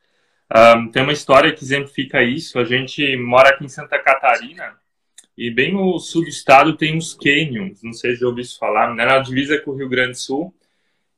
Um, 0.52 0.88
tem 0.90 1.02
uma 1.02 1.12
história 1.12 1.52
que 1.52 1.64
exemplifica 1.64 2.22
isso. 2.22 2.58
A 2.58 2.64
gente 2.64 3.16
mora 3.16 3.50
aqui 3.50 3.64
em 3.64 3.68
Santa 3.68 3.98
Catarina 3.98 4.74
e 5.36 5.50
bem 5.50 5.72
no 5.72 5.98
sul 5.98 6.22
do 6.22 6.28
estado 6.28 6.76
tem 6.76 6.96
uns 6.96 7.14
canyons, 7.14 7.82
não 7.82 7.92
sei 7.92 8.14
se 8.14 8.20
já 8.20 8.26
ouviu 8.26 8.44
falar, 8.58 8.94
né? 8.94 9.04
na 9.04 9.18
divisa 9.18 9.58
com 9.58 9.72
o 9.72 9.76
Rio 9.76 9.88
Grande 9.88 10.12
do 10.12 10.18
Sul. 10.18 10.54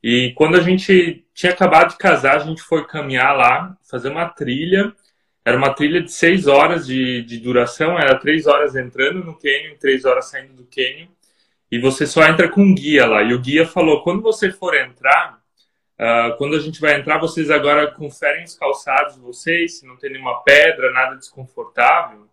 E 0.01 0.33
quando 0.35 0.55
a 0.55 0.61
gente 0.61 1.25
tinha 1.33 1.51
acabado 1.51 1.91
de 1.91 1.97
casar, 1.97 2.37
a 2.37 2.39
gente 2.39 2.61
foi 2.61 2.85
caminhar 2.85 3.35
lá, 3.35 3.77
fazer 3.89 4.09
uma 4.09 4.27
trilha. 4.27 4.93
Era 5.45 5.57
uma 5.57 5.73
trilha 5.73 6.01
de 6.01 6.11
seis 6.11 6.47
horas 6.47 6.85
de, 6.85 7.23
de 7.23 7.39
duração, 7.39 7.97
era 7.97 8.19
três 8.19 8.47
horas 8.47 8.75
entrando 8.75 9.23
no 9.23 9.37
canyon, 9.37 9.75
três 9.79 10.03
horas 10.05 10.25
saindo 10.29 10.53
do 10.53 10.65
canyon 10.65 11.07
e 11.71 11.79
você 11.79 12.07
só 12.07 12.23
entra 12.23 12.49
com 12.49 12.61
um 12.61 12.73
guia 12.73 13.05
lá. 13.05 13.21
E 13.23 13.33
o 13.33 13.39
guia 13.39 13.65
falou: 13.65 14.01
quando 14.01 14.21
você 14.21 14.51
for 14.51 14.75
entrar, 14.75 15.36
uh, 15.99 16.37
quando 16.37 16.55
a 16.55 16.59
gente 16.59 16.79
vai 16.79 16.99
entrar, 16.99 17.17
vocês 17.17 17.49
agora 17.49 17.91
conferem 17.91 18.43
os 18.43 18.55
calçados 18.55 19.15
de 19.15 19.21
vocês, 19.21 19.79
se 19.79 19.87
não 19.87 19.97
tem 19.97 20.11
nenhuma 20.11 20.43
pedra, 20.43 20.91
nada 20.91 21.15
desconfortável, 21.15 22.27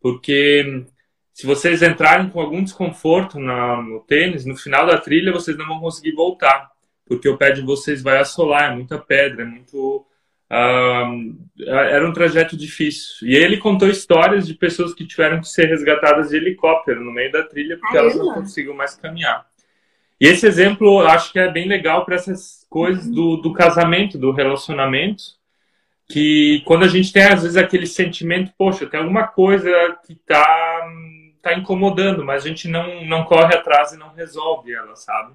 porque 0.00 0.84
se 1.32 1.46
vocês 1.46 1.82
entrarem 1.82 2.28
com 2.28 2.40
algum 2.40 2.62
desconforto 2.62 3.38
na, 3.38 3.80
no 3.80 4.00
tênis, 4.00 4.44
no 4.44 4.56
final 4.56 4.86
da 4.86 4.98
trilha 4.98 5.32
vocês 5.32 5.56
não 5.56 5.66
vão 5.66 5.80
conseguir 5.80 6.12
voltar, 6.12 6.70
porque 7.06 7.28
o 7.28 7.36
pé 7.36 7.50
de 7.50 7.62
vocês 7.62 8.02
vai 8.02 8.18
assolar, 8.18 8.72
é 8.72 8.74
muita 8.74 8.98
pedra, 8.98 9.42
é 9.42 9.46
muito 9.46 10.06
era 11.64 12.06
um 12.06 12.12
trajeto 12.12 12.56
difícil. 12.56 13.28
E 13.28 13.36
ele 13.36 13.56
contou 13.56 13.88
histórias 13.88 14.46
de 14.46 14.54
pessoas 14.54 14.92
que 14.92 15.06
tiveram 15.06 15.40
que 15.40 15.48
ser 15.48 15.66
resgatadas 15.66 16.30
de 16.30 16.36
helicóptero 16.36 17.04
no 17.04 17.12
meio 17.12 17.30
da 17.30 17.44
trilha 17.44 17.78
porque 17.78 17.96
elas 17.96 18.16
não 18.16 18.34
conseguiam 18.34 18.74
mais 18.74 18.96
caminhar. 18.96 19.46
E 20.20 20.26
esse 20.26 20.46
exemplo 20.46 21.00
eu 21.00 21.08
acho 21.08 21.32
que 21.32 21.38
é 21.38 21.50
bem 21.50 21.66
legal 21.66 22.04
para 22.04 22.14
essas 22.16 22.66
coisas 22.68 23.08
do, 23.08 23.38
do 23.38 23.52
casamento, 23.52 24.18
do 24.18 24.32
relacionamento. 24.32 25.24
que 26.08 26.62
quando 26.66 26.84
a 26.84 26.88
gente 26.88 27.12
tem, 27.12 27.22
às 27.24 27.42
vezes, 27.42 27.56
aquele 27.56 27.86
sentimento, 27.86 28.52
poxa, 28.58 28.86
tem 28.86 29.00
alguma 29.00 29.26
coisa 29.28 29.70
que 30.06 30.12
está 30.12 30.88
tá 31.42 31.54
incomodando, 31.54 32.24
mas 32.24 32.44
a 32.44 32.48
gente 32.48 32.68
não, 32.68 33.04
não 33.06 33.24
corre 33.24 33.54
atrás 33.54 33.92
e 33.92 33.96
não 33.98 34.12
resolve 34.12 34.72
ela, 34.74 34.94
sabe? 34.96 35.34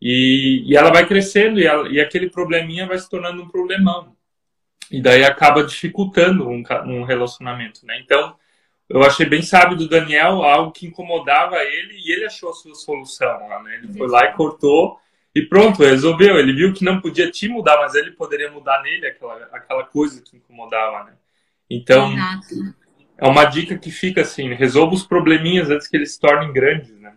E, 0.00 0.62
e 0.66 0.76
ela 0.76 0.92
vai 0.92 1.06
crescendo 1.06 1.58
e, 1.58 1.66
ela, 1.66 1.88
e 1.88 2.00
aquele 2.00 2.30
probleminha 2.30 2.86
vai 2.86 2.98
se 2.98 3.08
tornando 3.10 3.42
um 3.42 3.48
problemão. 3.48 4.14
E 4.90 5.00
daí 5.00 5.24
acaba 5.24 5.64
dificultando 5.64 6.48
um, 6.48 6.62
um 6.86 7.04
relacionamento, 7.04 7.84
né? 7.86 7.98
Então, 8.00 8.36
eu 8.88 9.02
achei 9.02 9.26
bem 9.26 9.42
sábio 9.42 9.76
do 9.76 9.88
Daniel, 9.88 10.42
algo 10.42 10.72
que 10.72 10.86
incomodava 10.86 11.56
ele 11.56 11.94
e 11.96 12.12
ele 12.12 12.26
achou 12.26 12.50
a 12.50 12.54
sua 12.54 12.74
solução 12.74 13.48
lá, 13.48 13.62
né? 13.62 13.76
Ele 13.76 13.96
foi 13.96 14.08
lá 14.08 14.24
e 14.26 14.32
cortou 14.32 14.98
e 15.34 15.42
pronto, 15.42 15.82
resolveu. 15.82 16.38
Ele 16.38 16.52
viu 16.52 16.72
que 16.72 16.84
não 16.84 17.00
podia 17.00 17.30
te 17.30 17.48
mudar, 17.48 17.78
mas 17.78 17.94
ele 17.94 18.12
poderia 18.12 18.50
mudar 18.50 18.82
nele 18.82 19.06
aquela, 19.06 19.48
aquela 19.52 19.84
coisa 19.84 20.22
que 20.22 20.36
incomodava, 20.36 21.04
né? 21.04 21.12
Então, 21.68 22.12
Exato. 22.12 22.74
é 23.18 23.26
uma 23.26 23.44
dica 23.46 23.76
que 23.78 23.90
fica 23.90 24.20
assim, 24.20 24.52
resolva 24.52 24.94
os 24.94 25.02
probleminhas 25.02 25.70
antes 25.70 25.88
que 25.88 25.96
eles 25.96 26.12
se 26.12 26.20
tornem 26.20 26.52
grandes, 26.52 26.90
né? 27.00 27.14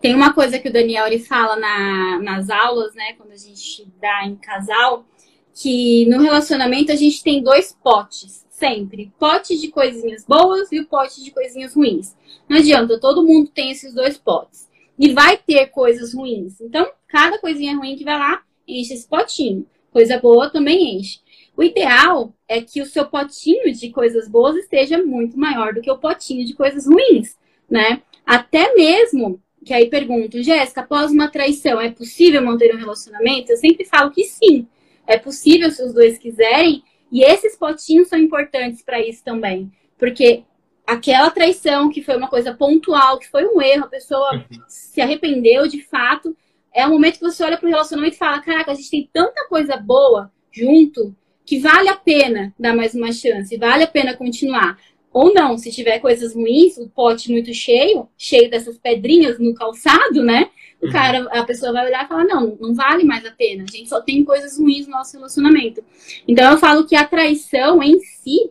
Tem 0.00 0.14
uma 0.14 0.34
coisa 0.34 0.58
que 0.58 0.68
o 0.68 0.72
Daniel 0.72 1.06
ele 1.06 1.18
fala 1.18 1.56
na, 1.56 2.18
nas 2.20 2.50
aulas, 2.50 2.94
né, 2.94 3.14
quando 3.14 3.32
a 3.32 3.36
gente 3.36 3.86
dá 3.98 4.24
em 4.24 4.36
casal, 4.36 5.06
que 5.54 6.06
no 6.06 6.20
relacionamento 6.20 6.92
a 6.92 6.96
gente 6.96 7.22
tem 7.22 7.42
dois 7.42 7.76
potes, 7.82 8.46
sempre. 8.50 9.12
Pote 9.18 9.58
de 9.58 9.68
coisinhas 9.68 10.24
boas 10.24 10.70
e 10.72 10.80
o 10.80 10.86
pote 10.86 11.22
de 11.22 11.30
coisinhas 11.30 11.74
ruins. 11.74 12.16
Não 12.48 12.58
adianta, 12.58 13.00
todo 13.00 13.26
mundo 13.26 13.50
tem 13.52 13.70
esses 13.70 13.94
dois 13.94 14.18
potes. 14.18 14.68
E 14.98 15.12
vai 15.12 15.36
ter 15.36 15.66
coisas 15.66 16.14
ruins. 16.14 16.60
Então, 16.60 16.86
cada 17.08 17.38
coisinha 17.38 17.76
ruim 17.76 17.96
que 17.96 18.04
vai 18.04 18.18
lá, 18.18 18.42
enche 18.68 18.94
esse 18.94 19.08
potinho. 19.08 19.66
Coisa 19.90 20.18
boa 20.18 20.50
também 20.50 20.98
enche. 20.98 21.20
O 21.56 21.62
ideal 21.62 22.32
é 22.48 22.60
que 22.60 22.80
o 22.80 22.86
seu 22.86 23.06
potinho 23.06 23.72
de 23.72 23.90
coisas 23.90 24.28
boas 24.28 24.56
esteja 24.56 25.02
muito 25.02 25.38
maior 25.38 25.74
do 25.74 25.80
que 25.80 25.90
o 25.90 25.98
potinho 25.98 26.44
de 26.46 26.54
coisas 26.54 26.86
ruins, 26.86 27.36
né? 27.68 28.02
Até 28.24 28.74
mesmo 28.74 29.40
que 29.64 29.74
aí 29.74 29.86
pergunto, 29.86 30.42
Jéssica, 30.42 30.80
após 30.80 31.10
uma 31.10 31.28
traição, 31.28 31.80
é 31.80 31.90
possível 31.90 32.42
manter 32.42 32.74
um 32.74 32.78
relacionamento? 32.78 33.52
Eu 33.52 33.56
sempre 33.56 33.84
falo 33.84 34.10
que 34.10 34.24
sim. 34.24 34.66
É 35.10 35.18
possível 35.18 35.72
se 35.72 35.82
os 35.82 35.92
dois 35.92 36.18
quiserem. 36.18 36.84
E 37.10 37.24
esses 37.24 37.56
potinhos 37.56 38.06
são 38.06 38.16
importantes 38.16 38.80
para 38.80 39.00
isso 39.00 39.24
também. 39.24 39.72
Porque 39.98 40.44
aquela 40.86 41.30
traição 41.32 41.90
que 41.90 42.00
foi 42.00 42.16
uma 42.16 42.28
coisa 42.28 42.54
pontual, 42.54 43.18
que 43.18 43.28
foi 43.28 43.44
um 43.44 43.60
erro, 43.60 43.86
a 43.86 43.88
pessoa 43.88 44.44
se 44.68 45.00
arrependeu 45.00 45.66
de 45.66 45.82
fato, 45.82 46.36
é 46.72 46.86
o 46.86 46.90
momento 46.90 47.18
que 47.18 47.24
você 47.24 47.42
olha 47.42 47.58
para 47.58 47.66
o 47.66 47.70
relacionamento 47.70 48.14
e 48.14 48.18
fala: 48.18 48.40
caraca, 48.40 48.70
a 48.70 48.74
gente 48.74 48.88
tem 48.88 49.10
tanta 49.12 49.48
coisa 49.48 49.76
boa 49.76 50.30
junto 50.52 51.12
que 51.44 51.58
vale 51.58 51.88
a 51.88 51.96
pena 51.96 52.54
dar 52.56 52.76
mais 52.76 52.94
uma 52.94 53.10
chance, 53.10 53.56
vale 53.56 53.82
a 53.82 53.88
pena 53.88 54.16
continuar. 54.16 54.78
Ou 55.12 55.34
não, 55.34 55.58
se 55.58 55.72
tiver 55.72 55.98
coisas 55.98 56.36
ruins, 56.36 56.78
o 56.78 56.88
pote 56.88 57.32
muito 57.32 57.52
cheio, 57.52 58.08
cheio 58.16 58.48
dessas 58.48 58.78
pedrinhas 58.78 59.40
no 59.40 59.52
calçado, 59.54 60.22
né? 60.22 60.50
O 60.82 60.90
cara, 60.90 61.28
a 61.30 61.44
pessoa 61.44 61.72
vai 61.72 61.86
olhar 61.86 62.04
e 62.04 62.08
falar: 62.08 62.24
não, 62.24 62.56
não 62.60 62.74
vale 62.74 63.04
mais 63.04 63.24
a 63.24 63.30
pena. 63.30 63.64
A 63.64 63.70
gente 63.70 63.88
só 63.88 64.00
tem 64.00 64.24
coisas 64.24 64.58
ruins 64.58 64.86
no 64.86 64.92
nosso 64.92 65.16
relacionamento. 65.16 65.82
Então 66.26 66.52
eu 66.52 66.58
falo 66.58 66.86
que 66.86 66.96
a 66.96 67.06
traição 67.06 67.82
em 67.82 68.00
si, 68.00 68.50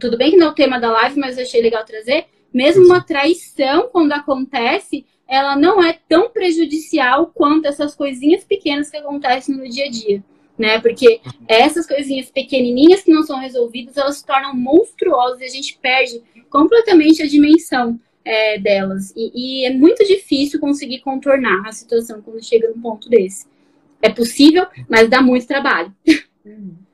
tudo 0.00 0.16
bem 0.16 0.32
que 0.32 0.36
não 0.36 0.48
é 0.48 0.50
o 0.50 0.54
tema 0.54 0.78
da 0.78 0.90
live, 0.90 1.20
mas 1.20 1.36
eu 1.36 1.44
achei 1.44 1.60
legal 1.60 1.84
trazer. 1.84 2.26
Mesmo 2.52 2.86
uma 2.86 3.02
traição, 3.02 3.88
quando 3.92 4.12
acontece, 4.12 5.04
ela 5.28 5.56
não 5.56 5.82
é 5.82 5.98
tão 6.08 6.30
prejudicial 6.30 7.30
quanto 7.34 7.66
essas 7.66 7.94
coisinhas 7.94 8.44
pequenas 8.44 8.88
que 8.88 8.96
acontecem 8.96 9.54
no 9.54 9.68
dia 9.68 9.86
a 9.86 9.90
dia 9.90 10.22
né? 10.58 10.80
Porque 10.80 11.20
essas 11.46 11.86
coisinhas 11.86 12.30
pequenininhas 12.30 13.02
que 13.02 13.12
não 13.12 13.22
são 13.22 13.38
resolvidas, 13.38 13.96
elas 13.96 14.18
se 14.18 14.26
tornam 14.26 14.54
monstruosas 14.54 15.40
e 15.40 15.44
a 15.44 15.48
gente 15.48 15.78
perde 15.80 16.22
completamente 16.48 17.22
a 17.22 17.26
dimensão 17.26 18.00
é, 18.26 18.58
delas. 18.58 19.12
E, 19.16 19.62
e, 19.62 19.64
é 19.64 19.70
muito 19.70 20.04
difícil 20.04 20.58
conseguir 20.58 20.98
contornar 20.98 21.62
a 21.64 21.72
situação 21.72 22.20
quando 22.20 22.44
chega 22.44 22.68
num 22.68 22.82
ponto 22.82 23.08
desse. 23.08 23.46
É 24.02 24.10
possível, 24.10 24.66
mas 24.88 25.08
dá 25.08 25.22
muito 25.22 25.46
trabalho. 25.46 25.94
muito 26.44 26.90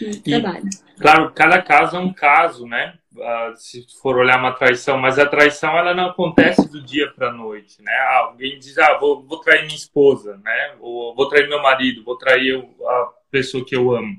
e, 0.00 0.40
trabalho. 0.40 0.68
Claro, 1.00 1.32
cada 1.34 1.60
caso 1.60 1.96
é 1.96 1.98
um 1.98 2.12
caso, 2.12 2.66
né? 2.66 2.94
Uh, 3.16 3.56
se 3.56 3.84
for 4.00 4.16
olhar 4.16 4.38
uma 4.38 4.52
traição, 4.52 4.98
mas 4.98 5.18
a 5.18 5.26
traição 5.26 5.76
ela 5.76 5.94
não 5.94 6.10
acontece 6.10 6.70
do 6.70 6.82
dia 6.82 7.10
para 7.10 7.32
noite, 7.32 7.82
né? 7.82 7.92
Ah, 7.92 8.18
alguém 8.26 8.58
diz, 8.58 8.78
ah, 8.78 8.96
vou, 8.98 9.22
vou 9.24 9.40
trair 9.40 9.64
minha 9.64 9.74
esposa, 9.74 10.36
né? 10.44 10.74
Ou 10.80 11.14
vou 11.14 11.28
trair 11.28 11.48
meu 11.48 11.60
marido, 11.60 12.04
vou 12.04 12.16
trair 12.16 12.64
a 12.86 13.08
pessoa 13.30 13.64
que 13.64 13.74
eu 13.74 13.94
amo. 13.94 14.16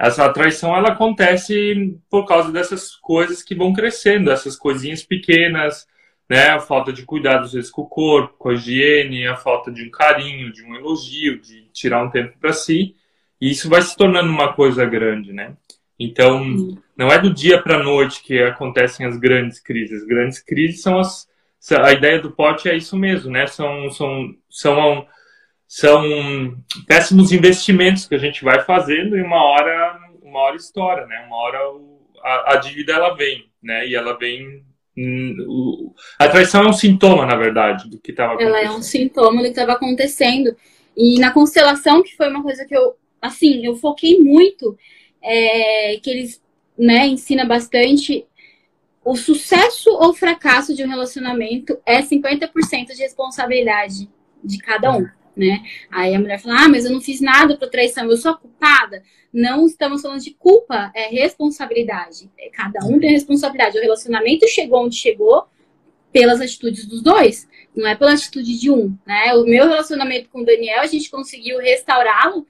Essa 0.00 0.32
traição 0.32 0.74
ela 0.74 0.92
acontece 0.92 2.00
por 2.08 2.24
causa 2.24 2.50
dessas 2.50 2.96
coisas 2.96 3.42
que 3.42 3.54
vão 3.54 3.74
crescendo, 3.74 4.30
essas 4.30 4.56
coisinhas 4.56 5.02
pequenas, 5.02 5.86
né? 6.26 6.48
A 6.48 6.58
falta 6.58 6.90
de 6.90 7.04
cuidado 7.04 7.44
às 7.44 7.52
vezes 7.52 7.70
com 7.70 7.82
o 7.82 7.86
corpo, 7.86 8.34
com 8.38 8.48
a 8.48 8.54
higiene, 8.54 9.26
a 9.26 9.36
falta 9.36 9.70
de 9.70 9.84
um 9.84 9.90
carinho, 9.90 10.50
de 10.50 10.64
um 10.64 10.74
elogio, 10.74 11.38
de 11.38 11.68
tirar 11.72 12.02
um 12.02 12.08
tempo 12.08 12.38
para 12.40 12.54
si. 12.54 12.96
E 13.38 13.50
isso 13.50 13.68
vai 13.68 13.82
se 13.82 13.94
tornando 13.94 14.30
uma 14.30 14.54
coisa 14.54 14.86
grande, 14.86 15.34
né? 15.34 15.54
Então, 15.98 16.78
não 16.96 17.08
é 17.08 17.18
do 17.18 17.30
dia 17.30 17.60
para 17.60 17.76
a 17.76 17.82
noite 17.82 18.22
que 18.22 18.40
acontecem 18.40 19.04
as 19.04 19.18
grandes 19.18 19.60
crises. 19.60 20.00
As 20.00 20.08
grandes 20.08 20.38
crises 20.38 20.80
são 20.80 20.98
as. 20.98 21.28
A 21.78 21.92
ideia 21.92 22.18
do 22.18 22.30
pote 22.30 22.70
é 22.70 22.74
isso 22.74 22.96
mesmo, 22.96 23.30
né? 23.30 23.46
São, 23.46 23.90
são, 23.90 24.34
são, 24.48 25.06
são 25.70 26.02
péssimos 26.84 27.30
investimentos 27.30 28.04
que 28.04 28.16
a 28.16 28.18
gente 28.18 28.42
vai 28.42 28.60
fazendo 28.62 29.16
e 29.16 29.22
uma 29.22 29.40
hora, 29.40 30.00
uma 30.20 30.40
hora 30.40 30.56
estoura, 30.56 31.06
né? 31.06 31.24
Uma 31.28 31.36
hora 31.36 31.58
a, 32.24 32.54
a 32.54 32.56
dívida 32.56 32.94
ela 32.94 33.14
vem, 33.14 33.48
né? 33.62 33.86
E 33.86 33.94
ela 33.94 34.18
vem 34.18 34.64
hum, 34.98 35.94
a 36.18 36.28
traição 36.28 36.64
é 36.64 36.68
um 36.68 36.72
sintoma, 36.72 37.24
na 37.24 37.36
verdade, 37.36 37.88
do 37.88 38.00
que 38.00 38.10
estava 38.10 38.32
acontecendo. 38.32 38.56
Ela 38.56 38.66
é 38.66 38.70
um 38.76 38.82
sintoma 38.82 39.36
do 39.36 39.44
que 39.44 39.50
estava 39.50 39.72
acontecendo. 39.74 40.56
E 40.96 41.20
na 41.20 41.30
constelação, 41.30 42.02
que 42.02 42.16
foi 42.16 42.28
uma 42.28 42.42
coisa 42.42 42.64
que 42.64 42.76
eu, 42.76 42.96
assim, 43.22 43.64
eu 43.64 43.76
foquei 43.76 44.18
muito, 44.18 44.76
é, 45.22 46.00
que 46.02 46.10
eles 46.10 46.42
né, 46.76 47.06
ensina 47.06 47.44
bastante. 47.44 48.26
O 49.04 49.14
sucesso 49.14 49.88
ou 49.90 50.12
fracasso 50.12 50.74
de 50.74 50.82
um 50.82 50.88
relacionamento 50.88 51.78
é 51.86 52.02
50% 52.02 52.88
de 52.88 53.02
responsabilidade 53.02 54.10
de 54.42 54.58
cada 54.58 54.90
um, 54.96 55.06
né? 55.40 55.62
Aí 55.90 56.14
a 56.14 56.20
mulher 56.20 56.40
fala: 56.40 56.64
"Ah, 56.64 56.68
mas 56.68 56.84
eu 56.84 56.92
não 56.92 57.00
fiz 57.00 57.20
nada 57.20 57.56
para 57.56 57.68
traição, 57.68 58.08
eu 58.08 58.16
sou 58.16 58.32
a 58.32 58.36
culpada". 58.36 59.02
Não 59.32 59.66
estamos 59.66 60.02
falando 60.02 60.20
de 60.20 60.32
culpa, 60.32 60.90
é 60.94 61.08
responsabilidade. 61.08 62.30
É, 62.38 62.50
cada 62.50 62.84
um 62.84 62.98
tem 62.98 63.10
responsabilidade. 63.10 63.78
O 63.78 63.80
relacionamento 63.80 64.46
chegou 64.48 64.84
onde 64.84 64.96
chegou 64.96 65.46
pelas 66.12 66.40
atitudes 66.40 66.86
dos 66.86 67.00
dois, 67.00 67.48
não 67.74 67.88
é 67.88 67.94
pela 67.94 68.12
atitude 68.12 68.58
de 68.58 68.70
um, 68.70 68.96
né? 69.06 69.32
O 69.34 69.44
meu 69.44 69.66
relacionamento 69.68 70.28
com 70.28 70.40
o 70.40 70.44
Daniel, 70.44 70.80
a 70.80 70.86
gente 70.86 71.10
conseguiu 71.10 71.58
restaurá-lo 71.58 72.46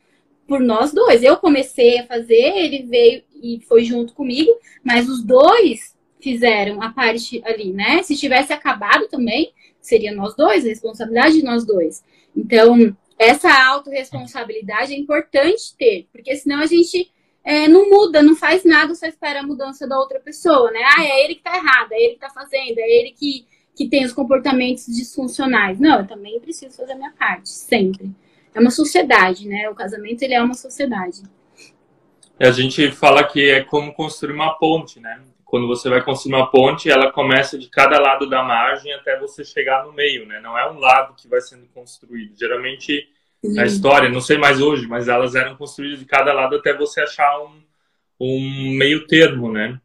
por 0.48 0.60
nós 0.60 0.92
dois. 0.92 1.22
Eu 1.22 1.36
comecei 1.36 1.98
a 1.98 2.06
fazer, 2.06 2.56
ele 2.56 2.82
veio 2.84 3.22
e 3.42 3.60
foi 3.68 3.84
junto 3.84 4.14
comigo, 4.14 4.50
mas 4.82 5.08
os 5.08 5.22
dois 5.22 5.96
fizeram 6.20 6.82
a 6.82 6.90
parte 6.90 7.42
ali, 7.44 7.72
né? 7.72 8.02
Se 8.02 8.16
tivesse 8.16 8.52
acabado 8.52 9.08
também, 9.08 9.52
seria 9.80 10.12
nós 10.12 10.34
dois, 10.34 10.64
a 10.64 10.68
responsabilidade 10.68 11.36
de 11.36 11.44
nós 11.44 11.64
dois. 11.64 12.02
Então, 12.36 12.96
essa 13.18 13.52
autorresponsabilidade 13.68 14.94
é 14.94 14.98
importante 14.98 15.74
ter, 15.76 16.08
porque 16.12 16.34
senão 16.36 16.60
a 16.60 16.66
gente 16.66 17.10
é, 17.44 17.68
não 17.68 17.88
muda, 17.90 18.22
não 18.22 18.36
faz 18.36 18.64
nada, 18.64 18.94
só 18.94 19.06
espera 19.06 19.40
a 19.40 19.46
mudança 19.46 19.86
da 19.86 19.98
outra 19.98 20.20
pessoa, 20.20 20.70
né? 20.70 20.80
Ah, 20.96 21.04
é 21.04 21.24
ele 21.24 21.34
que 21.34 21.42
tá 21.42 21.56
errado, 21.56 21.92
é 21.92 22.00
ele 22.02 22.14
que 22.14 22.20
tá 22.20 22.30
fazendo, 22.30 22.78
é 22.78 22.88
ele 22.88 23.12
que, 23.12 23.46
que 23.76 23.88
tem 23.88 24.04
os 24.04 24.12
comportamentos 24.12 24.86
disfuncionais. 24.86 25.78
Não, 25.78 26.00
eu 26.00 26.06
também 26.06 26.40
preciso 26.40 26.76
fazer 26.76 26.92
a 26.92 26.96
minha 26.96 27.12
parte, 27.12 27.48
sempre 27.48 28.10
é 28.54 28.60
uma 28.60 28.70
sociedade, 28.70 29.46
né? 29.48 29.68
O 29.68 29.74
casamento 29.74 30.22
ele 30.22 30.34
é 30.34 30.42
uma 30.42 30.54
sociedade. 30.54 31.22
A 32.38 32.50
gente 32.50 32.90
fala 32.92 33.24
que 33.24 33.50
é 33.50 33.62
como 33.62 33.92
construir 33.92 34.32
uma 34.32 34.54
ponte, 34.54 34.98
né? 34.98 35.20
Quando 35.50 35.66
você 35.66 35.88
vai 35.88 36.00
construir 36.00 36.36
uma 36.36 36.48
ponte, 36.48 36.88
ela 36.88 37.10
começa 37.10 37.58
de 37.58 37.68
cada 37.68 37.98
lado 37.98 38.30
da 38.30 38.40
margem 38.40 38.92
até 38.94 39.18
você 39.18 39.44
chegar 39.44 39.84
no 39.84 39.92
meio, 39.92 40.24
né? 40.24 40.40
Não 40.40 40.56
é 40.56 40.70
um 40.70 40.78
lado 40.78 41.16
que 41.16 41.26
vai 41.26 41.40
sendo 41.40 41.66
construído. 41.74 42.38
Geralmente 42.38 43.08
na 43.42 43.64
história, 43.64 44.08
não 44.08 44.20
sei 44.20 44.38
mais 44.38 44.60
hoje, 44.60 44.86
mas 44.86 45.08
elas 45.08 45.34
eram 45.34 45.56
construídas 45.56 45.98
de 45.98 46.04
cada 46.04 46.32
lado 46.32 46.54
até 46.54 46.72
você 46.72 47.00
achar 47.00 47.40
um, 47.40 47.62
um 48.20 48.70
meio 48.76 49.08
termo, 49.08 49.50
né? 49.50 49.80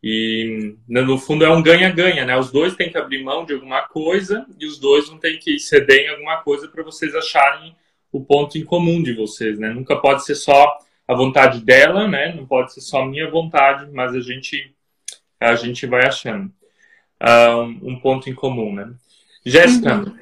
E 0.00 0.76
no 0.86 1.18
fundo 1.18 1.44
é 1.44 1.50
um 1.50 1.60
ganha-ganha, 1.60 2.24
né? 2.24 2.38
Os 2.38 2.52
dois 2.52 2.76
têm 2.76 2.88
que 2.88 2.96
abrir 2.96 3.24
mão 3.24 3.44
de 3.44 3.54
alguma 3.54 3.88
coisa 3.88 4.46
e 4.56 4.66
os 4.66 4.78
dois 4.78 5.08
vão 5.08 5.18
ter 5.18 5.38
que 5.38 5.58
ceder 5.58 6.06
em 6.06 6.10
alguma 6.10 6.36
coisa 6.42 6.68
para 6.68 6.84
vocês 6.84 7.12
acharem 7.16 7.74
o 8.12 8.24
ponto 8.24 8.56
em 8.56 8.64
comum 8.64 9.02
de 9.02 9.12
vocês, 9.14 9.58
né? 9.58 9.70
Nunca 9.70 9.96
pode 9.96 10.24
ser 10.24 10.36
só 10.36 10.78
a 11.08 11.14
vontade 11.14 11.60
dela, 11.60 12.06
né? 12.06 12.32
Não 12.36 12.46
pode 12.46 12.72
ser 12.72 12.82
só 12.82 13.02
a 13.02 13.06
minha 13.06 13.28
vontade, 13.28 13.90
mas 13.92 14.14
a 14.14 14.20
gente 14.20 14.77
a 15.40 15.54
gente 15.54 15.86
vai 15.86 16.06
achando 16.06 16.52
uh, 17.22 17.62
um 17.82 17.98
ponto 18.00 18.28
em 18.28 18.34
comum, 18.34 18.74
né? 18.74 18.92
Jéssica, 19.44 19.96
uhum. 19.96 20.18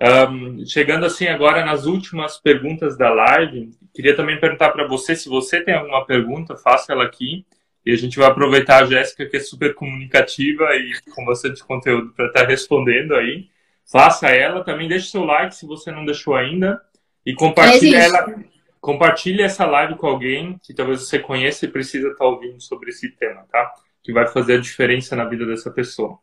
Um, 0.00 0.64
chegando 0.64 1.04
assim 1.04 1.26
agora 1.26 1.64
nas 1.64 1.84
últimas 1.84 2.38
perguntas 2.38 2.96
da 2.96 3.10
live, 3.10 3.72
queria 3.92 4.14
também 4.14 4.38
perguntar 4.38 4.70
para 4.70 4.86
você 4.86 5.16
se 5.16 5.28
você 5.28 5.60
tem 5.60 5.74
alguma 5.74 6.06
pergunta, 6.06 6.56
faça 6.56 6.92
ela 6.92 7.04
aqui. 7.04 7.44
E 7.84 7.92
a 7.92 7.96
gente 7.96 8.18
vai 8.18 8.28
aproveitar 8.28 8.82
a 8.82 8.86
Jéssica, 8.86 9.26
que 9.26 9.36
é 9.38 9.40
super 9.40 9.74
comunicativa 9.74 10.64
e 10.76 10.92
com 11.14 11.24
bastante 11.24 11.64
conteúdo 11.64 12.12
para 12.12 12.26
estar 12.26 12.42
tá 12.42 12.46
respondendo 12.46 13.14
aí. 13.14 13.48
Faça 13.90 14.28
ela, 14.28 14.62
também 14.62 14.88
deixe 14.88 15.10
seu 15.10 15.24
like 15.24 15.54
se 15.54 15.66
você 15.66 15.90
não 15.90 16.04
deixou 16.04 16.34
ainda. 16.34 16.80
E 17.24 17.34
compartilhe 17.34 17.96
é, 17.96 18.04
ela. 18.04 18.34
Compartilhe 18.80 19.42
essa 19.42 19.64
live 19.64 19.96
com 19.96 20.06
alguém 20.06 20.58
que 20.62 20.74
talvez 20.74 21.00
você 21.00 21.18
conheça 21.18 21.64
e 21.64 21.68
precisa 21.68 22.08
estar 22.08 22.18
tá 22.18 22.26
ouvindo 22.26 22.60
sobre 22.60 22.90
esse 22.90 23.08
tema, 23.10 23.44
tá? 23.50 23.72
Que 24.02 24.12
vai 24.12 24.26
fazer 24.26 24.54
a 24.54 24.60
diferença 24.60 25.14
na 25.14 25.24
vida 25.24 25.46
dessa 25.46 25.70
pessoa. 25.70 26.18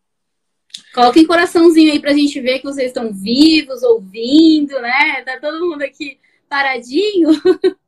Coloquem 0.94 1.26
coraçãozinho 1.26 1.92
aí 1.92 2.00
pra 2.00 2.14
gente 2.14 2.40
ver 2.42 2.60
que 2.60 2.66
vocês 2.66 2.88
estão 2.88 3.14
vivos, 3.14 3.84
ouvindo, 3.84 4.80
né? 4.82 5.22
Tá 5.24 5.40
todo 5.40 5.66
mundo 5.66 5.82
aqui 5.82 6.20
paradinho. 6.50 7.30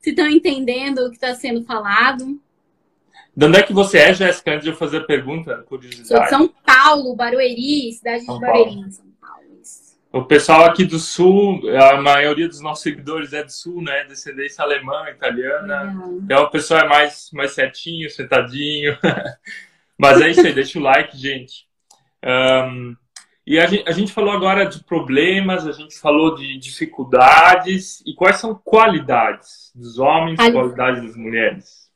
se 0.00 0.10
estão 0.10 0.26
entendendo 0.28 1.00
o 1.00 1.10
que 1.10 1.16
está 1.16 1.34
sendo 1.34 1.64
falado. 1.64 2.40
De 3.36 3.44
onde 3.44 3.58
é 3.58 3.62
que 3.62 3.72
você 3.72 3.98
é, 3.98 4.14
Jéssica? 4.14 4.52
Antes 4.52 4.64
de 4.64 4.70
eu 4.70 4.76
fazer 4.76 4.98
a 4.98 5.04
pergunta, 5.04 5.62
curiosidade. 5.68 6.08
Sou 6.08 6.20
de 6.20 6.28
São 6.30 6.48
Paulo, 6.48 7.14
Barueri, 7.14 7.92
cidade 7.92 8.24
São 8.24 8.36
de 8.36 8.40
Barueri, 8.40 8.74
Paulo. 8.74 8.90
O 10.12 10.24
pessoal 10.24 10.64
aqui 10.64 10.84
do 10.84 10.98
Sul, 10.98 11.60
a 11.78 12.00
maioria 12.00 12.48
dos 12.48 12.60
nossos 12.60 12.82
seguidores 12.82 13.32
é 13.32 13.42
do 13.42 13.52
Sul, 13.52 13.82
né? 13.82 14.04
Descendência 14.04 14.64
alemã, 14.64 15.10
italiana. 15.10 15.94
Então 16.22 16.44
o 16.44 16.50
pessoal 16.50 16.80
é 16.80 16.88
mais, 16.88 17.30
mais 17.32 17.52
certinho, 17.52 18.08
sentadinho. 18.08 18.96
Mas 19.98 20.20
é 20.20 20.30
isso 20.30 20.46
aí, 20.46 20.52
deixa 20.52 20.78
o 20.78 20.82
like, 20.82 21.16
gente. 21.16 21.66
Um, 22.24 22.94
e 23.46 23.58
a 23.58 23.66
gente, 23.66 23.88
a 23.88 23.92
gente 23.92 24.12
falou 24.12 24.32
agora 24.32 24.64
de 24.64 24.82
problemas, 24.84 25.66
a 25.66 25.72
gente 25.72 25.98
falou 25.98 26.34
de 26.34 26.58
dificuldades. 26.58 28.02
E 28.06 28.14
quais 28.14 28.36
são 28.36 28.54
qualidades 28.54 29.70
dos 29.74 29.98
homens, 29.98 30.36
qualidades 30.36 31.02
das 31.02 31.16
mulheres? 31.16 31.86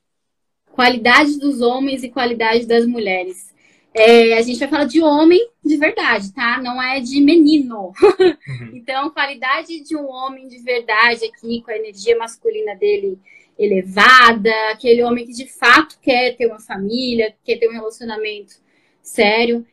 qualidade 0.81 1.39
dos 1.39 1.61
homens 1.61 2.03
e 2.03 2.09
qualidade 2.09 2.67
das 2.67 2.87
mulheres. 2.87 3.50
É, 3.93 4.35
a 4.39 4.43
gente 4.43 4.59
vai 4.59 4.69
falar 4.69 4.85
de 4.85 5.03
homem 5.03 5.51
de 5.65 5.77
verdade, 5.77 6.33
tá? 6.33 6.61
Não 6.63 6.81
é 6.83 7.01
de 7.01 7.21
menino. 7.21 7.93
Uhum. 8.51 8.71
então, 8.75 9.11
qualidade 9.11 9.81
de 9.81 9.97
um 9.97 10.09
homem 10.09 10.49
de 10.49 10.59
verdade 10.59 11.25
aqui, 11.25 11.63
com 11.63 11.71
a 11.71 11.77
energia 11.77 12.19
masculina 12.19 12.75
dele 12.75 13.19
elevada, 13.59 14.51
aquele 14.73 15.03
homem 15.03 15.27
que 15.27 15.33
de 15.33 15.47
fato 15.47 15.99
quer 16.01 16.37
ter 16.37 16.47
uma 16.47 16.59
família, 16.59 17.35
quer 17.45 17.59
ter 17.59 17.69
um 17.69 17.73
relacionamento 17.73 18.55
sério. 19.03 19.65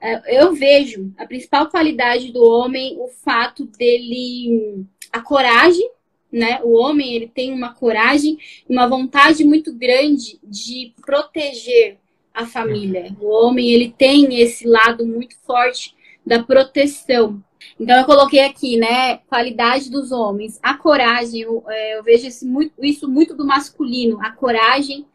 É, 0.00 0.38
eu 0.38 0.52
vejo 0.52 1.12
a 1.16 1.24
principal 1.24 1.68
qualidade 1.70 2.32
do 2.32 2.44
homem 2.44 2.96
o 2.98 3.08
fato 3.08 3.64
dele, 3.64 4.84
a 5.12 5.20
coragem 5.20 5.88
né? 6.30 6.60
O 6.62 6.72
homem 6.72 7.14
ele 7.14 7.28
tem 7.28 7.52
uma 7.52 7.72
coragem, 7.72 8.38
uma 8.68 8.86
vontade 8.86 9.44
muito 9.44 9.72
grande 9.72 10.38
de 10.42 10.92
proteger 11.00 11.98
a 12.36 12.44
família. 12.44 13.16
O 13.18 13.28
homem 13.28 13.70
ele 13.70 13.94
tem 13.96 14.38
esse 14.38 14.68
lado 14.68 15.06
muito 15.06 15.34
forte 15.46 15.94
da 16.24 16.42
proteção. 16.42 17.42
Então 17.80 17.96
eu 17.96 18.04
coloquei 18.04 18.40
aqui, 18.40 18.76
né? 18.76 19.16
Qualidade 19.26 19.90
dos 19.90 20.12
homens, 20.12 20.60
a 20.62 20.74
coragem. 20.74 21.40
Eu, 21.40 21.64
é, 21.66 21.98
eu 21.98 22.02
vejo 22.02 22.26
esse, 22.26 22.44
muito, 22.44 22.72
isso 22.84 23.08
muito 23.08 23.34
do 23.34 23.46
masculino, 23.46 24.18
a 24.20 24.30
coragem, 24.30 25.06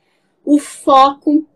o 0.44 0.58
foco, 0.58 1.48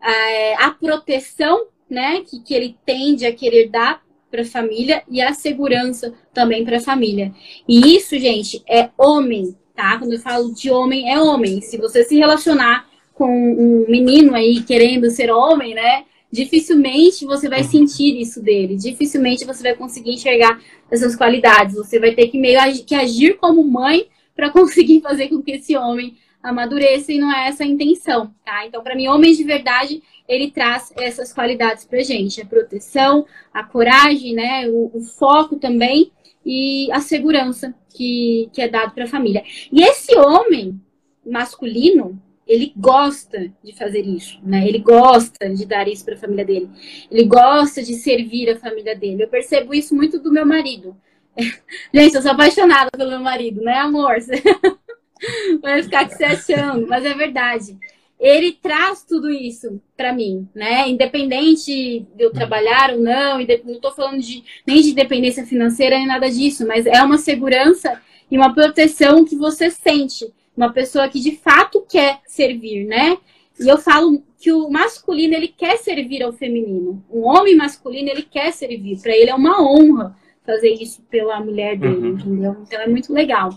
a, 0.00 0.12
é, 0.12 0.54
a 0.54 0.70
proteção, 0.70 1.66
né? 1.90 2.20
Que, 2.20 2.40
que 2.40 2.54
ele 2.54 2.78
tende 2.86 3.26
a 3.26 3.34
querer 3.34 3.68
dar 3.68 4.00
para 4.30 4.42
a 4.42 4.46
família 4.46 5.02
e 5.10 5.20
a 5.20 5.34
segurança 5.34 6.14
também 6.32 6.64
para 6.64 6.76
a 6.76 6.80
família. 6.80 7.34
E 7.66 7.96
isso, 7.96 8.16
gente, 8.18 8.62
é 8.68 8.88
homem, 8.96 9.56
tá? 9.74 9.98
Quando 9.98 10.12
eu 10.12 10.20
falo 10.20 10.54
de 10.54 10.70
homem, 10.70 11.12
é 11.12 11.20
homem. 11.20 11.60
Se 11.60 11.76
você 11.76 12.04
se 12.04 12.16
relacionar 12.16 12.86
com 13.18 13.26
um 13.26 13.84
menino 13.90 14.32
aí 14.32 14.62
querendo 14.62 15.10
ser 15.10 15.28
homem, 15.28 15.74
né? 15.74 16.04
Dificilmente 16.30 17.26
você 17.26 17.48
vai 17.48 17.64
sentir 17.64 18.20
isso 18.20 18.40
dele. 18.40 18.76
Dificilmente 18.76 19.44
você 19.44 19.60
vai 19.60 19.74
conseguir 19.74 20.12
enxergar 20.12 20.60
essas 20.88 21.16
qualidades. 21.16 21.74
Você 21.74 21.98
vai 21.98 22.14
ter 22.14 22.28
que 22.28 22.38
meio 22.38 22.60
que 22.86 22.94
agir 22.94 23.36
como 23.38 23.66
mãe 23.66 24.06
para 24.36 24.50
conseguir 24.52 25.00
fazer 25.00 25.28
com 25.28 25.42
que 25.42 25.52
esse 25.52 25.76
homem 25.76 26.16
amadureça 26.40 27.12
e 27.12 27.18
não 27.18 27.34
é 27.34 27.48
essa 27.48 27.64
a 27.64 27.66
intenção, 27.66 28.32
tá? 28.44 28.64
Então, 28.64 28.80
para 28.84 28.94
mim, 28.94 29.08
homens 29.08 29.36
de 29.36 29.42
verdade 29.42 30.00
ele 30.28 30.52
traz 30.52 30.92
essas 30.96 31.32
qualidades 31.32 31.84
para 31.84 32.00
gente, 32.02 32.40
a 32.40 32.46
proteção, 32.46 33.26
a 33.52 33.64
coragem, 33.64 34.34
né, 34.34 34.68
o, 34.68 34.92
o 34.94 35.00
foco 35.00 35.56
também 35.56 36.12
e 36.46 36.88
a 36.92 37.00
segurança 37.00 37.74
que, 37.92 38.48
que 38.52 38.62
é 38.62 38.68
dado 38.68 38.94
para 38.94 39.04
a 39.04 39.08
família. 39.08 39.42
E 39.72 39.82
esse 39.82 40.16
homem 40.16 40.80
masculino, 41.26 42.22
ele 42.48 42.72
gosta 42.76 43.52
de 43.62 43.72
fazer 43.76 44.00
isso, 44.00 44.40
né? 44.42 44.66
Ele 44.66 44.78
gosta 44.78 45.48
de 45.50 45.66
dar 45.66 45.86
isso 45.86 46.04
para 46.04 46.14
a 46.14 46.18
família 46.18 46.44
dele. 46.44 46.70
Ele 47.10 47.24
gosta 47.24 47.82
de 47.82 47.94
servir 47.94 48.50
a 48.50 48.58
família 48.58 48.96
dele. 48.96 49.22
Eu 49.22 49.28
percebo 49.28 49.74
isso 49.74 49.94
muito 49.94 50.18
do 50.18 50.32
meu 50.32 50.46
marido. 50.46 50.96
Gente, 51.94 52.14
eu 52.14 52.22
sou 52.22 52.32
apaixonada 52.32 52.90
pelo 52.90 53.10
meu 53.10 53.20
marido, 53.20 53.60
né, 53.60 53.74
amor? 53.74 54.16
Vai 55.60 55.82
ficar 55.82 56.08
se 56.08 56.24
achando, 56.24 56.86
mas 56.86 57.04
é 57.04 57.12
verdade 57.12 57.76
ele 58.18 58.52
traz 58.52 59.04
tudo 59.04 59.30
isso 59.30 59.80
para 59.96 60.12
mim, 60.12 60.48
né? 60.54 60.88
Independente 60.88 62.00
de 62.16 62.24
eu 62.24 62.32
trabalhar 62.32 62.92
ou 62.92 63.00
não, 63.00 63.38
não 63.38 63.74
estou 63.74 63.92
falando 63.92 64.20
de, 64.20 64.42
nem 64.66 64.82
de 64.82 64.90
independência 64.90 65.46
financeira 65.46 65.96
nem 65.96 66.06
nada 66.06 66.28
disso, 66.28 66.66
mas 66.66 66.84
é 66.84 67.00
uma 67.02 67.18
segurança 67.18 68.00
e 68.30 68.36
uma 68.36 68.52
proteção 68.52 69.24
que 69.24 69.36
você 69.36 69.70
sente, 69.70 70.26
uma 70.58 70.72
pessoa 70.72 71.08
que 71.08 71.20
de 71.20 71.36
fato 71.36 71.86
quer 71.88 72.20
servir, 72.26 72.84
né? 72.84 73.16
E 73.60 73.68
eu 73.68 73.78
falo 73.78 74.22
que 74.36 74.52
o 74.52 74.68
masculino 74.68 75.34
ele 75.34 75.48
quer 75.48 75.76
servir 75.78 76.20
ao 76.20 76.32
feminino, 76.32 77.02
um 77.08 77.24
homem 77.24 77.56
masculino 77.56 78.08
ele 78.08 78.22
quer 78.22 78.52
servir, 78.52 79.00
para 79.00 79.16
ele 79.16 79.30
é 79.30 79.34
uma 79.34 79.62
honra 79.62 80.16
fazer 80.44 80.70
isso 80.70 81.00
pela 81.02 81.40
mulher 81.40 81.76
dele, 81.76 81.94
uhum. 81.94 82.08
entendeu? 82.08 82.56
Então 82.66 82.80
é 82.80 82.88
muito 82.88 83.12
legal. 83.12 83.50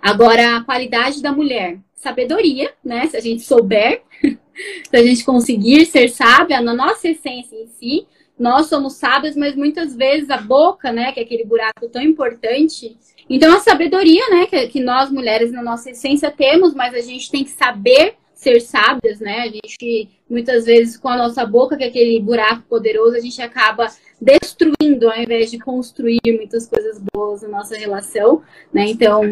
Agora 0.00 0.58
a 0.58 0.64
qualidade 0.64 1.22
da 1.22 1.32
mulher, 1.32 1.78
sabedoria, 1.94 2.70
né? 2.84 3.06
Se 3.06 3.16
a 3.16 3.20
gente 3.20 3.42
souber, 3.42 4.02
se 4.20 4.96
a 4.96 5.02
gente 5.02 5.24
conseguir 5.24 5.86
ser 5.86 6.08
sábia 6.08 6.60
na 6.60 6.74
nossa 6.74 7.08
essência 7.08 7.56
em 7.56 7.66
si, 7.68 8.06
nós 8.38 8.66
somos 8.66 8.94
sábios, 8.94 9.36
mas 9.36 9.56
muitas 9.56 9.96
vezes 9.96 10.28
a 10.28 10.36
boca, 10.36 10.92
né, 10.92 11.12
que 11.12 11.20
é 11.20 11.22
aquele 11.22 11.44
buraco 11.44 11.88
tão 11.88 12.02
importante. 12.02 12.96
Então 13.28 13.56
a 13.56 13.60
sabedoria, 13.60 14.28
né, 14.30 14.46
que, 14.46 14.68
que 14.68 14.80
nós 14.80 15.10
mulheres 15.10 15.50
na 15.50 15.62
nossa 15.62 15.90
essência 15.90 16.30
temos, 16.30 16.74
mas 16.74 16.94
a 16.94 17.00
gente 17.00 17.30
tem 17.30 17.44
que 17.44 17.50
saber 17.50 18.16
ser 18.34 18.60
sábias, 18.60 19.20
né? 19.20 19.40
A 19.40 19.48
gente 19.48 20.10
muitas 20.28 20.66
vezes 20.66 20.96
com 20.96 21.08
a 21.08 21.16
nossa 21.16 21.46
boca, 21.46 21.76
que 21.76 21.84
é 21.84 21.86
aquele 21.86 22.20
buraco 22.20 22.62
poderoso, 22.68 23.16
a 23.16 23.20
gente 23.20 23.40
acaba 23.40 23.86
destruindo 24.20 25.08
ao 25.08 25.18
invés 25.18 25.50
de 25.50 25.58
construir 25.58 26.20
muitas 26.26 26.66
coisas 26.66 27.02
boas 27.12 27.42
na 27.42 27.48
nossa 27.48 27.76
relação, 27.76 28.42
né? 28.72 28.86
Então, 28.86 29.22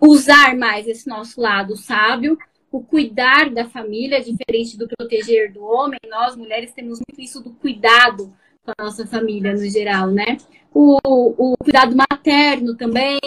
usar 0.00 0.56
mais 0.56 0.88
esse 0.88 1.08
nosso 1.08 1.40
lado 1.40 1.76
sábio, 1.76 2.36
o 2.70 2.80
cuidar 2.80 3.50
da 3.50 3.66
família, 3.66 4.20
diferente 4.20 4.76
do 4.76 4.88
proteger 4.88 5.52
do 5.52 5.62
homem, 5.62 6.00
nós 6.08 6.34
mulheres 6.34 6.72
temos 6.72 6.98
muito 6.98 7.20
isso 7.20 7.42
do 7.42 7.50
cuidado 7.50 8.32
com 8.64 8.72
a 8.78 8.84
nossa 8.84 9.06
família 9.06 9.52
no 9.52 9.68
geral, 9.68 10.10
né? 10.10 10.38
O, 10.72 10.98
o 11.04 11.56
cuidado 11.58 11.94
materno 11.96 12.76
também 12.76 13.18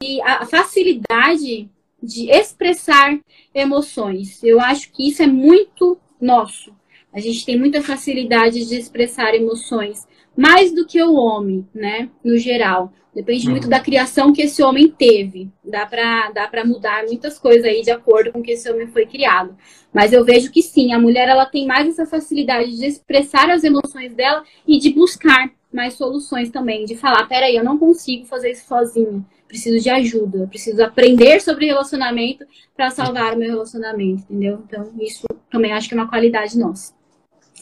e 0.00 0.20
a 0.22 0.44
facilidade 0.44 1.68
de 2.02 2.30
expressar 2.30 3.18
emoções. 3.54 4.42
Eu 4.44 4.60
acho 4.60 4.92
que 4.92 5.08
isso 5.08 5.22
é 5.22 5.26
muito 5.26 5.98
nosso. 6.20 6.74
A 7.12 7.20
gente 7.20 7.46
tem 7.46 7.58
muita 7.58 7.82
facilidade 7.82 8.66
de 8.66 8.76
expressar 8.76 9.34
emoções, 9.34 10.06
mais 10.36 10.72
do 10.74 10.86
que 10.86 11.02
o 11.02 11.14
homem, 11.14 11.66
né? 11.74 12.10
No 12.22 12.36
geral. 12.36 12.92
Depende 13.16 13.48
muito 13.48 13.64
uhum. 13.64 13.70
da 13.70 13.80
criação 13.80 14.30
que 14.30 14.42
esse 14.42 14.62
homem 14.62 14.88
teve. 14.88 15.50
Dá 15.64 15.86
para 15.86 16.30
dá 16.32 16.46
pra 16.46 16.66
mudar 16.66 17.06
muitas 17.06 17.38
coisas 17.38 17.64
aí 17.64 17.80
de 17.80 17.90
acordo 17.90 18.30
com 18.30 18.42
que 18.42 18.50
esse 18.50 18.70
homem 18.70 18.86
foi 18.88 19.06
criado. 19.06 19.56
Mas 19.90 20.12
eu 20.12 20.22
vejo 20.22 20.52
que 20.52 20.62
sim, 20.62 20.92
a 20.92 20.98
mulher 20.98 21.26
ela 21.26 21.46
tem 21.46 21.66
mais 21.66 21.88
essa 21.88 22.04
facilidade 22.04 22.76
de 22.76 22.84
expressar 22.84 23.48
as 23.48 23.64
emoções 23.64 24.12
dela 24.12 24.44
e 24.68 24.78
de 24.78 24.90
buscar 24.90 25.50
mais 25.72 25.94
soluções 25.94 26.50
também. 26.50 26.84
De 26.84 26.94
falar, 26.94 27.26
peraí, 27.26 27.56
eu 27.56 27.64
não 27.64 27.78
consigo 27.78 28.26
fazer 28.26 28.50
isso 28.50 28.66
sozinha. 28.66 29.24
Preciso 29.48 29.82
de 29.82 29.88
ajuda. 29.88 30.40
Eu 30.40 30.48
preciso 30.48 30.84
aprender 30.84 31.40
sobre 31.40 31.64
relacionamento 31.64 32.44
para 32.76 32.90
salvar 32.90 33.34
o 33.34 33.38
meu 33.38 33.48
relacionamento, 33.48 34.24
entendeu? 34.24 34.62
Então, 34.66 34.92
isso 35.00 35.26
também 35.50 35.72
acho 35.72 35.88
que 35.88 35.94
é 35.94 35.96
uma 35.96 36.08
qualidade 36.08 36.58
nossa. 36.58 36.94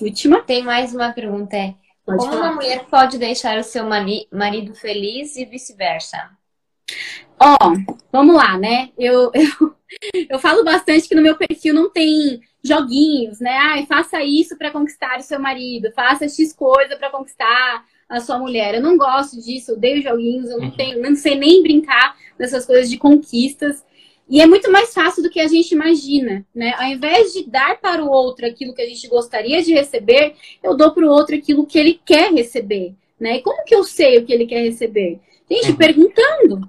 Última. 0.02 0.42
Tem 0.42 0.64
mais 0.64 0.92
uma 0.92 1.12
pergunta, 1.12 1.56
é 1.56 1.74
Pode 2.04 2.18
Como 2.18 2.32
falar. 2.32 2.46
uma 2.46 2.54
mulher 2.56 2.84
pode 2.86 3.18
deixar 3.18 3.58
o 3.58 3.64
seu 3.64 3.84
marido 3.86 4.74
feliz 4.74 5.36
e 5.36 5.44
vice-versa? 5.44 6.30
Ó, 7.40 7.56
oh, 7.62 7.96
vamos 8.12 8.36
lá, 8.36 8.58
né? 8.58 8.90
Eu, 8.98 9.30
eu, 9.34 9.74
eu 10.28 10.38
falo 10.38 10.62
bastante 10.64 11.08
que 11.08 11.14
no 11.14 11.22
meu 11.22 11.36
perfil 11.36 11.74
não 11.74 11.90
tem 11.90 12.40
joguinhos, 12.62 13.40
né? 13.40 13.56
Ai, 13.56 13.86
faça 13.86 14.22
isso 14.22 14.56
para 14.56 14.70
conquistar 14.70 15.18
o 15.18 15.22
seu 15.22 15.38
marido, 15.38 15.92
faça 15.92 16.28
X 16.28 16.52
coisa 16.52 16.96
para 16.96 17.10
conquistar 17.10 17.84
a 18.08 18.20
sua 18.20 18.38
mulher. 18.38 18.74
Eu 18.74 18.82
não 18.82 18.96
gosto 18.96 19.40
disso, 19.42 19.70
eu 19.70 19.76
odeio 19.76 20.02
joguinhos, 20.02 20.50
eu 20.50 20.58
não, 20.58 20.66
uhum. 20.66 20.76
tenho, 20.76 21.02
não 21.02 21.14
sei 21.16 21.36
nem 21.36 21.62
brincar 21.62 22.16
nessas 22.38 22.66
coisas 22.66 22.90
de 22.90 22.98
conquistas. 22.98 23.84
E 24.28 24.40
é 24.40 24.46
muito 24.46 24.72
mais 24.72 24.92
fácil 24.94 25.22
do 25.22 25.28
que 25.28 25.38
a 25.38 25.46
gente 25.46 25.72
imagina, 25.72 26.44
né? 26.54 26.72
Ao 26.78 26.84
invés 26.84 27.32
de 27.32 27.48
dar 27.48 27.78
para 27.78 28.02
o 28.02 28.08
outro 28.08 28.46
aquilo 28.46 28.74
que 28.74 28.80
a 28.80 28.88
gente 28.88 29.06
gostaria 29.06 29.62
de 29.62 29.74
receber, 29.74 30.34
eu 30.62 30.76
dou 30.76 30.92
para 30.92 31.04
o 31.04 31.10
outro 31.10 31.36
aquilo 31.36 31.66
que 31.66 31.78
ele 31.78 32.00
quer 32.04 32.32
receber, 32.32 32.94
né? 33.20 33.36
E 33.36 33.42
como 33.42 33.64
que 33.64 33.74
eu 33.74 33.84
sei 33.84 34.18
o 34.18 34.24
que 34.24 34.32
ele 34.32 34.46
quer 34.46 34.62
receber? 34.62 35.20
Gente, 35.50 35.70
uhum. 35.70 35.76
perguntando, 35.76 36.68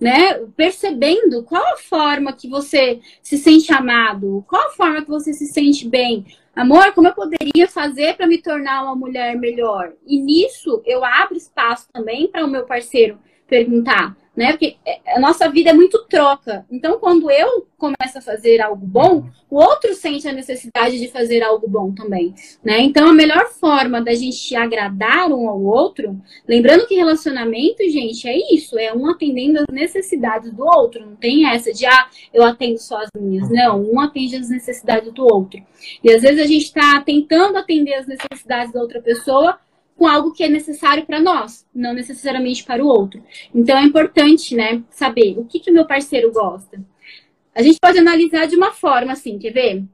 né? 0.00 0.34
Percebendo 0.56 1.42
qual 1.42 1.74
a 1.74 1.76
forma 1.76 2.32
que 2.32 2.48
você 2.48 3.00
se 3.22 3.36
sente 3.36 3.70
amado, 3.70 4.42
qual 4.48 4.68
a 4.68 4.70
forma 4.70 5.02
que 5.02 5.10
você 5.10 5.34
se 5.34 5.46
sente 5.46 5.86
bem. 5.86 6.24
Amor, 6.56 6.92
como 6.94 7.08
eu 7.08 7.14
poderia 7.14 7.68
fazer 7.68 8.16
para 8.16 8.26
me 8.26 8.38
tornar 8.38 8.82
uma 8.82 8.96
mulher 8.96 9.36
melhor? 9.36 9.92
E 10.06 10.18
nisso 10.18 10.80
eu 10.86 11.04
abro 11.04 11.36
espaço 11.36 11.86
também 11.92 12.28
para 12.28 12.44
o 12.46 12.48
meu 12.48 12.64
parceiro 12.64 13.18
perguntar 13.46 14.16
né? 14.36 14.52
Porque 14.52 14.76
é, 14.84 15.16
a 15.16 15.20
nossa 15.20 15.48
vida 15.48 15.70
é 15.70 15.72
muito 15.72 16.04
troca. 16.08 16.66
Então, 16.70 16.98
quando 16.98 17.30
eu 17.30 17.66
começo 17.78 18.18
a 18.18 18.22
fazer 18.22 18.60
algo 18.60 18.84
bom, 18.84 19.28
o 19.50 19.56
outro 19.56 19.94
sente 19.94 20.26
a 20.26 20.32
necessidade 20.32 20.98
de 20.98 21.08
fazer 21.08 21.42
algo 21.42 21.68
bom 21.68 21.92
também, 21.92 22.34
né? 22.64 22.80
Então, 22.80 23.08
a 23.08 23.12
melhor 23.12 23.46
forma 23.48 24.00
da 24.00 24.14
gente 24.14 24.56
agradar 24.56 25.30
um 25.30 25.48
ao 25.48 25.62
outro, 25.62 26.18
lembrando 26.48 26.86
que 26.86 26.94
relacionamento, 26.94 27.82
gente, 27.88 28.26
é 28.26 28.36
isso, 28.54 28.78
é 28.78 28.92
um 28.92 29.08
atendendo 29.08 29.60
as 29.60 29.66
necessidades 29.70 30.50
do 30.52 30.64
outro. 30.64 31.06
Não 31.06 31.16
tem 31.16 31.46
essa 31.48 31.72
de 31.72 31.86
ah, 31.86 32.08
eu 32.32 32.42
atendo 32.42 32.78
só 32.78 32.98
as 32.98 33.10
minhas. 33.16 33.48
Não, 33.50 33.82
um 33.82 34.00
atende 34.00 34.36
as 34.36 34.48
necessidades 34.48 35.12
do 35.12 35.22
outro. 35.22 35.60
E 36.02 36.10
às 36.10 36.22
vezes 36.22 36.40
a 36.40 36.46
gente 36.46 36.64
está 36.64 37.00
tentando 37.02 37.56
atender 37.58 37.94
as 37.94 38.06
necessidades 38.06 38.72
da 38.72 38.80
outra 38.80 39.00
pessoa 39.00 39.58
com 39.96 40.06
algo 40.06 40.32
que 40.32 40.42
é 40.42 40.48
necessário 40.48 41.06
para 41.06 41.20
nós, 41.20 41.66
não 41.74 41.92
necessariamente 41.92 42.64
para 42.64 42.84
o 42.84 42.88
outro. 42.88 43.22
Então 43.54 43.76
é 43.76 43.82
importante, 43.82 44.54
né, 44.54 44.82
saber 44.90 45.38
o 45.38 45.44
que 45.44 45.60
que 45.60 45.70
o 45.70 45.74
meu 45.74 45.86
parceiro 45.86 46.32
gosta. 46.32 46.80
A 47.54 47.62
gente 47.62 47.78
pode 47.80 47.98
analisar 47.98 48.46
de 48.46 48.56
uma 48.56 48.72
forma 48.72 49.12
assim, 49.12 49.38
quer 49.38 49.52
ver? 49.52 49.84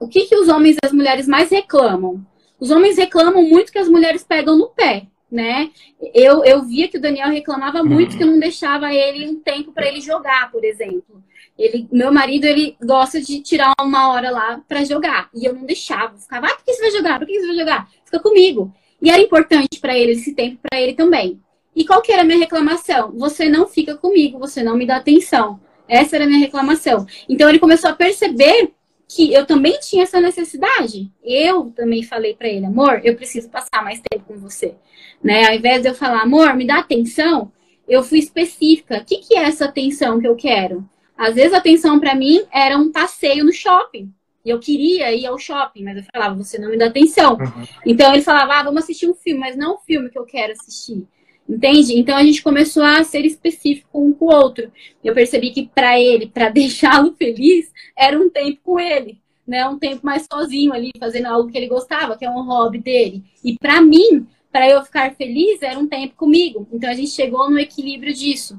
O 0.00 0.08
que 0.08 0.26
que 0.26 0.36
os 0.36 0.48
homens 0.48 0.76
e 0.76 0.86
as 0.86 0.92
mulheres 0.92 1.28
mais 1.28 1.50
reclamam? 1.50 2.24
Os 2.58 2.70
homens 2.70 2.96
reclamam 2.96 3.42
muito 3.42 3.70
que 3.70 3.78
as 3.78 3.88
mulheres 3.88 4.24
pegam 4.24 4.58
no 4.58 4.68
pé, 4.68 5.06
né? 5.30 5.70
Eu, 6.12 6.44
eu 6.44 6.62
via 6.62 6.88
que 6.88 6.98
o 6.98 7.00
Daniel 7.00 7.28
reclamava 7.28 7.82
muito 7.84 8.16
que 8.16 8.22
eu 8.22 8.26
não 8.26 8.38
deixava 8.38 8.92
ele 8.92 9.28
um 9.28 9.40
tempo 9.40 9.72
para 9.72 9.86
ele 9.86 10.00
jogar, 10.00 10.50
por 10.50 10.64
exemplo. 10.64 11.22
Ele, 11.56 11.86
meu 11.92 12.12
marido, 12.12 12.46
ele 12.46 12.76
gosta 12.82 13.20
de 13.20 13.40
tirar 13.40 13.72
uma 13.80 14.10
hora 14.10 14.30
lá 14.30 14.62
para 14.66 14.84
jogar. 14.84 15.28
E 15.34 15.44
eu 15.44 15.54
não 15.54 15.64
deixava. 15.64 16.16
ficava, 16.16 16.46
ah, 16.46 16.54
por 16.54 16.64
que 16.64 16.72
você 16.72 16.82
vai 16.82 16.90
jogar? 16.90 17.18
Por 17.18 17.28
que 17.28 17.38
você 17.38 17.46
vai 17.46 17.56
jogar? 17.56 17.88
Fica 18.04 18.18
comigo. 18.18 18.72
E 19.00 19.10
era 19.10 19.20
importante 19.20 19.80
para 19.80 19.96
ele 19.96 20.12
esse 20.12 20.34
tempo 20.34 20.58
para 20.68 20.80
ele 20.80 20.94
também. 20.94 21.40
E 21.74 21.84
qual 21.84 22.02
que 22.02 22.12
era 22.12 22.22
a 22.22 22.24
minha 22.24 22.38
reclamação? 22.38 23.12
Você 23.12 23.48
não 23.48 23.66
fica 23.66 23.96
comigo, 23.96 24.38
você 24.38 24.62
não 24.62 24.76
me 24.76 24.86
dá 24.86 24.96
atenção. 24.96 25.60
Essa 25.88 26.16
era 26.16 26.24
a 26.24 26.28
minha 26.28 26.40
reclamação. 26.40 27.06
Então 27.28 27.48
ele 27.48 27.58
começou 27.58 27.90
a 27.90 27.94
perceber 27.94 28.72
que 29.08 29.32
eu 29.32 29.44
também 29.44 29.78
tinha 29.80 30.04
essa 30.04 30.20
necessidade. 30.20 31.10
Eu 31.22 31.70
também 31.70 32.02
falei 32.02 32.34
para 32.34 32.48
ele, 32.48 32.66
amor, 32.66 33.00
eu 33.02 33.16
preciso 33.16 33.48
passar 33.48 33.82
mais 33.82 34.00
tempo 34.08 34.24
com 34.24 34.38
você, 34.38 34.74
né? 35.22 35.48
Ao 35.48 35.54
invés 35.54 35.82
de 35.82 35.88
eu 35.88 35.94
falar, 35.94 36.22
amor, 36.22 36.54
me 36.54 36.64
dá 36.64 36.78
atenção, 36.78 37.50
eu 37.88 38.04
fui 38.04 38.18
específica. 38.18 38.98
O 38.98 39.04
que, 39.04 39.16
que 39.18 39.36
é 39.36 39.42
essa 39.42 39.64
atenção 39.64 40.20
que 40.20 40.28
eu 40.28 40.36
quero? 40.36 40.88
Às 41.16 41.34
vezes 41.34 41.52
a 41.52 41.58
atenção 41.58 41.98
para 41.98 42.14
mim 42.14 42.42
era 42.52 42.78
um 42.78 42.92
passeio 42.92 43.44
no 43.44 43.52
shopping. 43.52 44.12
E 44.44 44.50
eu 44.50 44.58
queria 44.58 45.14
ir 45.14 45.26
ao 45.26 45.38
shopping, 45.38 45.84
mas 45.84 45.98
eu 45.98 46.04
falava, 46.12 46.34
você 46.34 46.58
não 46.58 46.70
me 46.70 46.78
dá 46.78 46.86
atenção. 46.86 47.34
Uhum. 47.34 47.66
Então 47.84 48.12
ele 48.12 48.22
falava, 48.22 48.54
ah, 48.54 48.62
vamos 48.62 48.84
assistir 48.84 49.08
um 49.08 49.14
filme, 49.14 49.38
mas 49.38 49.56
não 49.56 49.74
o 49.74 49.78
filme 49.78 50.08
que 50.08 50.18
eu 50.18 50.24
quero 50.24 50.52
assistir. 50.52 51.06
Entende? 51.48 51.98
Então 51.98 52.16
a 52.16 52.22
gente 52.22 52.42
começou 52.42 52.82
a 52.82 53.02
ser 53.02 53.24
específico 53.26 54.00
um 54.00 54.12
com 54.12 54.26
o 54.26 54.34
outro. 54.34 54.70
Eu 55.02 55.12
percebi 55.12 55.50
que 55.50 55.68
para 55.74 56.00
ele, 56.00 56.26
para 56.26 56.48
deixá-lo 56.50 57.14
feliz, 57.16 57.70
era 57.96 58.18
um 58.18 58.30
tempo 58.30 58.60
com 58.62 58.78
ele, 58.78 59.20
né? 59.46 59.68
Um 59.68 59.78
tempo 59.78 60.06
mais 60.06 60.26
sozinho 60.32 60.72
ali, 60.72 60.90
fazendo 60.98 61.26
algo 61.26 61.50
que 61.50 61.58
ele 61.58 61.66
gostava, 61.66 62.16
que 62.16 62.24
é 62.24 62.30
um 62.30 62.44
hobby 62.44 62.78
dele. 62.78 63.24
E 63.44 63.56
para 63.58 63.80
mim, 63.80 64.26
para 64.52 64.68
eu 64.68 64.82
ficar 64.84 65.14
feliz, 65.16 65.60
era 65.60 65.78
um 65.78 65.88
tempo 65.88 66.14
comigo. 66.14 66.66
Então 66.72 66.88
a 66.88 66.94
gente 66.94 67.10
chegou 67.10 67.50
no 67.50 67.58
equilíbrio 67.58 68.14
disso. 68.14 68.58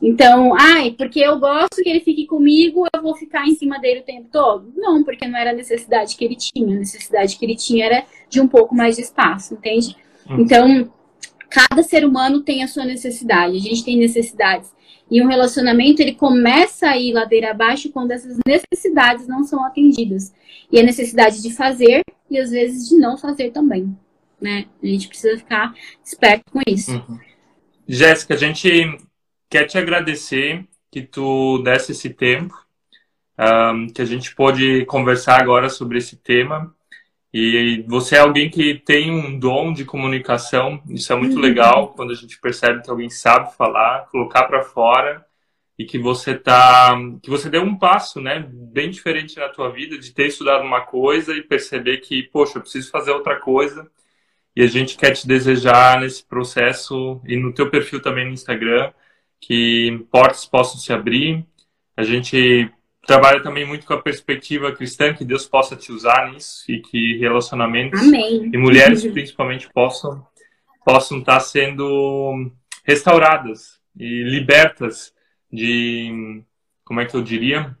Então, 0.00 0.54
ai, 0.56 0.92
porque 0.92 1.18
eu 1.18 1.38
gosto 1.40 1.82
que 1.82 1.88
ele 1.88 2.00
fique 2.00 2.26
comigo, 2.26 2.86
eu 2.94 3.02
vou 3.02 3.16
ficar 3.16 3.46
em 3.46 3.54
cima 3.54 3.78
dele 3.78 4.00
o 4.00 4.04
tempo 4.04 4.28
todo? 4.30 4.72
Não, 4.76 5.02
porque 5.02 5.26
não 5.26 5.38
era 5.38 5.50
a 5.50 5.54
necessidade 5.54 6.16
que 6.16 6.24
ele 6.24 6.36
tinha. 6.36 6.76
A 6.76 6.78
necessidade 6.78 7.36
que 7.36 7.44
ele 7.44 7.56
tinha 7.56 7.84
era 7.84 8.04
de 8.28 8.40
um 8.40 8.46
pouco 8.46 8.74
mais 8.74 8.96
de 8.96 9.02
espaço, 9.02 9.54
entende? 9.54 9.96
Uhum. 10.28 10.40
Então, 10.40 10.92
cada 11.50 11.82
ser 11.82 12.04
humano 12.04 12.42
tem 12.42 12.62
a 12.62 12.68
sua 12.68 12.84
necessidade. 12.84 13.56
A 13.56 13.60
gente 13.60 13.84
tem 13.84 13.96
necessidades. 13.96 14.70
E 15.10 15.22
um 15.22 15.26
relacionamento, 15.26 16.00
ele 16.00 16.14
começa 16.14 16.90
a 16.90 16.96
ir 16.96 17.12
ladeira 17.12 17.50
abaixo 17.50 17.90
quando 17.90 18.12
essas 18.12 18.38
necessidades 18.46 19.26
não 19.26 19.42
são 19.42 19.64
atendidas. 19.64 20.32
E 20.70 20.78
a 20.78 20.82
necessidade 20.82 21.42
de 21.42 21.52
fazer 21.52 22.02
e 22.30 22.38
às 22.38 22.50
vezes 22.50 22.88
de 22.88 22.96
não 22.98 23.16
fazer 23.16 23.50
também, 23.50 23.96
né? 24.40 24.66
A 24.82 24.86
gente 24.86 25.08
precisa 25.08 25.38
ficar 25.38 25.74
esperto 26.04 26.44
com 26.52 26.60
isso. 26.66 26.92
Uhum. 26.92 27.18
Jéssica, 27.88 28.34
a 28.34 28.36
gente 28.36 28.98
quer 29.48 29.64
te 29.64 29.78
agradecer 29.78 30.66
que 30.90 31.02
tu 31.02 31.58
desse 31.58 31.92
esse 31.92 32.10
tempo, 32.10 32.54
um, 33.38 33.86
que 33.88 34.02
a 34.02 34.04
gente 34.04 34.34
pôde 34.34 34.84
conversar 34.86 35.40
agora 35.40 35.68
sobre 35.68 35.98
esse 35.98 36.16
tema. 36.16 36.74
E 37.32 37.84
você 37.86 38.16
é 38.16 38.20
alguém 38.20 38.48
que 38.48 38.74
tem 38.74 39.10
um 39.10 39.38
dom 39.38 39.72
de 39.72 39.84
comunicação, 39.84 40.82
isso 40.88 41.12
é 41.12 41.16
muito 41.16 41.36
uhum. 41.36 41.42
legal 41.42 41.88
quando 41.88 42.10
a 42.10 42.14
gente 42.14 42.40
percebe 42.40 42.82
que 42.82 42.90
alguém 42.90 43.10
sabe 43.10 43.54
falar, 43.54 44.06
colocar 44.10 44.44
para 44.44 44.62
fora 44.62 45.24
e 45.78 45.84
que 45.84 45.98
você 45.98 46.34
tá, 46.34 46.96
que 47.22 47.30
você 47.30 47.50
deu 47.50 47.62
um 47.62 47.76
passo, 47.78 48.20
né, 48.20 48.44
bem 48.50 48.90
diferente 48.90 49.38
na 49.38 49.48
tua 49.48 49.70
vida 49.70 49.98
de 49.98 50.12
ter 50.12 50.26
estudado 50.26 50.64
uma 50.64 50.80
coisa 50.80 51.34
e 51.34 51.42
perceber 51.42 51.98
que, 51.98 52.22
poxa, 52.24 52.58
eu 52.58 52.62
preciso 52.62 52.90
fazer 52.90 53.12
outra 53.12 53.36
coisa. 53.36 53.88
E 54.56 54.62
a 54.62 54.66
gente 54.66 54.96
quer 54.96 55.12
te 55.12 55.26
desejar 55.26 56.00
nesse 56.00 56.24
processo 56.24 57.20
e 57.24 57.36
no 57.36 57.52
teu 57.52 57.70
perfil 57.70 58.00
também 58.02 58.24
no 58.24 58.32
Instagram 58.32 58.90
que 59.40 60.06
portas 60.10 60.44
possam 60.44 60.78
se 60.78 60.92
abrir. 60.92 61.44
A 61.96 62.02
gente 62.02 62.70
trabalha 63.06 63.42
também 63.42 63.66
muito 63.66 63.86
com 63.86 63.94
a 63.94 64.02
perspectiva 64.02 64.72
cristã, 64.72 65.14
que 65.14 65.24
Deus 65.24 65.46
possa 65.46 65.74
te 65.74 65.90
usar 65.90 66.30
nisso 66.30 66.70
e 66.70 66.80
que 66.80 67.16
relacionamentos 67.18 68.00
Amém. 68.02 68.50
e 68.52 68.58
mulheres 68.58 69.04
principalmente 69.06 69.68
possam 69.72 70.26
possam 70.84 71.18
estar 71.18 71.40
sendo 71.40 72.50
restauradas 72.84 73.78
e 73.98 74.22
libertas 74.22 75.12
de 75.52 76.42
como 76.84 77.00
é 77.00 77.04
que 77.04 77.14
eu 77.14 77.22
diria 77.22 77.76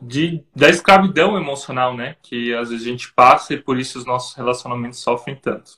de, 0.00 0.44
da 0.54 0.68
escravidão 0.68 1.36
emocional, 1.36 1.96
né? 1.96 2.16
Que 2.22 2.54
às 2.54 2.70
vezes 2.70 2.86
a 2.86 2.90
gente 2.90 3.12
passa 3.12 3.54
e 3.54 3.60
por 3.60 3.78
isso 3.78 3.98
os 3.98 4.06
nossos 4.06 4.34
relacionamentos 4.36 5.00
sofrem 5.00 5.36
tanto. 5.36 5.72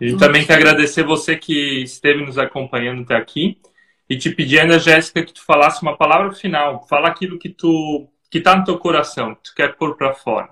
A 0.00 0.04
gente 0.04 0.18
também 0.18 0.46
quer 0.46 0.54
agradecer 0.54 1.02
você 1.02 1.36
que 1.36 1.82
esteve 1.82 2.24
nos 2.24 2.38
acompanhando 2.38 3.02
até 3.02 3.16
aqui 3.16 3.60
e 4.08 4.16
te 4.16 4.30
pedir 4.30 4.60
ainda, 4.60 4.78
Jéssica, 4.78 5.22
que 5.22 5.32
tu 5.32 5.44
falasse 5.44 5.82
uma 5.82 5.96
palavra 5.96 6.32
final. 6.32 6.86
Fala 6.88 7.08
aquilo 7.08 7.38
que 7.38 7.48
tu 7.48 8.08
que 8.30 8.40
tá 8.40 8.56
no 8.56 8.64
teu 8.64 8.78
coração, 8.78 9.34
que 9.34 9.44
tu 9.44 9.54
quer 9.54 9.74
pôr 9.76 9.96
para 9.96 10.12
fora. 10.12 10.50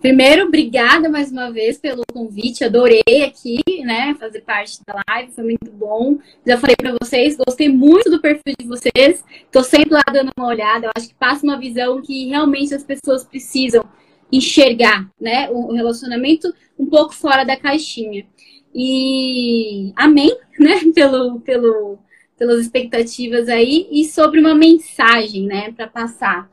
Primeiro, 0.00 0.46
obrigada 0.46 1.08
mais 1.08 1.32
uma 1.32 1.50
vez 1.50 1.76
pelo 1.76 2.04
convite. 2.12 2.62
Adorei 2.62 3.24
aqui, 3.24 3.60
né, 3.82 4.14
fazer 4.18 4.42
parte 4.42 4.78
da 4.86 5.02
live, 5.10 5.32
foi 5.32 5.44
muito 5.44 5.70
bom. 5.72 6.18
Já 6.46 6.56
falei 6.56 6.76
para 6.76 6.94
vocês, 7.02 7.36
gostei 7.36 7.68
muito 7.68 8.08
do 8.08 8.20
perfil 8.20 8.54
de 8.58 8.66
vocês. 8.66 9.24
Tô 9.50 9.62
sempre 9.64 9.94
lá 9.94 10.02
dando 10.12 10.30
uma 10.38 10.46
olhada. 10.46 10.86
Eu 10.86 10.92
acho 10.96 11.08
que 11.08 11.14
passa 11.14 11.44
uma 11.44 11.58
visão 11.58 12.00
que 12.00 12.28
realmente 12.28 12.72
as 12.74 12.84
pessoas 12.84 13.24
precisam 13.24 13.84
enxergar, 14.30 15.08
né, 15.20 15.50
o 15.50 15.72
relacionamento 15.72 16.52
um 16.78 16.86
pouco 16.86 17.12
fora 17.12 17.44
da 17.44 17.56
caixinha. 17.56 18.24
E 18.72 19.92
amém, 19.96 20.38
né, 20.60 20.80
pelo 20.94 21.40
pelo 21.40 21.98
pelas 22.38 22.60
expectativas 22.60 23.48
aí 23.48 23.88
e 23.90 24.04
sobre 24.04 24.40
uma 24.40 24.54
mensagem, 24.54 25.44
né, 25.44 25.72
para 25.72 25.88
passar. 25.88 26.48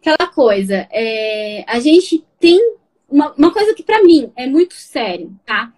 Aquela 0.00 0.30
coisa, 0.30 0.86
é, 0.92 1.64
a 1.66 1.80
gente 1.80 2.24
tem 2.38 2.60
uma, 3.08 3.32
uma 3.32 3.52
coisa 3.52 3.74
que 3.74 3.82
para 3.82 4.02
mim 4.04 4.30
é 4.36 4.46
muito 4.46 4.74
sério, 4.74 5.34
tá? 5.44 5.72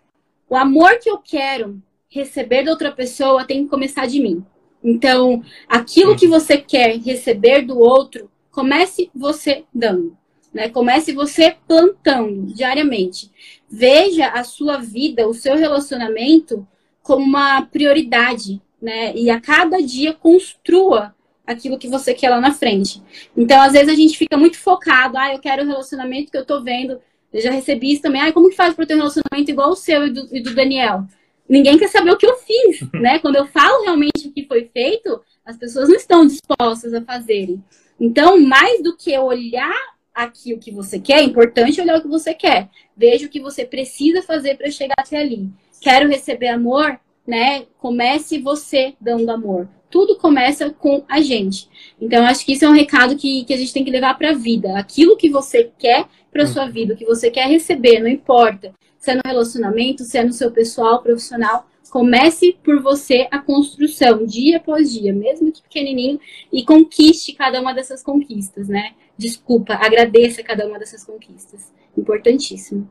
O 0.48 0.56
amor 0.56 0.98
que 0.98 1.08
eu 1.08 1.18
quero 1.18 1.80
receber 2.10 2.64
da 2.64 2.72
outra 2.72 2.90
pessoa 2.90 3.44
tem 3.44 3.64
que 3.64 3.70
começar 3.70 4.06
de 4.06 4.20
mim. 4.20 4.44
Então, 4.82 5.42
aquilo 5.68 6.16
que 6.16 6.26
você 6.26 6.58
quer 6.58 6.98
receber 6.98 7.62
do 7.62 7.78
outro, 7.78 8.30
comece 8.50 9.10
você 9.14 9.64
dando, 9.72 10.16
né? 10.52 10.68
Comece 10.68 11.12
você 11.12 11.56
plantando 11.68 12.52
diariamente. 12.52 13.30
Veja 13.70 14.28
a 14.28 14.42
sua 14.42 14.78
vida, 14.78 15.28
o 15.28 15.34
seu 15.34 15.56
relacionamento 15.56 16.66
como 17.02 17.24
uma 17.24 17.62
prioridade, 17.62 18.60
né? 18.80 19.14
E 19.14 19.30
a 19.30 19.40
cada 19.40 19.78
dia 19.82 20.12
construa 20.12 21.14
aquilo 21.46 21.78
que 21.78 21.88
você 21.88 22.14
quer 22.14 22.30
lá 22.30 22.40
na 22.40 22.52
frente. 22.52 23.02
Então, 23.36 23.60
às 23.60 23.72
vezes 23.72 23.88
a 23.88 23.94
gente 23.94 24.16
fica 24.16 24.36
muito 24.36 24.58
focado, 24.58 25.18
ah, 25.18 25.32
eu 25.32 25.40
quero 25.40 25.64
o 25.64 25.66
relacionamento 25.66 26.30
que 26.30 26.38
eu 26.38 26.46
tô 26.46 26.62
vendo 26.62 27.00
Eu 27.32 27.40
já 27.40 27.50
recebi 27.50 27.92
isso 27.92 28.02
também. 28.02 28.20
Ah, 28.20 28.32
como 28.32 28.48
que 28.48 28.56
faz 28.56 28.74
para 28.74 28.86
ter 28.86 28.94
um 28.94 28.98
relacionamento 28.98 29.50
igual 29.50 29.70
o 29.70 29.76
seu 29.76 30.06
e 30.06 30.10
do, 30.10 30.28
e 30.36 30.40
do 30.40 30.54
Daniel? 30.54 31.04
Ninguém 31.48 31.76
quer 31.78 31.88
saber 31.88 32.12
o 32.12 32.16
que 32.16 32.26
eu 32.26 32.36
fiz, 32.36 32.80
né? 32.94 33.18
Quando 33.18 33.36
eu 33.36 33.46
falo 33.46 33.82
realmente 33.82 34.28
o 34.28 34.32
que 34.32 34.46
foi 34.46 34.70
feito, 34.72 35.20
as 35.44 35.56
pessoas 35.56 35.88
não 35.88 35.96
estão 35.96 36.26
dispostas 36.26 36.94
a 36.94 37.02
fazerem. 37.02 37.62
Então, 37.98 38.40
mais 38.40 38.82
do 38.82 38.96
que 38.96 39.16
olhar 39.18 39.76
aqui 40.14 40.54
o 40.54 40.58
que 40.58 40.70
você 40.70 40.98
quer, 40.98 41.18
é 41.18 41.22
importante 41.22 41.80
olhar 41.80 41.98
o 41.98 42.02
que 42.02 42.08
você 42.08 42.34
quer. 42.34 42.68
Veja 42.96 43.26
o 43.26 43.28
que 43.28 43.40
você 43.40 43.64
precisa 43.64 44.22
fazer 44.22 44.56
para 44.56 44.70
chegar 44.70 44.94
até 44.98 45.18
ali. 45.18 45.48
Quero 45.80 46.08
receber 46.08 46.48
amor, 46.48 46.98
né? 47.30 47.66
Comece 47.78 48.38
você 48.38 48.94
dando 49.00 49.30
amor. 49.30 49.68
Tudo 49.90 50.16
começa 50.18 50.70
com 50.70 51.04
a 51.08 51.20
gente. 51.20 51.68
Então, 52.00 52.26
acho 52.26 52.44
que 52.44 52.52
isso 52.52 52.64
é 52.64 52.68
um 52.68 52.74
recado 52.74 53.16
que, 53.16 53.44
que 53.44 53.54
a 53.54 53.56
gente 53.56 53.72
tem 53.72 53.84
que 53.84 53.90
levar 53.90 54.18
para 54.18 54.30
a 54.30 54.34
vida. 54.34 54.78
Aquilo 54.78 55.16
que 55.16 55.30
você 55.30 55.70
quer 55.78 56.06
para 56.30 56.46
sua 56.46 56.64
uhum. 56.64 56.70
vida, 56.70 56.94
o 56.94 56.96
que 56.96 57.04
você 57.04 57.30
quer 57.30 57.46
receber, 57.48 58.00
não 58.00 58.08
importa 58.08 58.72
se 59.00 59.10
é 59.10 59.14
no 59.14 59.22
relacionamento, 59.24 60.04
se 60.04 60.18
é 60.18 60.22
no 60.22 60.32
seu 60.32 60.52
pessoal, 60.52 61.02
profissional, 61.02 61.66
comece 61.90 62.56
por 62.62 62.80
você 62.82 63.26
a 63.30 63.38
construção, 63.38 64.26
dia 64.26 64.58
após 64.58 64.92
dia, 64.92 65.12
mesmo 65.12 65.50
que 65.50 65.62
pequenininho, 65.62 66.20
e 66.52 66.62
conquiste 66.64 67.32
cada 67.32 67.60
uma 67.60 67.72
dessas 67.72 68.02
conquistas, 68.02 68.68
né? 68.68 68.94
Desculpa, 69.16 69.74
agradeça 69.74 70.42
cada 70.42 70.66
uma 70.66 70.78
dessas 70.78 71.02
conquistas. 71.02 71.72
Importantíssimo. 71.96 72.88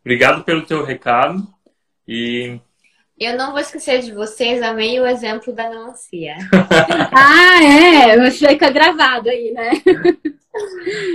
Obrigado 0.00 0.44
pelo 0.44 0.64
teu 0.64 0.84
recado 0.84 1.48
e 2.06 2.60
eu 3.20 3.36
não 3.36 3.50
vou 3.50 3.60
esquecer 3.60 4.00
de 4.00 4.12
vocês, 4.12 4.62
amei 4.62 5.00
o 5.00 5.06
exemplo 5.06 5.52
da 5.52 5.68
melancia. 5.68 6.36
ah, 7.12 7.64
é, 7.64 8.30
fica 8.30 8.70
gravado 8.70 9.28
aí, 9.28 9.52
né? 9.52 9.70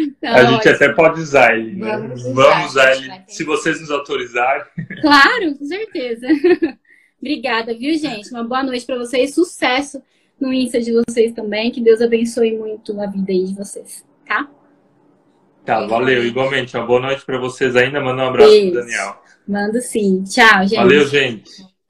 Então, 0.01 0.33
a 0.35 0.43
gente 0.43 0.67
até 0.69 0.89
pode 0.91 1.21
usar 1.21 1.57
ele, 1.57 1.75
né? 1.75 1.97
Vamos 1.97 2.25
usar, 2.25 2.33
Vamos 2.33 2.71
usar 2.71 2.95
ele, 2.95 3.11
se 3.27 3.43
vocês 3.43 3.79
nos 3.79 3.91
autorizarem. 3.91 4.65
Claro, 5.01 5.57
com 5.57 5.65
certeza. 5.65 6.27
Obrigada, 7.19 7.73
viu, 7.73 7.97
gente? 7.97 8.31
Uma 8.31 8.43
boa 8.43 8.63
noite 8.63 8.85
para 8.85 8.97
vocês, 8.97 9.33
sucesso 9.33 10.01
no 10.39 10.53
Insta 10.53 10.79
de 10.79 10.93
vocês 10.93 11.33
também, 11.33 11.71
que 11.71 11.81
Deus 11.81 12.01
abençoe 12.01 12.57
muito 12.57 12.99
a 13.01 13.07
vida 13.07 13.31
aí 13.31 13.43
de 13.43 13.53
vocês, 13.53 14.05
tá? 14.25 14.47
Tá, 15.65 15.85
valeu, 15.87 16.25
igualmente. 16.25 16.75
Uma 16.75 16.85
boa 16.85 16.99
noite 16.99 17.25
para 17.25 17.37
vocês 17.37 17.75
ainda. 17.75 18.01
Manda 18.01 18.23
um 18.23 18.27
abraço 18.27 18.53
Isso. 18.53 18.71
pro 18.71 18.81
Daniel. 18.81 19.21
Mando 19.47 19.81
sim. 19.81 20.23
Tchau, 20.23 20.63
gente. 20.63 20.75
Valeu, 20.75 21.07
gente. 21.07 21.72